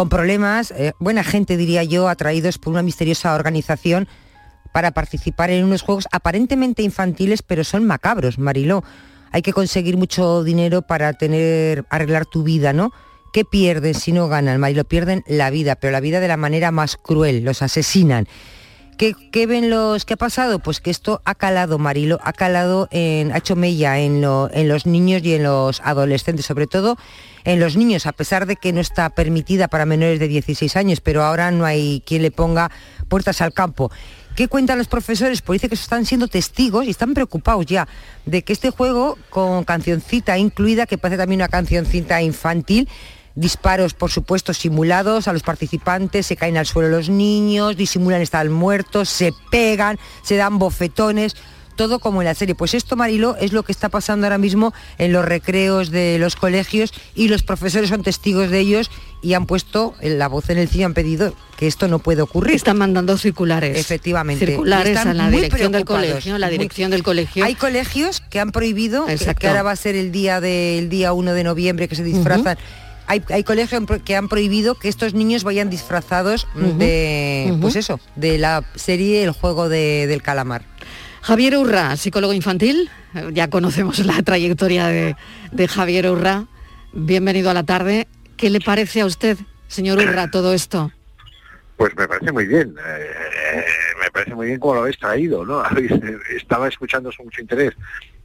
con 0.00 0.08
problemas, 0.08 0.70
eh, 0.70 0.94
buena 0.98 1.22
gente 1.22 1.58
diría 1.58 1.84
yo, 1.84 2.08
atraídos 2.08 2.56
por 2.56 2.72
una 2.72 2.82
misteriosa 2.82 3.34
organización 3.34 4.08
para 4.72 4.92
participar 4.92 5.50
en 5.50 5.62
unos 5.62 5.82
juegos 5.82 6.08
aparentemente 6.10 6.82
infantiles, 6.82 7.42
pero 7.42 7.64
son 7.64 7.84
macabros, 7.84 8.38
Mariló. 8.38 8.82
Hay 9.30 9.42
que 9.42 9.52
conseguir 9.52 9.98
mucho 9.98 10.42
dinero 10.42 10.80
para 10.80 11.12
tener, 11.12 11.84
arreglar 11.90 12.24
tu 12.24 12.42
vida, 12.44 12.72
¿no? 12.72 12.92
¿Qué 13.34 13.44
pierden 13.44 13.92
si 13.92 14.12
no 14.12 14.26
ganan, 14.26 14.58
Mariló? 14.58 14.84
Pierden 14.84 15.22
la 15.26 15.50
vida, 15.50 15.76
pero 15.76 15.90
la 15.90 16.00
vida 16.00 16.20
de 16.20 16.28
la 16.28 16.38
manera 16.38 16.70
más 16.70 16.96
cruel, 16.96 17.44
los 17.44 17.60
asesinan. 17.60 18.26
¿Qué, 19.00 19.46
ven 19.46 19.70
los 19.70 20.04
qué 20.04 20.12
ha 20.12 20.18
pasado? 20.18 20.58
Pues 20.58 20.80
que 20.80 20.90
esto 20.90 21.22
ha 21.24 21.34
calado, 21.34 21.78
Marilo, 21.78 22.20
ha 22.22 22.34
calado 22.34 22.86
en, 22.90 23.32
ha 23.32 23.38
hecho 23.38 23.56
mella 23.56 23.98
en, 23.98 24.22
en 24.22 24.68
los 24.68 24.84
niños 24.84 25.22
y 25.24 25.32
en 25.32 25.44
los 25.44 25.80
adolescentes, 25.80 26.44
sobre 26.44 26.66
todo 26.66 26.98
en 27.44 27.60
los 27.60 27.78
niños, 27.78 28.04
a 28.04 28.12
pesar 28.12 28.44
de 28.44 28.56
que 28.56 28.74
no 28.74 28.80
está 28.82 29.08
permitida 29.08 29.68
para 29.68 29.86
menores 29.86 30.20
de 30.20 30.28
16 30.28 30.76
años, 30.76 31.00
pero 31.00 31.24
ahora 31.24 31.50
no 31.50 31.64
hay 31.64 32.02
quien 32.04 32.20
le 32.20 32.30
ponga 32.30 32.70
puertas 33.08 33.40
al 33.40 33.54
campo. 33.54 33.90
¿Qué 34.36 34.48
cuentan 34.48 34.76
los 34.76 34.88
profesores? 34.88 35.40
Pues 35.40 35.62
dice 35.62 35.70
que 35.70 35.76
están 35.76 36.04
siendo 36.04 36.28
testigos 36.28 36.84
y 36.84 36.90
están 36.90 37.14
preocupados 37.14 37.64
ya 37.64 37.88
de 38.26 38.42
que 38.42 38.52
este 38.52 38.68
juego 38.68 39.16
con 39.30 39.64
cancioncita 39.64 40.36
incluida, 40.36 40.84
que 40.84 40.98
parece 40.98 41.16
también 41.16 41.40
una 41.40 41.48
cancioncita 41.48 42.20
infantil, 42.20 42.86
disparos 43.34 43.94
por 43.94 44.10
supuesto 44.10 44.52
simulados 44.54 45.28
a 45.28 45.32
los 45.32 45.42
participantes, 45.42 46.26
se 46.26 46.36
caen 46.36 46.56
al 46.56 46.66
suelo 46.66 46.88
los 46.88 47.08
niños, 47.08 47.76
disimulan 47.76 48.20
estar 48.22 48.48
muertos, 48.50 49.08
se 49.08 49.32
pegan, 49.50 49.98
se 50.22 50.36
dan 50.36 50.58
bofetones, 50.58 51.36
todo 51.76 51.98
como 51.98 52.20
en 52.20 52.26
la 52.26 52.34
serie. 52.34 52.54
Pues 52.54 52.74
esto, 52.74 52.94
Marilo, 52.96 53.36
es 53.40 53.52
lo 53.54 53.62
que 53.62 53.72
está 53.72 53.88
pasando 53.88 54.26
ahora 54.26 54.36
mismo 54.38 54.74
en 54.98 55.12
los 55.12 55.24
recreos 55.24 55.90
de 55.90 56.18
los 56.18 56.36
colegios 56.36 56.92
y 57.14 57.28
los 57.28 57.42
profesores 57.42 57.88
son 57.88 58.02
testigos 58.02 58.50
de 58.50 58.58
ellos 58.58 58.90
y 59.22 59.32
han 59.34 59.46
puesto 59.46 59.94
la 60.02 60.28
voz 60.28 60.50
en 60.50 60.58
el 60.58 60.68
cielo, 60.68 60.86
han 60.86 60.94
pedido 60.94 61.34
que 61.56 61.66
esto 61.66 61.88
no 61.88 61.98
puede 61.98 62.20
ocurrir. 62.22 62.54
Están 62.56 62.76
mandando 62.78 63.16
circulares. 63.16 63.78
Efectivamente. 63.78 64.44
Circulares 64.46 64.96
a 64.98 65.14
la 65.14 65.30
dirección 65.30 65.72
del 65.72 65.84
colegio, 65.84 66.36
la 66.38 66.46
muy- 66.48 66.56
dirección 66.58 66.90
del 66.90 67.02
colegio. 67.02 67.44
Hay 67.44 67.54
colegios 67.54 68.20
que 68.28 68.40
han 68.40 68.50
prohibido, 68.50 69.06
que- 69.06 69.34
que 69.34 69.48
ahora 69.48 69.62
va 69.62 69.70
a 69.72 69.76
ser 69.76 69.94
el 69.96 70.10
día 70.12 70.40
del 70.40 70.88
día 70.90 71.12
1 71.14 71.32
de 71.32 71.44
noviembre 71.44 71.88
que 71.88 71.94
se 71.96 72.04
disfrazan. 72.04 72.58
Hay, 73.10 73.24
hay 73.30 73.42
colegios 73.42 73.82
que 74.04 74.14
han 74.14 74.28
prohibido 74.28 74.76
que 74.76 74.88
estos 74.88 75.14
niños 75.14 75.42
vayan 75.42 75.68
disfrazados 75.68 76.46
de, 76.54 77.52
pues 77.60 77.74
eso, 77.74 77.98
de 78.14 78.38
la 78.38 78.62
serie 78.76 79.24
El 79.24 79.32
juego 79.32 79.68
de- 79.68 80.06
del 80.06 80.22
calamar. 80.22 80.62
Javier 81.20 81.56
Urra, 81.56 81.96
psicólogo 81.96 82.32
infantil, 82.34 82.88
eh, 83.16 83.30
ya 83.32 83.50
conocemos 83.50 83.98
la 84.06 84.22
trayectoria 84.22 84.86
de, 84.86 85.16
de 85.50 85.66
Javier 85.66 86.08
Urra. 86.08 86.46
Bienvenido 86.92 87.50
a 87.50 87.54
la 87.54 87.64
tarde. 87.64 88.06
¿Qué 88.36 88.48
le 88.48 88.60
parece 88.60 89.00
a 89.00 89.06
usted, 89.06 89.36
señor 89.66 89.98
Urra, 89.98 90.30
todo 90.30 90.54
esto? 90.54 90.92
Pues 91.76 91.92
me 91.96 92.06
parece 92.06 92.30
muy 92.30 92.46
bien, 92.46 92.76
eh, 92.86 93.64
me 94.04 94.10
parece 94.12 94.36
muy 94.36 94.46
bien 94.46 94.60
cómo 94.60 94.74
lo 94.74 94.80
habéis 94.82 94.98
traído, 95.00 95.44
¿no? 95.44 95.64
Estaba 96.36 96.68
escuchando 96.68 97.10
con 97.16 97.26
mucho 97.26 97.40
interés 97.40 97.74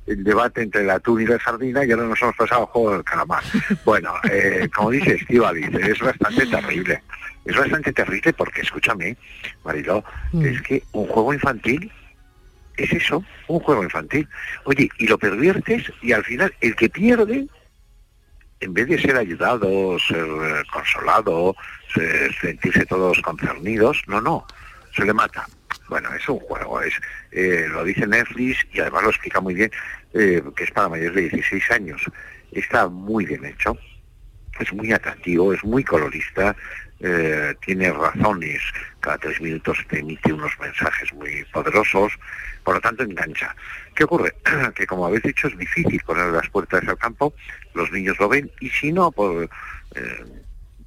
el 0.07 0.23
debate 0.23 0.61
entre 0.61 0.81
el 0.81 0.89
atún 0.89 1.21
y 1.21 1.25
la 1.25 1.39
sardina 1.39 1.83
y 1.85 1.91
ahora 1.91 2.05
nos 2.05 2.21
hemos 2.21 2.35
pasado 2.35 2.61
al 2.61 2.67
juego 2.67 2.91
del 2.93 3.03
calamar. 3.03 3.43
Bueno, 3.83 4.13
eh, 4.31 4.69
como 4.75 4.91
dice 4.91 5.15
Estíbaliz, 5.15 5.67
es 5.73 5.99
bastante 5.99 6.45
terrible. 6.47 7.01
Es 7.45 7.55
bastante 7.55 7.93
terrible 7.93 8.33
porque, 8.33 8.61
escúchame, 8.61 9.17
Mariló, 9.63 10.03
es 10.41 10.61
que 10.63 10.83
un 10.93 11.07
juego 11.07 11.33
infantil 11.33 11.91
es 12.77 12.91
eso, 12.91 13.23
un 13.47 13.59
juego 13.59 13.83
infantil. 13.83 14.27
Oye, 14.65 14.89
y 14.97 15.07
lo 15.07 15.17
perviertes 15.17 15.91
y 16.01 16.11
al 16.11 16.23
final 16.23 16.53
el 16.61 16.75
que 16.75 16.89
pierde, 16.89 17.47
en 18.59 18.73
vez 18.73 18.87
de 18.87 18.99
ser 18.99 19.15
ayudado, 19.17 19.97
ser 19.99 20.25
eh, 20.25 20.63
consolado, 20.73 21.55
se- 21.93 22.33
sentirse 22.41 22.85
todos 22.85 23.19
concernidos, 23.21 24.01
no, 24.07 24.19
no, 24.21 24.45
se 24.95 25.05
le 25.05 25.13
mata. 25.13 25.45
Bueno, 25.87 26.13
es 26.13 26.27
un 26.27 26.39
juego, 26.39 26.81
es 26.81 26.93
eh, 27.31 27.67
lo 27.69 27.83
dice 27.83 28.07
Netflix 28.07 28.65
y 28.73 28.79
además 28.79 29.03
lo 29.03 29.09
explica 29.09 29.39
muy 29.39 29.53
bien, 29.53 29.71
eh, 30.13 30.41
que 30.55 30.63
es 30.63 30.71
para 30.71 30.89
mayores 30.89 31.15
de 31.15 31.29
16 31.29 31.71
años. 31.71 32.01
Está 32.51 32.87
muy 32.87 33.25
bien 33.25 33.45
hecho, 33.45 33.77
es 34.59 34.73
muy 34.73 34.91
atractivo, 34.91 35.53
es 35.53 35.63
muy 35.63 35.83
colorista, 35.83 36.55
eh, 36.99 37.53
tiene 37.65 37.91
razones, 37.91 38.61
cada 38.99 39.17
tres 39.17 39.39
minutos 39.41 39.77
te 39.89 39.99
emite 39.99 40.31
unos 40.31 40.57
mensajes 40.59 41.13
muy 41.13 41.43
poderosos, 41.51 42.13
por 42.63 42.75
lo 42.75 42.81
tanto 42.81 43.03
engancha. 43.03 43.55
¿Qué 43.93 44.05
ocurre? 44.05 44.33
que 44.75 44.87
como 44.87 45.05
habéis 45.05 45.23
dicho 45.23 45.47
es 45.47 45.57
difícil 45.57 46.01
poner 46.05 46.27
las 46.27 46.49
puertas 46.49 46.87
al 46.87 46.97
campo, 46.97 47.33
los 47.73 47.91
niños 47.91 48.17
lo 48.19 48.29
ven 48.29 48.49
y 48.59 48.69
si 48.69 48.91
no, 48.91 49.11
por, 49.11 49.49
eh, 49.95 50.25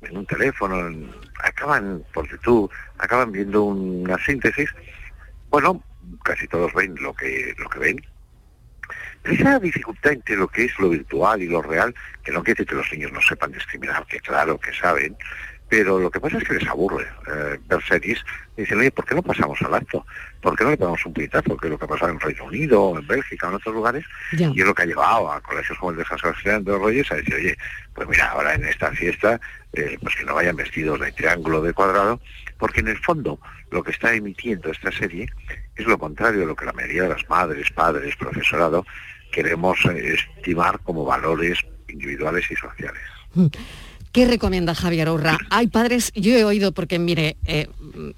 en 0.02 0.16
un 0.16 0.26
teléfono, 0.26 0.86
en- 0.86 1.10
acaban 1.42 2.04
por 2.12 2.28
YouTube, 2.30 2.70
acaban 2.98 3.32
viendo 3.32 3.64
una 3.64 4.18
síntesis, 4.18 4.70
bueno, 5.50 5.82
casi 6.24 6.46
todos 6.48 6.72
ven 6.74 6.94
lo 7.00 7.14
que, 7.14 7.54
lo 7.58 7.68
que 7.68 7.78
ven, 7.78 8.06
esa 9.24 9.58
dificultad 9.58 10.12
entre 10.12 10.36
lo 10.36 10.48
que 10.48 10.64
es 10.64 10.78
lo 10.78 10.88
virtual 10.90 11.42
y 11.42 11.48
lo 11.48 11.60
real, 11.60 11.94
que 12.24 12.32
no 12.32 12.42
quiere 12.42 12.58
decir 12.58 12.66
que 12.68 12.74
los 12.76 12.92
niños 12.92 13.12
no 13.12 13.20
sepan 13.20 13.52
discriminar, 13.52 14.06
que 14.06 14.20
claro 14.20 14.58
que 14.58 14.72
saben, 14.72 15.16
pero 15.68 15.98
lo 15.98 16.10
que 16.10 16.20
pasa 16.20 16.38
es 16.38 16.44
que 16.44 16.54
les 16.54 16.66
aburre 16.66 17.06
eh, 17.26 17.58
ver 17.68 17.82
series. 17.84 18.24
Y 18.56 18.62
dicen, 18.62 18.78
oye, 18.78 18.90
¿por 18.90 19.04
qué 19.04 19.14
no 19.14 19.22
pasamos 19.22 19.60
al 19.62 19.74
acto? 19.74 20.04
¿Por 20.40 20.56
qué 20.56 20.64
no 20.64 20.70
le 20.70 20.76
pegamos 20.76 21.04
un 21.04 21.12
puñetazo? 21.12 21.56
Que 21.56 21.66
es 21.66 21.70
lo 21.70 21.78
que 21.78 21.84
ha 21.84 21.88
pasado 21.88 22.10
en 22.10 22.20
Reino 22.20 22.44
Unido, 22.44 22.98
en 22.98 23.06
Bélgica, 23.06 23.48
en 23.48 23.54
otros 23.54 23.74
lugares, 23.74 24.04
y 24.32 24.60
es 24.60 24.66
lo 24.66 24.74
que 24.74 24.82
ha 24.82 24.86
llevado 24.86 25.30
a 25.30 25.40
colegios 25.40 25.78
como 25.78 25.92
el 25.92 25.98
de 25.98 26.04
San 26.06 26.18
Sebastián 26.18 26.64
de 26.64 26.72
los 26.72 26.82
Reyes 26.82 27.12
a 27.12 27.16
decir, 27.16 27.34
oye, 27.34 27.56
pues 27.94 28.08
mira, 28.08 28.30
ahora 28.30 28.54
en 28.54 28.64
esta 28.64 28.90
fiesta, 28.92 29.40
eh, 29.74 29.98
pues 30.00 30.16
que 30.16 30.24
no 30.24 30.34
vayan 30.34 30.56
vestidos 30.56 30.98
de 31.00 31.12
triángulo, 31.12 31.60
de 31.60 31.72
cuadrado, 31.72 32.20
porque 32.58 32.80
en 32.80 32.88
el 32.88 32.98
fondo 32.98 33.38
lo 33.70 33.82
que 33.82 33.90
está 33.90 34.14
emitiendo 34.14 34.70
esta 34.70 34.90
serie 34.90 35.28
es 35.76 35.86
lo 35.86 35.98
contrario 35.98 36.40
de 36.40 36.46
lo 36.46 36.56
que 36.56 36.64
la 36.64 36.72
mayoría 36.72 37.02
de 37.02 37.10
las 37.10 37.28
madres, 37.28 37.70
padres, 37.70 38.16
profesorado 38.16 38.86
queremos 39.30 39.78
eh, 39.84 40.14
estimar 40.14 40.80
como 40.80 41.04
valores 41.04 41.58
individuales 41.88 42.50
y 42.50 42.56
sociales. 42.56 43.02
¿Qué 44.12 44.26
recomienda 44.26 44.74
Javier 44.74 45.10
Urra? 45.10 45.38
Hay 45.50 45.66
padres, 45.68 46.12
yo 46.14 46.34
he 46.36 46.44
oído, 46.44 46.72
porque 46.72 46.98
mire, 46.98 47.36
eh, 47.44 47.68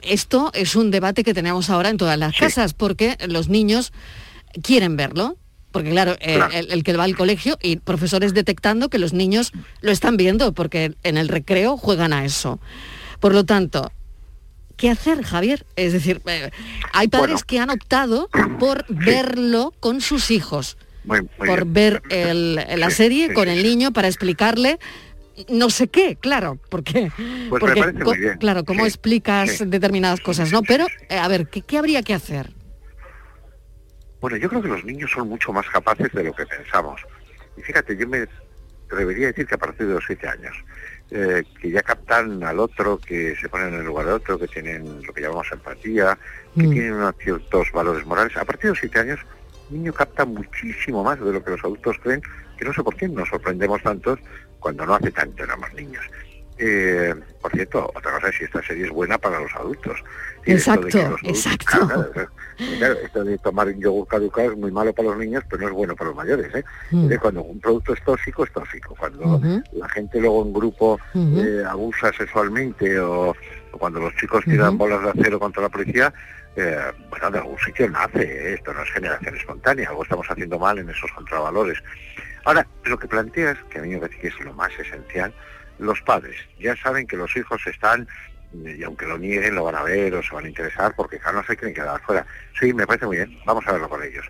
esto 0.02 0.50
es 0.54 0.76
un 0.76 0.90
debate 0.90 1.24
que 1.24 1.34
tenemos 1.34 1.68
ahora 1.68 1.88
en 1.88 1.96
todas 1.96 2.18
las 2.18 2.36
casas, 2.36 2.74
porque 2.74 3.16
los 3.28 3.48
niños 3.48 3.92
quieren 4.62 4.96
verlo. 4.96 5.36
Porque 5.72 5.90
claro, 5.90 6.16
eh, 6.20 6.34
Claro. 6.34 6.52
El, 6.52 6.72
el 6.72 6.82
que 6.84 6.96
va 6.96 7.04
al 7.04 7.16
colegio 7.16 7.56
y 7.62 7.76
profesores 7.76 8.34
detectando 8.34 8.88
que 8.88 8.98
los 8.98 9.12
niños 9.12 9.52
lo 9.82 9.92
están 9.92 10.16
viendo, 10.16 10.52
porque 10.52 10.94
en 11.04 11.16
el 11.16 11.28
recreo 11.28 11.76
juegan 11.76 12.12
a 12.12 12.24
eso. 12.24 12.58
Por 13.20 13.34
lo 13.34 13.44
tanto, 13.44 13.92
¿qué 14.76 14.90
hacer, 14.90 15.22
Javier? 15.22 15.64
Es 15.76 15.92
decir, 15.92 16.22
eh, 16.26 16.50
hay 16.92 17.06
padres 17.08 17.44
que 17.44 17.60
han 17.60 17.70
optado 17.70 18.28
por 18.58 18.84
verlo 18.88 19.72
con 19.78 20.00
sus 20.00 20.32
hijos 20.32 20.76
Muy, 21.04 21.20
muy 21.38 21.46
por 21.46 21.64
bien. 21.66 21.72
ver 21.72 22.02
el- 22.10 22.54
la 22.80 22.90
Sí, 22.90 22.96
serie 22.96 23.32
con 23.32 23.48
el 23.48 23.62
niño 23.62 23.92
para 23.92 24.08
explicarle 24.08 24.80
no 25.48 25.70
sé 25.70 25.88
qué, 25.88 26.16
claro, 26.16 26.58
porque, 26.68 27.10
Pues 27.48 27.50
me 27.50 27.58
porque 27.60 27.80
parece 27.80 28.04
co- 28.04 28.10
muy 28.10 28.18
bien, 28.18 28.38
claro, 28.38 28.64
cómo 28.64 28.80
sí, 28.84 28.88
explicas 28.88 29.50
sí. 29.50 29.64
determinadas 29.66 30.20
cosas, 30.20 30.52
¿no? 30.52 30.62
Pero, 30.62 30.86
eh, 31.08 31.18
a 31.18 31.28
ver, 31.28 31.46
¿qué, 31.48 31.62
qué 31.62 31.78
habría 31.78 32.02
que 32.02 32.14
hacer? 32.14 32.50
Bueno, 34.20 34.36
yo 34.36 34.48
creo 34.48 34.62
que 34.62 34.68
los 34.68 34.84
niños 34.84 35.10
son 35.10 35.28
mucho 35.28 35.52
más 35.52 35.66
capaces 35.70 36.12
de 36.12 36.24
lo 36.24 36.34
que 36.34 36.44
pensamos. 36.44 37.00
Y 37.56 37.62
fíjate, 37.62 37.96
yo 37.96 38.06
me 38.06 38.26
atrevería 38.86 39.26
a 39.28 39.30
decir 39.30 39.46
que 39.46 39.54
a 39.54 39.58
partir 39.58 39.86
de 39.86 39.94
los 39.94 40.04
siete 40.06 40.28
años, 40.28 40.54
eh, 41.10 41.42
que 41.60 41.70
ya 41.70 41.82
captan 41.82 42.42
al 42.44 42.58
otro, 42.60 42.98
que 42.98 43.34
se 43.40 43.48
ponen 43.48 43.68
en 43.68 43.80
el 43.80 43.86
lugar 43.86 44.06
de 44.06 44.12
otro, 44.12 44.38
que 44.38 44.46
tienen 44.48 45.02
lo 45.06 45.12
que 45.12 45.22
llamamos 45.22 45.46
empatía, 45.52 46.18
que 46.54 46.66
Mm. 46.66 46.70
tienen 46.72 46.92
unos 46.94 47.14
ciertos 47.18 47.72
valores 47.72 48.04
morales. 48.04 48.36
A 48.36 48.44
partir 48.44 48.64
de 48.64 48.68
los 48.70 48.78
siete 48.80 48.98
años, 49.00 49.20
un 49.70 49.76
niño 49.78 49.92
capta 49.92 50.24
muchísimo 50.24 51.02
más 51.02 51.18
de 51.18 51.32
lo 51.32 51.42
que 51.42 51.50
los 51.52 51.64
adultos 51.64 51.96
creen, 52.02 52.20
que 52.58 52.64
no 52.64 52.74
sé 52.74 52.82
por 52.82 52.96
qué 52.96 53.08
nos 53.08 53.28
sorprendemos 53.28 53.80
tantos 53.82 54.18
cuando 54.60 54.86
no 54.86 54.94
hace 54.94 55.10
tanto 55.10 55.42
éramos 55.42 55.72
niños. 55.74 56.04
Eh, 56.62 57.14
por 57.40 57.50
cierto, 57.52 57.90
otra 57.94 58.12
cosa 58.12 58.28
es 58.28 58.36
si 58.36 58.44
esta 58.44 58.62
serie 58.62 58.84
es 58.84 58.90
buena 58.90 59.16
para 59.16 59.40
los 59.40 59.50
adultos. 59.54 59.98
Que 60.44 60.52
Exacto, 60.52 60.86
los 61.08 61.22
exacto. 61.24 61.66
Claro, 61.66 62.12
claro, 62.12 62.30
claro, 62.78 62.94
esto 63.02 63.24
de 63.24 63.38
tomar 63.38 63.68
un 63.68 63.80
yogur 63.80 64.06
caducado 64.06 64.52
es 64.52 64.58
muy 64.58 64.70
malo 64.70 64.92
para 64.92 65.08
los 65.08 65.18
niños, 65.18 65.42
pero 65.48 65.62
no 65.62 65.68
es 65.68 65.74
bueno 65.74 65.96
para 65.96 66.08
los 66.10 66.16
mayores. 66.16 66.54
¿eh? 66.54 66.64
Mm. 66.90 67.14
Cuando 67.14 67.42
un 67.42 67.60
producto 67.60 67.94
es 67.94 68.04
tóxico, 68.04 68.44
es 68.44 68.52
tóxico. 68.52 68.94
Cuando 68.94 69.40
la 69.72 69.88
gente 69.88 70.20
luego 70.20 70.44
en 70.44 70.52
grupo 70.52 71.00
eh, 71.14 71.62
abusa 71.66 72.12
sexualmente 72.12 72.98
o, 73.00 73.30
o 73.30 73.78
cuando 73.78 74.00
los 74.00 74.14
chicos 74.16 74.44
tiran 74.44 74.76
bolas 74.76 75.02
de 75.02 75.10
acero 75.10 75.40
contra 75.40 75.62
la 75.62 75.70
policía, 75.70 76.12
eh, 76.56 76.92
bueno, 77.08 77.30
de 77.30 77.38
algún 77.38 77.58
sitio 77.58 77.88
nace. 77.88 78.22
¿eh? 78.22 78.54
Esto 78.54 78.74
no 78.74 78.82
es 78.82 78.90
generación 78.90 79.36
espontánea, 79.36 79.88
algo 79.88 80.02
estamos 80.02 80.26
haciendo 80.28 80.58
mal 80.58 80.78
en 80.78 80.90
esos 80.90 81.10
contravalores. 81.12 81.78
Ahora, 82.44 82.66
lo 82.84 82.98
que 82.98 83.08
planteas, 83.08 83.58
que 83.70 83.78
a 83.78 83.82
mí 83.82 83.88
me 83.88 83.98
parece 83.98 84.18
que 84.18 84.28
es 84.28 84.40
lo 84.40 84.52
más 84.54 84.72
esencial, 84.78 85.32
los 85.78 86.00
padres 86.02 86.36
ya 86.58 86.76
saben 86.76 87.06
que 87.06 87.16
los 87.16 87.34
hijos 87.36 87.60
están, 87.66 88.06
y 88.52 88.82
aunque 88.82 89.06
lo 89.06 89.18
nieguen, 89.18 89.54
lo 89.54 89.64
van 89.64 89.76
a 89.76 89.82
ver 89.82 90.14
o 90.14 90.22
se 90.22 90.34
van 90.34 90.44
a 90.44 90.48
interesar, 90.48 90.94
porque 90.96 91.18
claro, 91.18 91.38
no 91.38 91.44
se 91.44 91.56
quieren 91.56 91.74
quedar 91.74 92.00
fuera. 92.02 92.26
Sí, 92.58 92.72
me 92.72 92.86
parece 92.86 93.06
muy 93.06 93.16
bien, 93.16 93.38
vamos 93.44 93.66
a 93.66 93.72
verlo 93.72 93.88
con 93.88 94.02
ellos. 94.02 94.26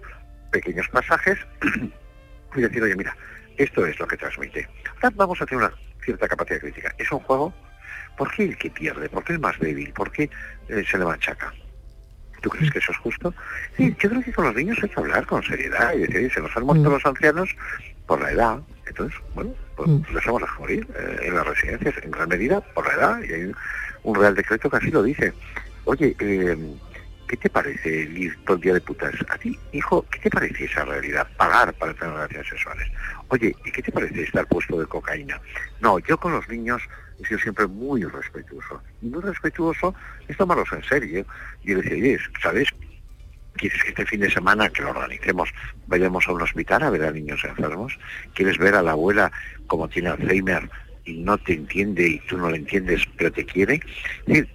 Pequeños 0.51 0.89
pasajes 0.89 1.39
y 2.57 2.61
decir, 2.61 2.83
oye, 2.83 2.97
mira, 2.97 3.17
esto 3.57 3.87
es 3.87 3.99
lo 3.99 4.07
que 4.07 4.17
transmite. 4.17 4.69
Ahora 4.97 5.15
vamos 5.17 5.41
a 5.41 5.47
tener 5.47 5.65
una 5.65 5.75
cierta 6.05 6.29
capacidad 6.29 6.61
crítica. 6.61 6.95
¿Es 6.99 7.11
un 7.13 7.21
juego? 7.21 7.55
¿Por 8.17 8.31
qué 8.33 8.45
el 8.45 8.59
que 8.59 8.71
pierde? 8.71 9.09
¿Por 9.09 9.25
qué 9.25 9.35
el 9.35 9.39
más 9.39 9.59
débil? 9.59 9.93
¿Por 9.93 10.11
qué 10.13 10.31
eh, 10.69 10.85
se 10.91 10.99
le 10.99 11.05
machaca? 11.05 11.53
¿Tú 12.41 12.49
crees 12.49 12.71
que 12.71 12.79
eso 12.79 12.93
es 12.93 12.99
justo? 12.99 13.35
Sí, 13.77 13.95
yo 13.99 14.09
creo 14.09 14.23
que 14.23 14.33
con 14.33 14.47
los 14.47 14.55
niños 14.55 14.79
hay 14.83 14.89
que 14.89 15.01
hablar 15.01 15.27
con 15.27 15.43
seriedad 15.43 15.93
y 15.95 16.01
decir, 16.01 16.17
"Oye, 16.17 16.31
se 16.31 16.41
nos 16.41 16.57
han 16.57 16.65
muerto 16.65 16.89
los 16.89 17.05
ancianos 17.05 17.55
por 18.11 18.21
la 18.21 18.33
edad. 18.33 18.61
Entonces, 18.89 19.17
bueno, 19.37 19.55
pues 19.77 19.89
les 19.89 20.27
vamos 20.27 20.43
a 20.43 20.59
morir 20.59 20.85
eh, 20.99 21.27
en 21.27 21.35
las 21.37 21.47
residencias, 21.47 21.95
en 22.03 22.11
gran 22.11 22.29
medida 22.29 22.61
por 22.61 22.85
la 22.89 22.95
edad. 22.95 23.23
Y 23.23 23.33
hay 23.33 23.45
un, 23.45 23.57
un 24.03 24.15
real 24.17 24.35
decreto 24.35 24.69
que 24.69 24.79
así 24.79 24.91
lo 24.91 25.05
dice. 25.05 25.33
Oye, 25.85 26.17
eh, 26.19 26.57
¿qué 27.29 27.37
te 27.37 27.49
parece 27.49 28.03
el 28.03 28.19
ir 28.19 28.37
todo 28.45 28.57
el 28.57 28.63
día 28.63 28.75
de 28.75 28.81
putas? 28.81 29.15
A 29.29 29.39
ti, 29.39 29.57
hijo, 29.71 30.05
¿qué 30.11 30.19
te 30.19 30.29
parece 30.29 30.65
esa 30.65 30.85
realidad? 30.85 31.29
Pagar 31.37 31.73
para 31.75 31.95
tener 31.95 32.13
relaciones 32.13 32.49
sexuales. 32.49 32.89
Oye, 33.29 33.55
¿y 33.65 33.71
qué 33.71 33.81
te 33.81 33.93
parece 33.93 34.25
estar 34.25 34.45
puesto 34.49 34.81
de 34.81 34.87
cocaína? 34.87 35.41
No, 35.81 36.01
yo 36.01 36.19
con 36.19 36.33
los 36.33 36.49
niños 36.49 36.83
he 37.21 37.27
sido 37.29 37.39
siempre 37.39 37.69
muy 37.69 38.03
respetuoso. 38.03 38.83
Y 39.03 39.07
muy 39.07 39.23
respetuoso 39.23 39.95
es 40.27 40.37
tomarlos 40.37 40.73
en 40.73 40.83
serio. 40.83 41.25
Y 41.63 41.75
decir, 41.75 41.93
oye, 41.93 42.19
¿sabes? 42.43 42.71
¿Quieres 43.61 43.83
que 43.83 43.91
este 43.91 44.07
fin 44.07 44.21
de 44.21 44.31
semana, 44.31 44.71
que 44.71 44.81
lo 44.81 44.89
organicemos, 44.89 45.51
vayamos 45.87 46.27
a 46.27 46.33
un 46.33 46.41
hospital 46.41 46.83
a 46.83 46.89
ver 46.89 47.05
a 47.05 47.13
niños 47.13 47.45
enfermos? 47.45 47.99
¿Quieres 48.33 48.57
ver 48.57 48.75
a 48.75 48.83
la 48.83 48.93
abuela 48.93 49.31
como 49.67 49.87
tiene 49.87 50.09
Alzheimer 50.09 50.71
y 51.05 51.19
no 51.19 51.37
te 51.37 51.53
entiende 51.53 52.09
y 52.09 52.19
tú 52.21 52.39
no 52.39 52.49
le 52.49 52.57
entiendes, 52.57 53.03
pero 53.19 53.31
te 53.31 53.45
quiere? 53.45 53.79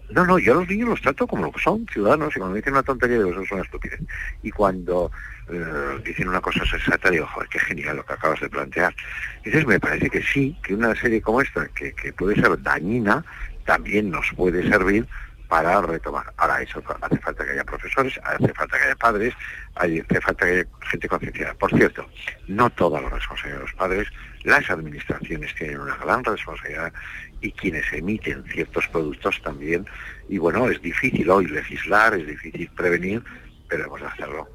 No, 0.10 0.26
no, 0.26 0.39
yo 0.39 0.53
a 0.53 0.56
los 0.56 0.68
niños 0.68 0.89
los 0.89 1.01
trato 1.01 1.28
como 1.28 1.45
lo 1.45 1.51
que 1.51 1.62
son, 1.62 1.86
ciudadanos, 1.93 2.36
y 2.36 2.39
cuando 2.39 2.53
me 2.53 2.62
dicen 2.62 2.74
una 2.74 2.82
tontería, 2.82 3.18
digo, 3.18 3.30
eso 3.30 3.41
es 3.43 3.51
una 3.51 3.62
estupidez. 3.62 3.99
Y 4.41 4.49
cuando 4.49 5.12
eh, 5.51 6.01
dicen 6.03 6.28
una 6.28 6.41
cosa 6.41 6.66
sensata, 6.66 7.12
digo, 7.12 7.28
joder, 7.28 7.47
qué 7.49 7.60
genial 7.60 7.97
lo 7.97 8.06
que 8.08 8.14
acabas 8.14 8.41
de 8.41 8.49
plantear. 8.49 8.95
Entonces 9.43 9.68
me 9.68 9.80
parece 9.80 10.10
que 10.10 10.24
sí, 10.24 10.58
que 10.64 10.74
una 10.74 10.95
serie 10.95 11.22
como 11.22 11.41
esta, 11.41 11.68
que 11.68 11.93
puede 12.14 12.41
ser 12.41 12.60
dañina, 12.64 13.24
también 13.66 14.10
nos 14.10 14.32
puede 14.36 14.68
servir 14.68 15.06
para 15.48 15.82
retomar. 15.82 16.34
Ahora 16.38 16.62
eso 16.62 16.82
hace 17.02 17.18
falta 17.18 17.46
que 17.46 17.52
haya 17.52 17.64
profesores, 17.64 18.20
hace 18.24 18.54
falta 18.54 18.78
que 18.78 18.84
haya 18.86 18.96
padres, 18.96 19.34
hace 19.76 20.22
falta 20.22 20.46
que 20.46 20.52
haya 20.52 20.66
gente 20.89 21.08
concienciada. 21.08 21.54
Por 21.56 21.72
cierto, 21.72 22.08
no 22.48 22.70
toda 22.70 23.02
la 23.02 23.10
responsabilidad 23.10 23.60
de 23.60 23.66
los 23.66 23.74
padres, 23.74 24.08
las 24.43 24.70
administraciones 24.70 25.54
tienen 25.56 25.80
una 25.80 25.96
gran 25.98 26.24
responsabilidad 26.24 26.93
y 27.41 27.52
quienes 27.52 27.91
emiten 27.93 28.43
ciertos 28.46 28.88
productos 28.88 29.41
también. 29.41 29.86
Y 30.30 30.38
bueno, 30.38 30.70
es 30.70 30.82
difícil 30.82 31.30
hoy 31.30 31.48
legislar, 31.48 32.16
es 32.16 32.28
difícil 32.28 32.70
prevenir, 32.76 33.24
pero 33.68 33.86
hemos 33.86 34.02
de 34.02 34.08
hacerlo. 34.08 34.55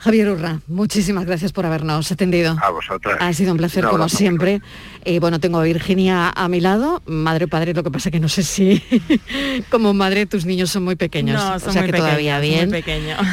Javier 0.00 0.30
Urra, 0.30 0.60
muchísimas 0.66 1.26
gracias 1.26 1.52
por 1.52 1.66
habernos 1.66 2.10
atendido. 2.10 2.56
A 2.62 2.70
vosotras. 2.70 3.18
Ha 3.20 3.32
sido 3.34 3.52
un 3.52 3.58
placer 3.58 3.84
como 3.84 4.08
siempre. 4.08 4.62
Y 5.04 5.18
bueno, 5.18 5.40
tengo 5.40 5.58
a 5.58 5.62
Virginia 5.62 6.30
a 6.34 6.48
mi 6.48 6.60
lado, 6.60 7.02
madre 7.06 7.44
o 7.44 7.48
padre, 7.48 7.74
lo 7.74 7.82
que 7.82 7.90
pasa 7.90 8.10
que 8.10 8.18
no 8.20 8.28
sé 8.28 8.42
si 8.42 8.82
como 9.70 9.92
madre 9.94 10.26
tus 10.26 10.44
niños 10.46 10.70
son 10.70 10.84
muy 10.84 10.96
pequeños. 10.96 11.36
No, 11.42 11.54
o 11.54 11.58
son 11.58 11.72
sea 11.72 11.82
muy 11.82 11.90
que 11.90 11.98
todavía 11.98 12.38
pequeños, 12.40 12.70
bien. 12.70 12.84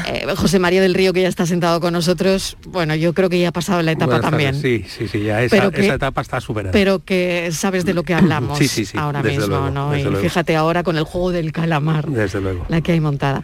muy. 0.05 0.13
Eh, 0.13 0.35
José 0.35 0.59
María 0.59 0.81
del 0.81 0.93
Río, 0.93 1.13
que 1.13 1.21
ya 1.21 1.27
está 1.29 1.45
sentado 1.45 1.79
con 1.79 1.93
nosotros, 1.93 2.57
bueno, 2.67 2.95
yo 2.95 3.13
creo 3.13 3.29
que 3.29 3.39
ya 3.39 3.49
ha 3.49 3.51
pasado 3.53 3.81
la 3.81 3.93
etapa 3.93 4.05
Buenas 4.15 4.29
también. 4.29 4.55
tardes. 4.55 4.91
Sí, 4.91 5.05
sí, 5.05 5.07
sí, 5.07 5.23
ya 5.23 5.41
esa, 5.41 5.55
Pero 5.55 5.71
que- 5.71 5.85
esa 5.85 5.95
etapa 5.95 6.21
está 6.21 6.41
superada. 6.41 6.71
Pero 6.73 6.99
que 7.03 7.49
sabes 7.53 7.85
de 7.85 7.93
lo 7.93 8.03
que 8.03 8.13
hablamos 8.13 8.57
Sí, 8.57 8.67
sí, 8.67 8.85
sí, 8.85 8.97
ahora 8.97 9.21
desde 9.21 9.37
mismo, 9.39 9.55
luego, 9.55 9.69
¿no? 9.71 9.91
desde 9.91 10.01
y 10.07 10.11
luego. 10.11 10.21
fíjate 10.21 10.55
ahora 10.57 10.83
con 10.83 10.97
el 10.97 11.03
juego 11.03 11.31
del 11.31 11.51
calamar, 11.53 12.07
Desde 12.07 12.41
luego, 12.41 12.65
la 12.69 12.81
que 12.81 12.91
hay 12.93 12.99
montada. 12.99 13.43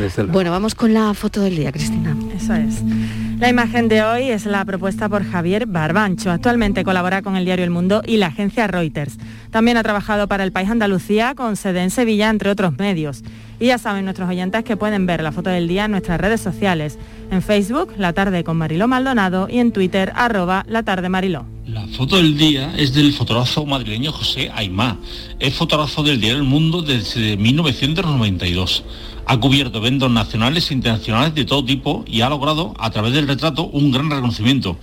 desde 0.00 0.22
luego. 0.22 0.32
Bueno, 0.32 0.50
vamos 0.50 0.74
con 0.74 0.92
la 0.94 1.12
foto 1.14 1.40
del 1.42 1.56
día, 1.56 1.70
Cristina. 1.72 2.16
Es. 2.34 2.48
La 3.38 3.48
imagen 3.48 3.88
de 3.88 4.04
hoy 4.04 4.30
es 4.30 4.46
la 4.46 4.64
propuesta 4.64 5.08
por 5.08 5.24
Javier 5.24 5.66
Barbancho. 5.66 6.30
Actualmente 6.30 6.84
colabora 6.84 7.22
con 7.22 7.34
el 7.34 7.44
diario 7.44 7.64
El 7.64 7.70
Mundo 7.70 8.00
y 8.06 8.18
la 8.18 8.28
agencia 8.28 8.68
Reuters. 8.68 9.18
También 9.50 9.76
ha 9.76 9.82
trabajado 9.82 10.28
para 10.28 10.44
el 10.44 10.52
País 10.52 10.70
Andalucía 10.70 11.34
con 11.34 11.56
sede 11.56 11.82
en 11.82 11.90
Sevilla, 11.90 12.30
entre 12.30 12.50
otros 12.50 12.78
medios. 12.78 13.24
Y 13.58 13.66
ya 13.66 13.78
saben 13.78 14.04
nuestros 14.04 14.28
oyentes 14.28 14.62
que 14.62 14.76
pueden 14.76 15.06
ver 15.06 15.22
la 15.22 15.32
foto 15.32 15.50
del 15.50 15.66
día 15.66 15.86
en 15.86 15.90
nuestras 15.90 16.20
redes 16.20 16.40
sociales. 16.40 16.98
En 17.32 17.42
Facebook, 17.42 17.94
La 17.98 18.12
Tarde 18.12 18.44
con 18.44 18.56
Mariló 18.58 18.86
Maldonado 18.86 19.48
y 19.50 19.58
en 19.58 19.72
Twitter, 19.72 20.12
arroba 20.14 20.64
La 20.68 20.84
Tarde 20.84 21.08
Mariló. 21.08 21.44
La 21.66 21.86
foto 21.88 22.18
del 22.18 22.36
día 22.36 22.72
es 22.76 22.94
del 22.94 23.12
fotógrafo 23.12 23.66
madrileño 23.66 24.12
José 24.12 24.50
Aymá. 24.54 24.98
Es 25.40 25.54
fotógrafo 25.54 26.02
del 26.02 26.20
diario 26.20 26.42
El 26.42 26.48
Mundo 26.48 26.82
desde 26.82 27.36
1992. 27.36 28.84
Ha 29.32 29.40
cubierto 29.40 29.78
eventos 29.78 30.10
nacionales 30.10 30.70
e 30.70 30.74
internacionales 30.74 31.34
de 31.34 31.46
todo 31.46 31.64
tipo 31.64 32.04
y 32.06 32.20
ha 32.20 32.28
logrado, 32.28 32.74
a 32.78 32.90
través 32.90 33.14
del 33.14 33.26
retrato, 33.26 33.64
un 33.64 33.90
gran 33.90 34.10
reconocimiento. 34.10 34.78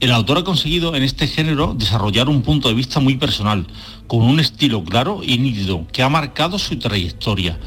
El 0.00 0.10
autor 0.12 0.38
ha 0.38 0.42
conseguido 0.42 0.96
en 0.96 1.02
este 1.02 1.26
género 1.26 1.74
desarrollar 1.76 2.30
un 2.30 2.40
punto 2.40 2.68
de 2.68 2.74
vista 2.74 2.98
muy 2.98 3.16
personal, 3.16 3.66
con 4.06 4.22
un 4.22 4.40
estilo 4.40 4.82
claro 4.84 5.20
y 5.22 5.36
nítido 5.36 5.86
que 5.92 6.02
ha 6.02 6.08
marcado 6.08 6.58
su 6.58 6.78
trayectoria. 6.78 7.60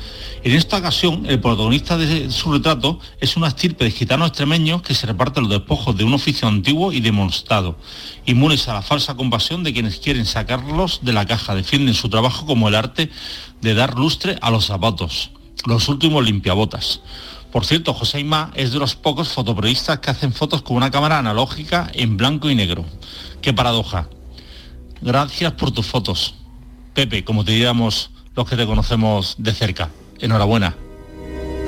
En 0.44 0.54
esta 0.54 0.78
ocasión, 0.78 1.28
el 1.28 1.40
protagonista 1.40 2.00
de 2.00 2.32
su 2.32 2.52
retrato 2.52 3.00
es 3.22 3.38
una 3.38 3.50
estirpe 3.50 3.86
de 3.86 3.92
gitanos 3.92 4.30
extremeños 4.30 4.82
que 4.82 4.96
se 4.96 5.06
reparten 5.06 5.44
los 5.44 5.52
despojos 5.52 5.96
de 5.96 6.04
un 6.04 6.16
oficio 6.16 6.48
antiguo 6.48 6.92
y 6.92 7.00
demonstrado, 7.00 7.78
inmunes 8.26 8.68
a 8.68 8.74
la 8.74 8.82
falsa 8.82 9.14
compasión 9.14 9.64
de 9.64 9.72
quienes 9.72 10.00
quieren 10.00 10.26
sacarlos 10.26 11.02
de 11.04 11.14
la 11.14 11.28
caja, 11.28 11.54
defienden 11.54 11.94
su 11.94 12.10
trabajo 12.10 12.48
como 12.48 12.70
el 12.70 12.74
arte 12.74 13.12
de 13.62 13.76
dar 13.76 14.00
lustre 14.00 14.40
a 14.42 14.50
los 14.50 14.66
zapatos, 14.66 15.30
los 15.66 15.90
últimos 15.90 16.24
limpiabotas. 16.24 17.02
Por 17.52 17.66
cierto, 17.66 17.94
José 17.94 18.20
Ima 18.20 18.52
es 18.56 18.72
de 18.72 18.80
los 18.80 18.96
pocos 18.96 19.30
fotoperiodistas 19.30 20.00
que 20.00 20.10
hacen 20.10 20.34
fotos 20.34 20.64
con 20.64 20.76
una 20.76 20.90
cámara 20.90 21.20
analógica 21.20 21.90
en 21.94 22.18
blanco 22.18 22.50
y 22.50 22.56
negro. 22.56 22.84
Qué 23.42 23.54
paradoja. 23.54 24.10
Gracias 25.02 25.52
por 25.54 25.72
tus 25.72 25.86
fotos. 25.86 26.36
Pepe, 26.94 27.24
como 27.24 27.46
te 27.46 27.52
diríamos 27.52 28.10
los 28.36 28.50
que 28.50 28.56
te 28.56 28.66
conocemos 28.66 29.36
de 29.38 29.54
cerca. 29.54 29.90
Enhorabuena. 30.20 30.76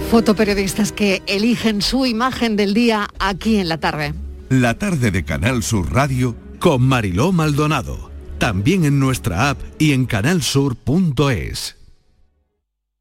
Fotoperiodistas 0.10 0.92
que 0.92 1.22
eligen 1.28 1.82
su 1.82 2.06
imagen 2.06 2.56
del 2.56 2.74
día 2.74 3.08
aquí 3.20 3.58
en 3.58 3.70
la 3.70 3.80
tarde. 3.80 4.14
La 4.50 4.78
tarde 4.80 5.12
de 5.12 5.24
Canal 5.24 5.64
Sur 5.64 5.94
Radio 5.94 6.36
con 6.60 6.82
Mariló 6.82 7.32
Maldonado. 7.32 8.10
También 8.40 8.86
en 8.86 9.00
nuestra 9.00 9.50
app 9.50 9.60
y 9.80 9.94
en 9.94 10.06
canalsur.es. 10.06 11.76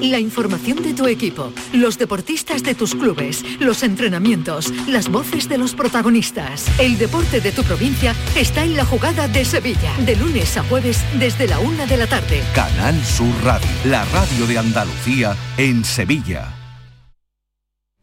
La 0.00 0.18
información 0.18 0.82
de 0.82 0.92
tu 0.92 1.06
equipo, 1.06 1.52
los 1.72 1.98
deportistas 1.98 2.64
de 2.64 2.74
tus 2.74 2.94
clubes, 2.94 3.44
los 3.60 3.84
entrenamientos, 3.84 4.72
las 4.88 5.08
voces 5.08 5.48
de 5.48 5.56
los 5.56 5.74
protagonistas. 5.74 6.66
El 6.80 6.98
deporte 6.98 7.40
de 7.40 7.52
tu 7.52 7.62
provincia 7.62 8.14
está 8.34 8.64
en 8.64 8.76
la 8.76 8.84
jugada 8.84 9.28
de 9.28 9.44
Sevilla, 9.44 9.92
de 10.04 10.16
lunes 10.16 10.56
a 10.56 10.64
jueves 10.64 11.00
desde 11.18 11.46
la 11.46 11.60
una 11.60 11.86
de 11.86 11.96
la 11.96 12.08
tarde. 12.08 12.42
Canal 12.54 13.04
Sur 13.04 13.32
Radio, 13.44 13.68
la 13.84 14.04
radio 14.06 14.46
de 14.46 14.58
Andalucía 14.58 15.36
en 15.58 15.84
Sevilla. 15.84 16.53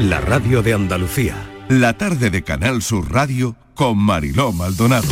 la 0.00 0.20
radio 0.20 0.62
de 0.62 0.74
Andalucía. 0.74 1.34
La 1.68 1.92
tarde 1.98 2.30
de 2.30 2.44
Canal 2.44 2.82
Sur 2.82 3.12
Radio 3.12 3.56
con 3.74 3.98
Mariló 3.98 4.52
Maldonado. 4.52 5.08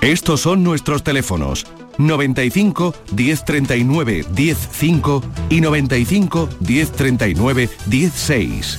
Estos 0.00 0.40
son 0.42 0.62
nuestros 0.62 1.02
teléfonos 1.02 1.66
95 1.98 2.94
1039 3.14 4.24
105 4.34 5.22
y 5.50 5.60
95 5.60 6.48
1039 6.60 7.70
16. 7.86 8.78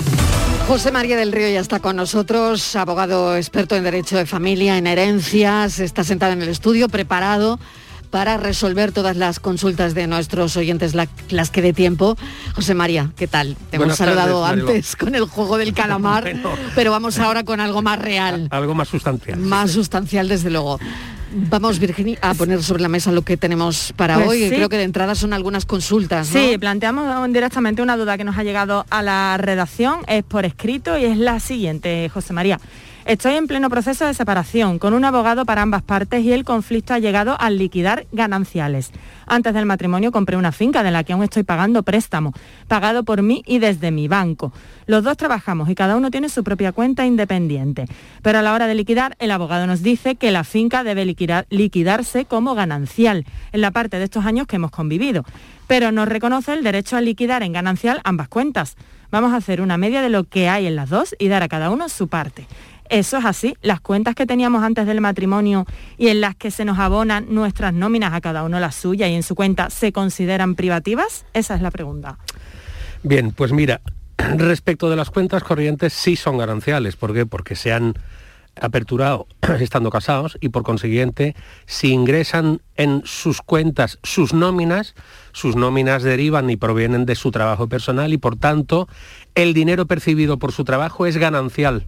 José 0.67 0.91
María 0.93 1.17
del 1.17 1.33
Río 1.33 1.49
ya 1.49 1.59
está 1.59 1.81
con 1.81 1.97
nosotros, 1.97 2.77
abogado 2.77 3.35
experto 3.35 3.75
en 3.75 3.83
derecho 3.83 4.17
de 4.17 4.25
familia, 4.25 4.77
en 4.77 4.87
herencias, 4.87 5.79
está 5.79 6.05
sentado 6.05 6.31
en 6.31 6.41
el 6.41 6.47
estudio, 6.47 6.87
preparado 6.87 7.59
para 8.13 8.37
resolver 8.37 8.91
todas 8.91 9.17
las 9.17 9.39
consultas 9.39 9.95
de 9.95 10.05
nuestros 10.05 10.55
oyentes, 10.55 10.93
la- 10.93 11.07
las 11.31 11.49
que 11.49 11.63
dé 11.63 11.73
tiempo. 11.73 12.15
José 12.53 12.75
María, 12.75 13.09
¿qué 13.17 13.25
tal? 13.27 13.55
Te 13.71 13.77
hemos 13.77 13.85
Buenas 13.87 13.97
tardes, 13.97 14.13
saludado 14.13 14.45
antes 14.45 14.95
con 14.95 15.15
el 15.15 15.25
juego 15.25 15.57
del 15.57 15.73
calamar, 15.81 16.21
Bueno. 16.21 16.51
pero 16.75 16.91
vamos 16.91 17.17
ahora 17.17 17.43
con 17.43 17.59
algo 17.59 17.81
más 17.81 17.97
real, 17.97 18.49
Algo 18.51 18.75
más 18.75 18.89
sustancial. 18.89 19.39
más 19.39 19.71
sustancial 19.71 20.27
desde 20.29 20.51
luego. 20.51 20.79
Vamos, 21.49 21.79
Virginia, 21.79 22.19
a 22.21 22.35
poner 22.35 22.61
sobre 22.61 22.83
la 22.83 22.87
mesa 22.89 23.11
lo 23.11 23.23
que 23.23 23.35
tenemos 23.35 23.91
para 23.97 24.17
Pues 24.17 24.27
hoy. 24.29 24.43
sí. 24.49 24.49
Creo 24.55 24.69
que 24.69 24.77
de 24.77 24.83
entrada 24.83 25.15
son 25.15 25.33
algunas 25.33 25.65
consultas, 25.65 26.29
¿no? 26.31 26.39
Sí, 26.39 26.59
planteamos 26.59 27.27
directamente 27.33 27.81
una 27.81 27.97
duda 27.97 28.15
que 28.19 28.23
nos 28.23 28.37
ha 28.37 28.43
llegado 28.43 28.85
a 28.91 29.01
la 29.01 29.37
redacción, 29.39 30.01
es 30.07 30.23
por 30.23 30.45
escrito 30.45 30.99
y 30.99 31.05
es 31.05 31.17
la 31.17 31.39
siguiente, 31.39 32.07
José 32.13 32.33
María. 32.33 32.59
Estoy 33.05 33.33
en 33.33 33.47
pleno 33.47 33.69
proceso 33.69 34.05
de 34.05 34.13
separación, 34.13 34.79
con 34.79 34.93
un 34.93 35.03
abogado 35.03 35.43
para 35.43 35.61
ambas 35.61 35.81
partes 35.81 36.23
y 36.23 36.31
el 36.31 36.45
conflicto 36.45 36.93
ha 36.93 36.99
llegado 36.99 37.35
al 37.37 37.57
liquidar 37.57 38.07
gananciales. 38.13 38.91
Antes 39.27 39.53
del 39.53 39.65
matrimonio 39.65 40.13
compré 40.13 40.37
una 40.37 40.53
finca 40.53 40.83
de 40.83 40.91
la 40.91 41.03
que 41.03 41.11
aún 41.11 41.23
estoy 41.23 41.43
pagando 41.43 41.83
préstamo, 41.83 42.31
pagado 42.69 43.03
por 43.03 43.21
mí 43.21 43.43
y 43.45 43.59
desde 43.59 43.91
mi 43.91 44.07
banco. 44.07 44.53
Los 44.85 45.03
dos 45.03 45.17
trabajamos 45.17 45.69
y 45.69 45.75
cada 45.75 45.97
uno 45.97 46.11
tiene 46.11 46.29
su 46.29 46.45
propia 46.45 46.71
cuenta 46.71 47.05
independiente. 47.05 47.87
Pero 48.21 48.39
a 48.39 48.41
la 48.41 48.53
hora 48.53 48.67
de 48.67 48.75
liquidar, 48.75 49.17
el 49.19 49.31
abogado 49.31 49.67
nos 49.67 49.83
dice 49.83 50.15
que 50.15 50.31
la 50.31 50.45
finca 50.45 50.85
debe 50.85 51.03
liquidarse 51.03 52.23
como 52.23 52.55
ganancial 52.55 53.25
en 53.51 53.59
la 53.59 53.71
parte 53.71 53.97
de 53.97 54.05
estos 54.05 54.25
años 54.25 54.47
que 54.47 54.55
hemos 54.55 54.71
convivido. 54.71 55.25
Pero 55.67 55.91
nos 55.91 56.07
reconoce 56.07 56.53
el 56.53 56.63
derecho 56.63 56.95
a 56.95 57.01
liquidar 57.01 57.43
en 57.43 57.51
ganancial 57.51 57.99
ambas 58.05 58.29
cuentas. 58.29 58.77
Vamos 59.11 59.33
a 59.33 59.37
hacer 59.37 59.61
una 59.61 59.77
media 59.77 60.01
de 60.01 60.09
lo 60.09 60.23
que 60.23 60.49
hay 60.49 60.65
en 60.65 60.75
las 60.75 60.89
dos 60.89 61.15
y 61.19 61.27
dar 61.27 61.43
a 61.43 61.47
cada 61.47 61.69
uno 61.69 61.87
su 61.87 62.07
parte. 62.07 62.47
Eso 62.93 63.17
es 63.17 63.25
así. 63.25 63.57
Las 63.63 63.81
cuentas 63.81 64.13
que 64.13 64.27
teníamos 64.27 64.61
antes 64.61 64.85
del 64.85 65.01
matrimonio 65.01 65.65
y 65.97 66.09
en 66.09 66.21
las 66.21 66.35
que 66.35 66.51
se 66.51 66.63
nos 66.63 66.77
abonan 66.77 67.25
nuestras 67.29 67.73
nóminas 67.73 68.13
a 68.13 68.21
cada 68.21 68.43
uno 68.43 68.59
la 68.59 68.71
suya 68.71 69.07
y 69.07 69.15
en 69.15 69.23
su 69.23 69.33
cuenta, 69.33 69.71
¿se 69.71 69.91
consideran 69.91 70.53
privativas? 70.53 71.25
Esa 71.33 71.55
es 71.55 71.63
la 71.63 71.71
pregunta. 71.71 72.19
Bien, 73.01 73.31
pues 73.31 73.51
mira, 73.51 73.81
respecto 74.17 74.91
de 74.91 74.95
las 74.95 75.09
cuentas 75.09 75.43
corrientes 75.43 75.91
sí 75.91 76.15
son 76.15 76.37
gananciales. 76.37 76.95
¿Por 76.95 77.15
qué? 77.15 77.25
Porque 77.25 77.55
se 77.55 77.73
han 77.73 77.95
aperturado 78.61 79.25
estando 79.59 79.89
casados 79.89 80.37
y 80.39 80.49
por 80.49 80.61
consiguiente 80.61 81.35
si 81.65 81.93
ingresan 81.93 82.61
en 82.75 83.01
sus 83.05 83.41
cuentas 83.41 83.97
sus 84.03 84.35
nóminas, 84.35 84.93
sus 85.31 85.55
nóminas 85.55 86.03
derivan 86.03 86.47
y 86.51 86.57
provienen 86.57 87.07
de 87.07 87.15
su 87.15 87.31
trabajo 87.31 87.67
personal 87.67 88.13
y 88.13 88.19
por 88.19 88.35
tanto 88.35 88.87
el 89.33 89.55
dinero 89.55 89.87
percibido 89.87 90.37
por 90.37 90.51
su 90.51 90.63
trabajo 90.63 91.07
es 91.07 91.17
ganancial 91.17 91.87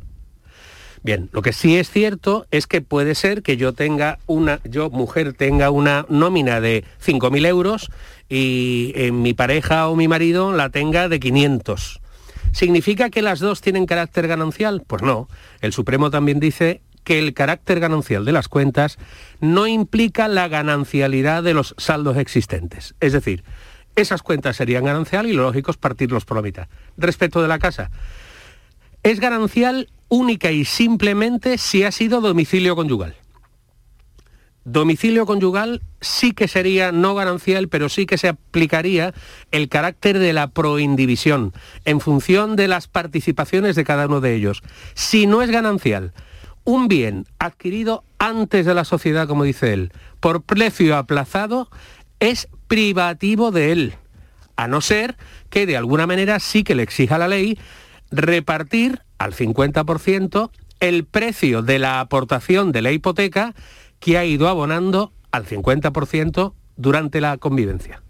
Bien, 1.05 1.29
lo 1.33 1.43
que 1.43 1.53
sí 1.53 1.77
es 1.77 1.91
cierto 1.91 2.47
es 2.49 2.65
que 2.65 2.81
puede 2.81 3.13
ser 3.13 3.43
que 3.43 3.57
yo 3.57 3.73
tenga 3.73 4.17
una, 4.25 4.59
yo 4.63 4.89
mujer 4.89 5.33
tenga 5.33 5.69
una 5.69 6.07
nómina 6.09 6.59
de 6.59 6.83
5.000 7.05 7.45
euros 7.45 7.91
y 8.27 8.91
eh, 8.95 9.11
mi 9.11 9.35
pareja 9.35 9.87
o 9.87 9.95
mi 9.95 10.07
marido 10.07 10.51
la 10.51 10.71
tenga 10.71 11.07
de 11.07 11.19
500. 11.19 12.01
¿Significa 12.53 13.11
que 13.11 13.21
las 13.21 13.39
dos 13.39 13.61
tienen 13.61 13.85
carácter 13.85 14.27
ganancial? 14.27 14.81
Pues 14.87 15.03
no. 15.03 15.29
El 15.61 15.73
Supremo 15.73 16.09
también 16.09 16.39
dice 16.39 16.81
que 17.03 17.19
el 17.19 17.35
carácter 17.35 17.79
ganancial 17.79 18.25
de 18.25 18.31
las 18.31 18.47
cuentas 18.47 18.97
no 19.39 19.67
implica 19.67 20.27
la 20.27 20.47
ganancialidad 20.47 21.43
de 21.43 21.53
los 21.53 21.75
saldos 21.77 22.17
existentes. 22.17 22.95
Es 22.99 23.13
decir, 23.13 23.43
esas 23.95 24.23
cuentas 24.23 24.55
serían 24.55 24.85
ganancial 24.85 25.27
y 25.27 25.33
lo 25.33 25.43
lógico 25.43 25.69
es 25.69 25.77
partirlos 25.77 26.25
por 26.25 26.37
la 26.37 26.41
mitad. 26.41 26.67
Respecto 26.97 27.43
de 27.43 27.47
la 27.47 27.59
casa, 27.59 27.91
es 29.03 29.19
ganancial 29.19 29.87
única 30.09 30.51
y 30.51 30.65
simplemente 30.65 31.57
si 31.57 31.83
ha 31.83 31.91
sido 31.91 32.21
domicilio 32.21 32.75
conyugal. 32.75 33.15
Domicilio 34.67 35.27
conyugal 35.27 35.83
sí 36.01 36.31
que 36.31 36.47
sería 36.47 36.91
no 36.91 37.13
ganancial, 37.13 37.69
pero 37.69 37.87
sí 37.87 38.07
que 38.07 38.17
se 38.17 38.29
aplicaría 38.29 39.13
el 39.51 39.69
carácter 39.69 40.17
de 40.17 40.33
la 40.33 40.47
proindivisión 40.47 41.53
en 41.85 42.01
función 42.01 42.55
de 42.55 42.67
las 42.67 42.87
participaciones 42.87 43.75
de 43.75 43.83
cada 43.83 44.07
uno 44.07 44.21
de 44.21 44.33
ellos. 44.33 44.63
Si 44.95 45.27
no 45.27 45.43
es 45.43 45.51
ganancial, 45.51 46.13
un 46.63 46.87
bien 46.87 47.27
adquirido 47.37 48.03
antes 48.17 48.65
de 48.65 48.73
la 48.73 48.85
sociedad, 48.85 49.27
como 49.27 49.43
dice 49.43 49.71
él, 49.71 49.91
por 50.19 50.41
precio 50.41 50.97
aplazado, 50.97 51.69
es 52.19 52.47
privativo 52.67 53.51
de 53.51 53.71
él, 53.71 53.93
a 54.55 54.67
no 54.67 54.81
ser 54.81 55.15
que 55.51 55.67
de 55.67 55.77
alguna 55.77 56.07
manera 56.07 56.39
sí 56.39 56.63
que 56.63 56.73
le 56.73 56.81
exija 56.81 57.19
la 57.19 57.27
ley 57.27 57.59
repartir 58.11 59.01
al 59.17 59.33
50% 59.33 60.51
el 60.79 61.05
precio 61.05 61.61
de 61.61 61.79
la 61.79 61.99
aportación 61.99 62.71
de 62.71 62.81
la 62.81 62.91
hipoteca 62.91 63.53
que 63.99 64.17
ha 64.17 64.25
ido 64.25 64.47
abonando 64.47 65.13
al 65.31 65.45
50% 65.45 66.53
durante 66.77 67.21
la 67.21 67.37
convivencia. 67.37 68.01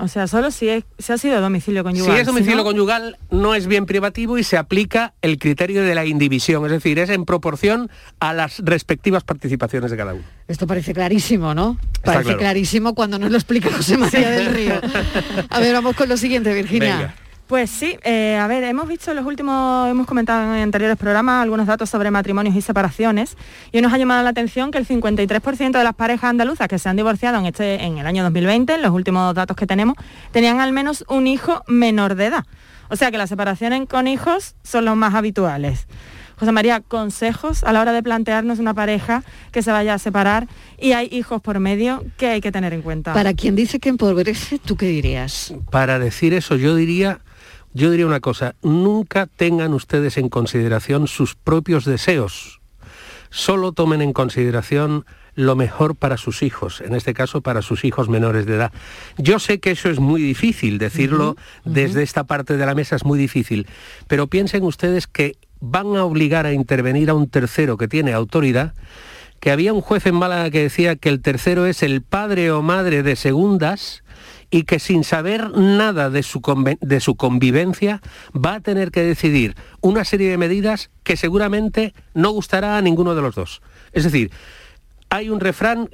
O 0.00 0.08
sea, 0.08 0.26
solo 0.26 0.50
si, 0.50 0.68
es, 0.68 0.84
ha 1.08 1.16
sido 1.16 1.40
domicilio 1.40 1.84
conyugal. 1.84 2.14
Si 2.14 2.20
es 2.20 2.26
domicilio 2.26 2.64
conyugal, 2.64 3.16
no 3.30 3.54
es 3.54 3.66
bien 3.66 3.86
privativo 3.86 4.38
y 4.38 4.44
se 4.44 4.56
aplica 4.56 5.14
el 5.22 5.38
criterio 5.38 5.82
de 5.84 5.94
la 5.94 6.04
indivisión, 6.04 6.64
es 6.64 6.72
decir, 6.72 6.98
es 6.98 7.10
en 7.10 7.24
proporción 7.24 7.90
a 8.18 8.32
las 8.34 8.58
respectivas 8.58 9.22
participaciones 9.22 9.90
de 9.92 9.96
cada 9.96 10.14
uno. 10.14 10.24
Esto 10.48 10.66
parece 10.66 10.92
clarísimo, 10.92 11.54
¿no? 11.54 11.78
parece 12.02 12.36
clarísimo 12.36 12.94
cuando 12.94 13.18
nos 13.18 13.30
lo 13.30 13.36
explica 13.36 13.70
José 13.70 13.96
María 13.96 14.30
del 14.30 14.46
Río. 14.46 14.80
A 15.50 15.60
ver, 15.60 15.74
vamos 15.74 15.94
con 15.94 16.08
lo 16.08 16.16
siguiente, 16.16 16.52
Virginia. 16.52 17.14
Pues 17.50 17.68
sí, 17.68 17.98
eh, 18.04 18.36
a 18.36 18.46
ver, 18.46 18.62
hemos 18.62 18.86
visto 18.86 19.10
en 19.10 19.16
los 19.16 19.26
últimos, 19.26 19.90
hemos 19.90 20.06
comentado 20.06 20.54
en 20.54 20.62
anteriores 20.62 20.96
programas 20.96 21.42
algunos 21.42 21.66
datos 21.66 21.90
sobre 21.90 22.12
matrimonios 22.12 22.54
y 22.54 22.60
separaciones 22.60 23.36
y 23.72 23.80
nos 23.80 23.92
ha 23.92 23.98
llamado 23.98 24.22
la 24.22 24.30
atención 24.30 24.70
que 24.70 24.78
el 24.78 24.86
53% 24.86 25.76
de 25.76 25.82
las 25.82 25.94
parejas 25.96 26.30
andaluzas 26.30 26.68
que 26.68 26.78
se 26.78 26.88
han 26.88 26.94
divorciado 26.94 27.40
en, 27.40 27.46
este, 27.46 27.82
en 27.82 27.98
el 27.98 28.06
año 28.06 28.22
2020, 28.22 28.74
en 28.74 28.82
los 28.82 28.92
últimos 28.92 29.34
datos 29.34 29.56
que 29.56 29.66
tenemos, 29.66 29.96
tenían 30.30 30.60
al 30.60 30.70
menos 30.70 31.04
un 31.08 31.26
hijo 31.26 31.64
menor 31.66 32.14
de 32.14 32.26
edad. 32.26 32.46
O 32.88 32.94
sea 32.94 33.10
que 33.10 33.18
las 33.18 33.30
separaciones 33.30 33.88
con 33.88 34.06
hijos 34.06 34.54
son 34.62 34.84
los 34.84 34.94
más 34.94 35.16
habituales. 35.16 35.88
José 36.38 36.52
María, 36.52 36.80
consejos 36.80 37.64
a 37.64 37.72
la 37.72 37.80
hora 37.80 37.92
de 37.92 38.04
plantearnos 38.04 38.60
una 38.60 38.74
pareja 38.74 39.24
que 39.50 39.62
se 39.62 39.72
vaya 39.72 39.94
a 39.94 39.98
separar 39.98 40.46
y 40.78 40.92
hay 40.92 41.08
hijos 41.10 41.42
por 41.42 41.58
medio 41.58 42.04
que 42.16 42.28
hay 42.28 42.40
que 42.40 42.52
tener 42.52 42.72
en 42.74 42.82
cuenta. 42.82 43.12
Para 43.12 43.34
quien 43.34 43.56
dice 43.56 43.80
que 43.80 43.88
empobrece, 43.88 44.60
¿tú 44.60 44.76
qué 44.76 44.86
dirías? 44.86 45.52
Para 45.72 45.98
decir 45.98 46.32
eso, 46.32 46.54
yo 46.54 46.76
diría 46.76 47.20
yo 47.72 47.90
diría 47.90 48.06
una 48.06 48.20
cosa, 48.20 48.56
nunca 48.62 49.26
tengan 49.26 49.74
ustedes 49.74 50.16
en 50.16 50.28
consideración 50.28 51.06
sus 51.06 51.34
propios 51.34 51.84
deseos. 51.84 52.60
Solo 53.30 53.72
tomen 53.72 54.02
en 54.02 54.12
consideración 54.12 55.04
lo 55.34 55.54
mejor 55.54 55.94
para 55.94 56.16
sus 56.16 56.42
hijos, 56.42 56.80
en 56.80 56.94
este 56.94 57.14
caso 57.14 57.40
para 57.40 57.62
sus 57.62 57.84
hijos 57.84 58.08
menores 58.08 58.46
de 58.46 58.56
edad. 58.56 58.72
Yo 59.16 59.38
sé 59.38 59.60
que 59.60 59.70
eso 59.70 59.88
es 59.88 60.00
muy 60.00 60.20
difícil, 60.20 60.78
decirlo 60.78 61.36
desde 61.64 62.02
esta 62.02 62.24
parte 62.24 62.56
de 62.56 62.66
la 62.66 62.74
mesa 62.74 62.96
es 62.96 63.04
muy 63.04 63.18
difícil, 63.18 63.66
pero 64.08 64.26
piensen 64.26 64.64
ustedes 64.64 65.06
que 65.06 65.36
van 65.60 65.96
a 65.96 66.04
obligar 66.04 66.46
a 66.46 66.52
intervenir 66.52 67.10
a 67.10 67.14
un 67.14 67.28
tercero 67.28 67.76
que 67.76 67.86
tiene 67.86 68.12
autoridad, 68.12 68.74
que 69.38 69.50
había 69.50 69.72
un 69.72 69.80
juez 69.80 70.06
en 70.06 70.16
Málaga 70.16 70.50
que 70.50 70.62
decía 70.62 70.96
que 70.96 71.08
el 71.08 71.22
tercero 71.22 71.66
es 71.66 71.82
el 71.82 72.02
padre 72.02 72.50
o 72.50 72.62
madre 72.62 73.02
de 73.02 73.16
segundas, 73.16 73.99
y 74.50 74.64
que 74.64 74.78
sin 74.78 75.04
saber 75.04 75.56
nada 75.56 76.10
de 76.10 76.22
su, 76.22 76.42
de 76.80 77.00
su 77.00 77.14
convivencia 77.14 78.02
va 78.34 78.54
a 78.54 78.60
tener 78.60 78.90
que 78.90 79.02
decidir 79.02 79.54
una 79.80 80.04
serie 80.04 80.30
de 80.30 80.38
medidas 80.38 80.90
que 81.04 81.16
seguramente 81.16 81.94
no 82.14 82.30
gustará 82.30 82.76
a 82.76 82.82
ninguno 82.82 83.14
de 83.14 83.22
los 83.22 83.34
dos. 83.34 83.62
Es 83.92 84.04
decir, 84.04 84.30
hay 85.08 85.30
un 85.30 85.40
refrán 85.40 85.88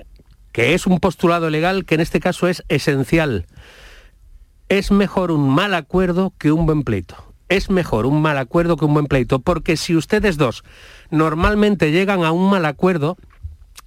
que 0.52 0.72
es 0.72 0.86
un 0.86 1.00
postulado 1.00 1.50
legal 1.50 1.84
que 1.84 1.96
en 1.96 2.00
este 2.00 2.18
caso 2.18 2.48
es 2.48 2.64
esencial. 2.68 3.46
Es 4.70 4.90
mejor 4.90 5.30
un 5.30 5.50
mal 5.50 5.74
acuerdo 5.74 6.32
que 6.38 6.50
un 6.50 6.64
buen 6.64 6.82
pleito. 6.82 7.34
Es 7.48 7.70
mejor 7.70 8.06
un 8.06 8.22
mal 8.22 8.38
acuerdo 8.38 8.76
que 8.76 8.86
un 8.86 8.94
buen 8.94 9.06
pleito, 9.06 9.38
porque 9.38 9.76
si 9.76 9.94
ustedes 9.94 10.36
dos 10.36 10.64
normalmente 11.10 11.92
llegan 11.92 12.24
a 12.24 12.32
un 12.32 12.50
mal 12.50 12.64
acuerdo, 12.64 13.16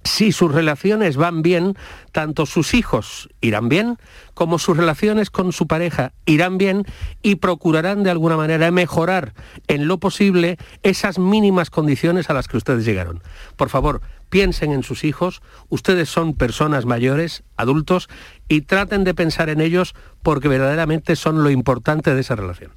si 0.04 0.32
sus 0.32 0.52
relaciones 0.52 1.16
van 1.16 1.42
bien, 1.42 1.76
tanto 2.12 2.46
sus 2.46 2.74
hijos 2.74 3.28
irán 3.40 3.68
bien 3.68 3.98
como 4.34 4.58
sus 4.58 4.76
relaciones 4.76 5.30
con 5.30 5.52
su 5.52 5.66
pareja 5.66 6.12
irán 6.24 6.56
bien 6.56 6.86
y 7.22 7.36
procurarán 7.36 8.02
de 8.02 8.10
alguna 8.10 8.36
manera 8.36 8.70
mejorar 8.70 9.34
en 9.68 9.86
lo 9.86 9.98
posible 9.98 10.56
esas 10.82 11.18
mínimas 11.18 11.68
condiciones 11.68 12.30
a 12.30 12.34
las 12.34 12.48
que 12.48 12.56
ustedes 12.56 12.84
llegaron. 12.84 13.22
Por 13.56 13.68
favor, 13.68 14.00
piensen 14.30 14.72
en 14.72 14.82
sus 14.82 15.04
hijos, 15.04 15.42
ustedes 15.68 16.08
son 16.08 16.34
personas 16.34 16.86
mayores, 16.86 17.42
adultos, 17.56 18.08
y 18.48 18.62
traten 18.62 19.04
de 19.04 19.14
pensar 19.14 19.50
en 19.50 19.60
ellos 19.60 19.94
porque 20.22 20.48
verdaderamente 20.48 21.16
son 21.16 21.42
lo 21.44 21.50
importante 21.50 22.14
de 22.14 22.20
esa 22.20 22.36
relación. 22.36 22.72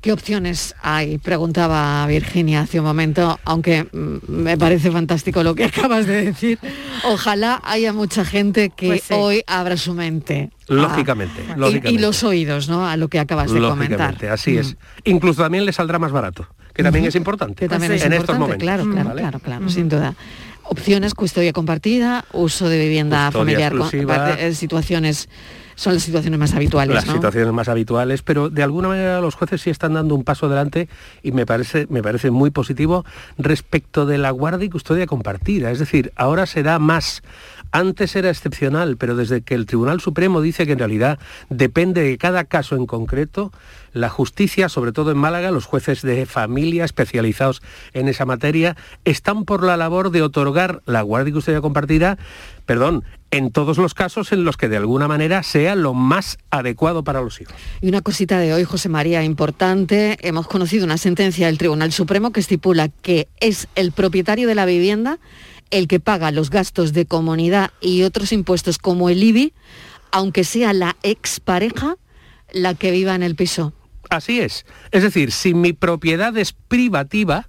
¿Qué 0.00 0.12
opciones 0.12 0.74
hay? 0.82 1.18
Preguntaba 1.18 2.06
Virginia 2.06 2.62
hace 2.62 2.80
un 2.80 2.86
momento, 2.86 3.38
aunque 3.44 3.84
mm, 3.84 4.18
me 4.28 4.56
parece 4.56 4.90
fantástico 4.90 5.42
lo 5.42 5.54
que 5.54 5.64
acabas 5.66 6.06
de 6.06 6.24
decir. 6.24 6.58
Ojalá 7.04 7.60
haya 7.64 7.92
mucha 7.92 8.24
gente 8.24 8.70
que 8.70 8.86
pues 8.88 9.10
hoy 9.10 9.42
abra 9.46 9.76
su 9.76 9.92
mente. 9.92 10.50
Lógicamente, 10.68 11.42
Y, 11.84 11.98
los 11.98 12.24
oídos, 12.24 12.68
¿no? 12.68 12.86
A 12.88 12.96
lo 12.96 13.08
que 13.08 13.18
acabas 13.18 13.52
de 13.52 13.60
comentar. 13.60 14.24
Así 14.26 14.56
es. 14.56 14.72
Mm. 14.72 14.76
Incluso 15.04 15.42
también 15.42 15.66
le 15.66 15.72
saldrá 15.72 15.98
más 15.98 16.12
barato, 16.12 16.48
que 16.72 16.82
también 16.82 17.04
es 17.04 17.14
importante. 17.14 17.68
también 17.68 17.92
es 17.92 18.04
en 18.04 18.14
estos 18.14 18.38
momentos. 18.38 18.62
Claro, 18.62 18.90
claro, 18.90 19.12
claro, 19.12 19.38
claro, 19.40 19.68
sin 19.68 19.90
duda. 19.90 20.14
Opciones, 20.62 21.14
custodia 21.14 21.52
compartida, 21.52 22.24
uso 22.32 22.68
de 22.68 22.78
vivienda 22.78 23.30
familiar, 23.32 23.74
eh, 24.38 24.54
situaciones 24.54 25.28
son 25.80 25.94
las 25.94 26.02
situaciones 26.02 26.38
más 26.38 26.52
habituales. 26.52 26.94
Las 26.94 27.04
situaciones 27.04 27.54
más 27.54 27.70
habituales, 27.70 28.20
pero 28.20 28.50
de 28.50 28.62
alguna 28.62 28.88
manera 28.88 29.22
los 29.22 29.34
jueces 29.34 29.62
sí 29.62 29.70
están 29.70 29.94
dando 29.94 30.14
un 30.14 30.24
paso 30.24 30.44
adelante 30.44 30.90
y 31.22 31.32
me 31.32 31.46
parece, 31.46 31.86
me 31.88 32.02
parece 32.02 32.30
muy 32.30 32.50
positivo 32.50 33.06
respecto 33.38 34.04
de 34.04 34.18
la 34.18 34.30
guardia 34.30 34.66
y 34.66 34.68
custodia 34.68 35.06
compartida. 35.06 35.70
Es 35.70 35.78
decir, 35.78 36.12
ahora 36.16 36.44
se 36.44 36.62
da 36.62 36.78
más 36.78 37.22
Antes 37.72 38.16
era 38.16 38.30
excepcional, 38.30 38.96
pero 38.96 39.14
desde 39.14 39.42
que 39.42 39.54
el 39.54 39.66
Tribunal 39.66 40.00
Supremo 40.00 40.40
dice 40.40 40.66
que 40.66 40.72
en 40.72 40.78
realidad 40.78 41.18
depende 41.48 42.02
de 42.02 42.18
cada 42.18 42.44
caso 42.44 42.74
en 42.76 42.86
concreto, 42.86 43.52
la 43.92 44.08
justicia, 44.08 44.68
sobre 44.68 44.92
todo 44.92 45.10
en 45.10 45.18
Málaga, 45.18 45.50
los 45.50 45.66
jueces 45.66 46.02
de 46.02 46.26
familia 46.26 46.84
especializados 46.84 47.62
en 47.92 48.08
esa 48.08 48.24
materia, 48.24 48.76
están 49.04 49.44
por 49.44 49.62
la 49.62 49.76
labor 49.76 50.10
de 50.10 50.22
otorgar 50.22 50.82
la 50.86 51.02
guardia 51.02 51.32
custodia 51.32 51.60
compartida, 51.60 52.18
perdón, 52.66 53.04
en 53.30 53.52
todos 53.52 53.78
los 53.78 53.94
casos 53.94 54.32
en 54.32 54.44
los 54.44 54.56
que 54.56 54.68
de 54.68 54.76
alguna 54.76 55.06
manera 55.06 55.42
sea 55.42 55.76
lo 55.76 55.94
más 55.94 56.38
adecuado 56.50 57.04
para 57.04 57.20
los 57.20 57.40
hijos. 57.40 57.54
Y 57.80 57.88
una 57.88 58.00
cosita 58.00 58.38
de 58.38 58.52
hoy, 58.52 58.64
José 58.64 58.88
María, 58.88 59.22
importante. 59.22 60.18
Hemos 60.20 60.48
conocido 60.48 60.84
una 60.84 60.98
sentencia 60.98 61.46
del 61.46 61.58
Tribunal 61.58 61.92
Supremo 61.92 62.32
que 62.32 62.40
estipula 62.40 62.88
que 62.88 63.28
es 63.38 63.68
el 63.76 63.92
propietario 63.92 64.48
de 64.48 64.56
la 64.56 64.66
vivienda 64.66 65.18
el 65.70 65.88
que 65.88 66.00
paga 66.00 66.30
los 66.30 66.50
gastos 66.50 66.92
de 66.92 67.06
comunidad 67.06 67.70
y 67.80 68.02
otros 68.02 68.32
impuestos 68.32 68.78
como 68.78 69.08
el 69.08 69.22
IBI, 69.22 69.52
aunque 70.10 70.44
sea 70.44 70.72
la 70.72 70.96
expareja 71.02 71.96
la 72.52 72.74
que 72.74 72.90
viva 72.90 73.14
en 73.14 73.22
el 73.22 73.36
piso. 73.36 73.72
Así 74.08 74.40
es. 74.40 74.66
Es 74.90 75.02
decir, 75.02 75.30
si 75.30 75.54
mi 75.54 75.72
propiedad 75.72 76.36
es 76.36 76.52
privativa, 76.52 77.48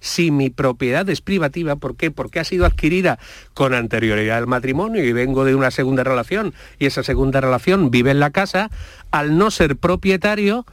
si 0.00 0.30
mi 0.30 0.48
propiedad 0.48 1.08
es 1.10 1.20
privativa, 1.20 1.76
¿por 1.76 1.96
qué? 1.96 2.10
Porque 2.10 2.40
ha 2.40 2.44
sido 2.44 2.64
adquirida 2.64 3.18
con 3.52 3.74
anterioridad 3.74 4.38
al 4.38 4.46
matrimonio 4.46 5.04
y 5.04 5.12
vengo 5.12 5.44
de 5.44 5.54
una 5.54 5.70
segunda 5.70 6.04
relación 6.04 6.54
y 6.78 6.86
esa 6.86 7.02
segunda 7.02 7.40
relación 7.40 7.90
vive 7.90 8.10
en 8.10 8.20
la 8.20 8.30
casa, 8.30 8.70
al 9.10 9.36
no 9.36 9.50
ser 9.50 9.76
propietario, 9.76 10.64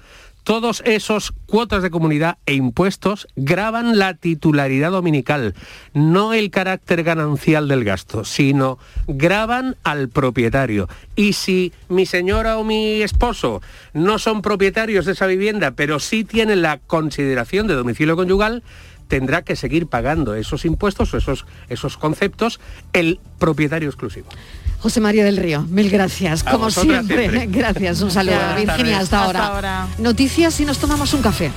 todos 0.45 0.83
esos 0.85 1.33
cuotas 1.47 1.81
de 1.81 1.89
comunidad 1.89 2.37
e 2.45 2.53
impuestos 2.53 3.27
graban 3.35 3.97
la 3.97 4.13
titularidad 4.13 4.91
dominical, 4.91 5.55
no 5.95 6.33
el 6.33 6.51
carácter 6.51 7.03
ganancial 7.03 7.67
del 7.67 7.83
gasto, 7.83 8.23
sino 8.23 8.77
graban 9.07 9.75
al 9.83 10.07
propietario. 10.07 10.87
Y 11.15 11.33
si 11.33 11.73
mi 11.89 12.05
señora 12.05 12.59
o 12.59 12.63
mi 12.63 13.01
esposo 13.01 13.63
no 13.93 14.19
son 14.19 14.43
propietarios 14.43 15.07
de 15.07 15.13
esa 15.13 15.25
vivienda, 15.25 15.71
pero 15.71 15.99
sí 15.99 16.23
tienen 16.23 16.61
la 16.61 16.77
consideración 16.77 17.65
de 17.65 17.73
domicilio 17.73 18.15
conyugal, 18.15 18.61
tendrá 19.07 19.41
que 19.41 19.55
seguir 19.55 19.87
pagando 19.87 20.35
esos 20.35 20.63
impuestos 20.63 21.11
o 21.15 21.17
esos, 21.17 21.47
esos 21.69 21.97
conceptos 21.97 22.59
el 22.93 23.19
propietario 23.39 23.89
exclusivo. 23.89 24.27
José 24.79 25.01
María 25.01 25.23
del 25.23 25.37
Río, 25.37 25.61
mil 25.63 25.89
gracias. 25.89 26.43
Como 26.43 26.69
siempre. 26.69 27.47
gracias, 27.49 28.01
un 28.01 28.11
saludo. 28.11 28.35
Virginia, 28.55 28.99
hasta, 28.99 29.23
ahora. 29.23 29.87
Noticias 29.97 30.59
y 30.59 30.65
nos 30.65 30.77
tomamos 30.77 31.13
un 31.13 31.21
café. 31.21 31.51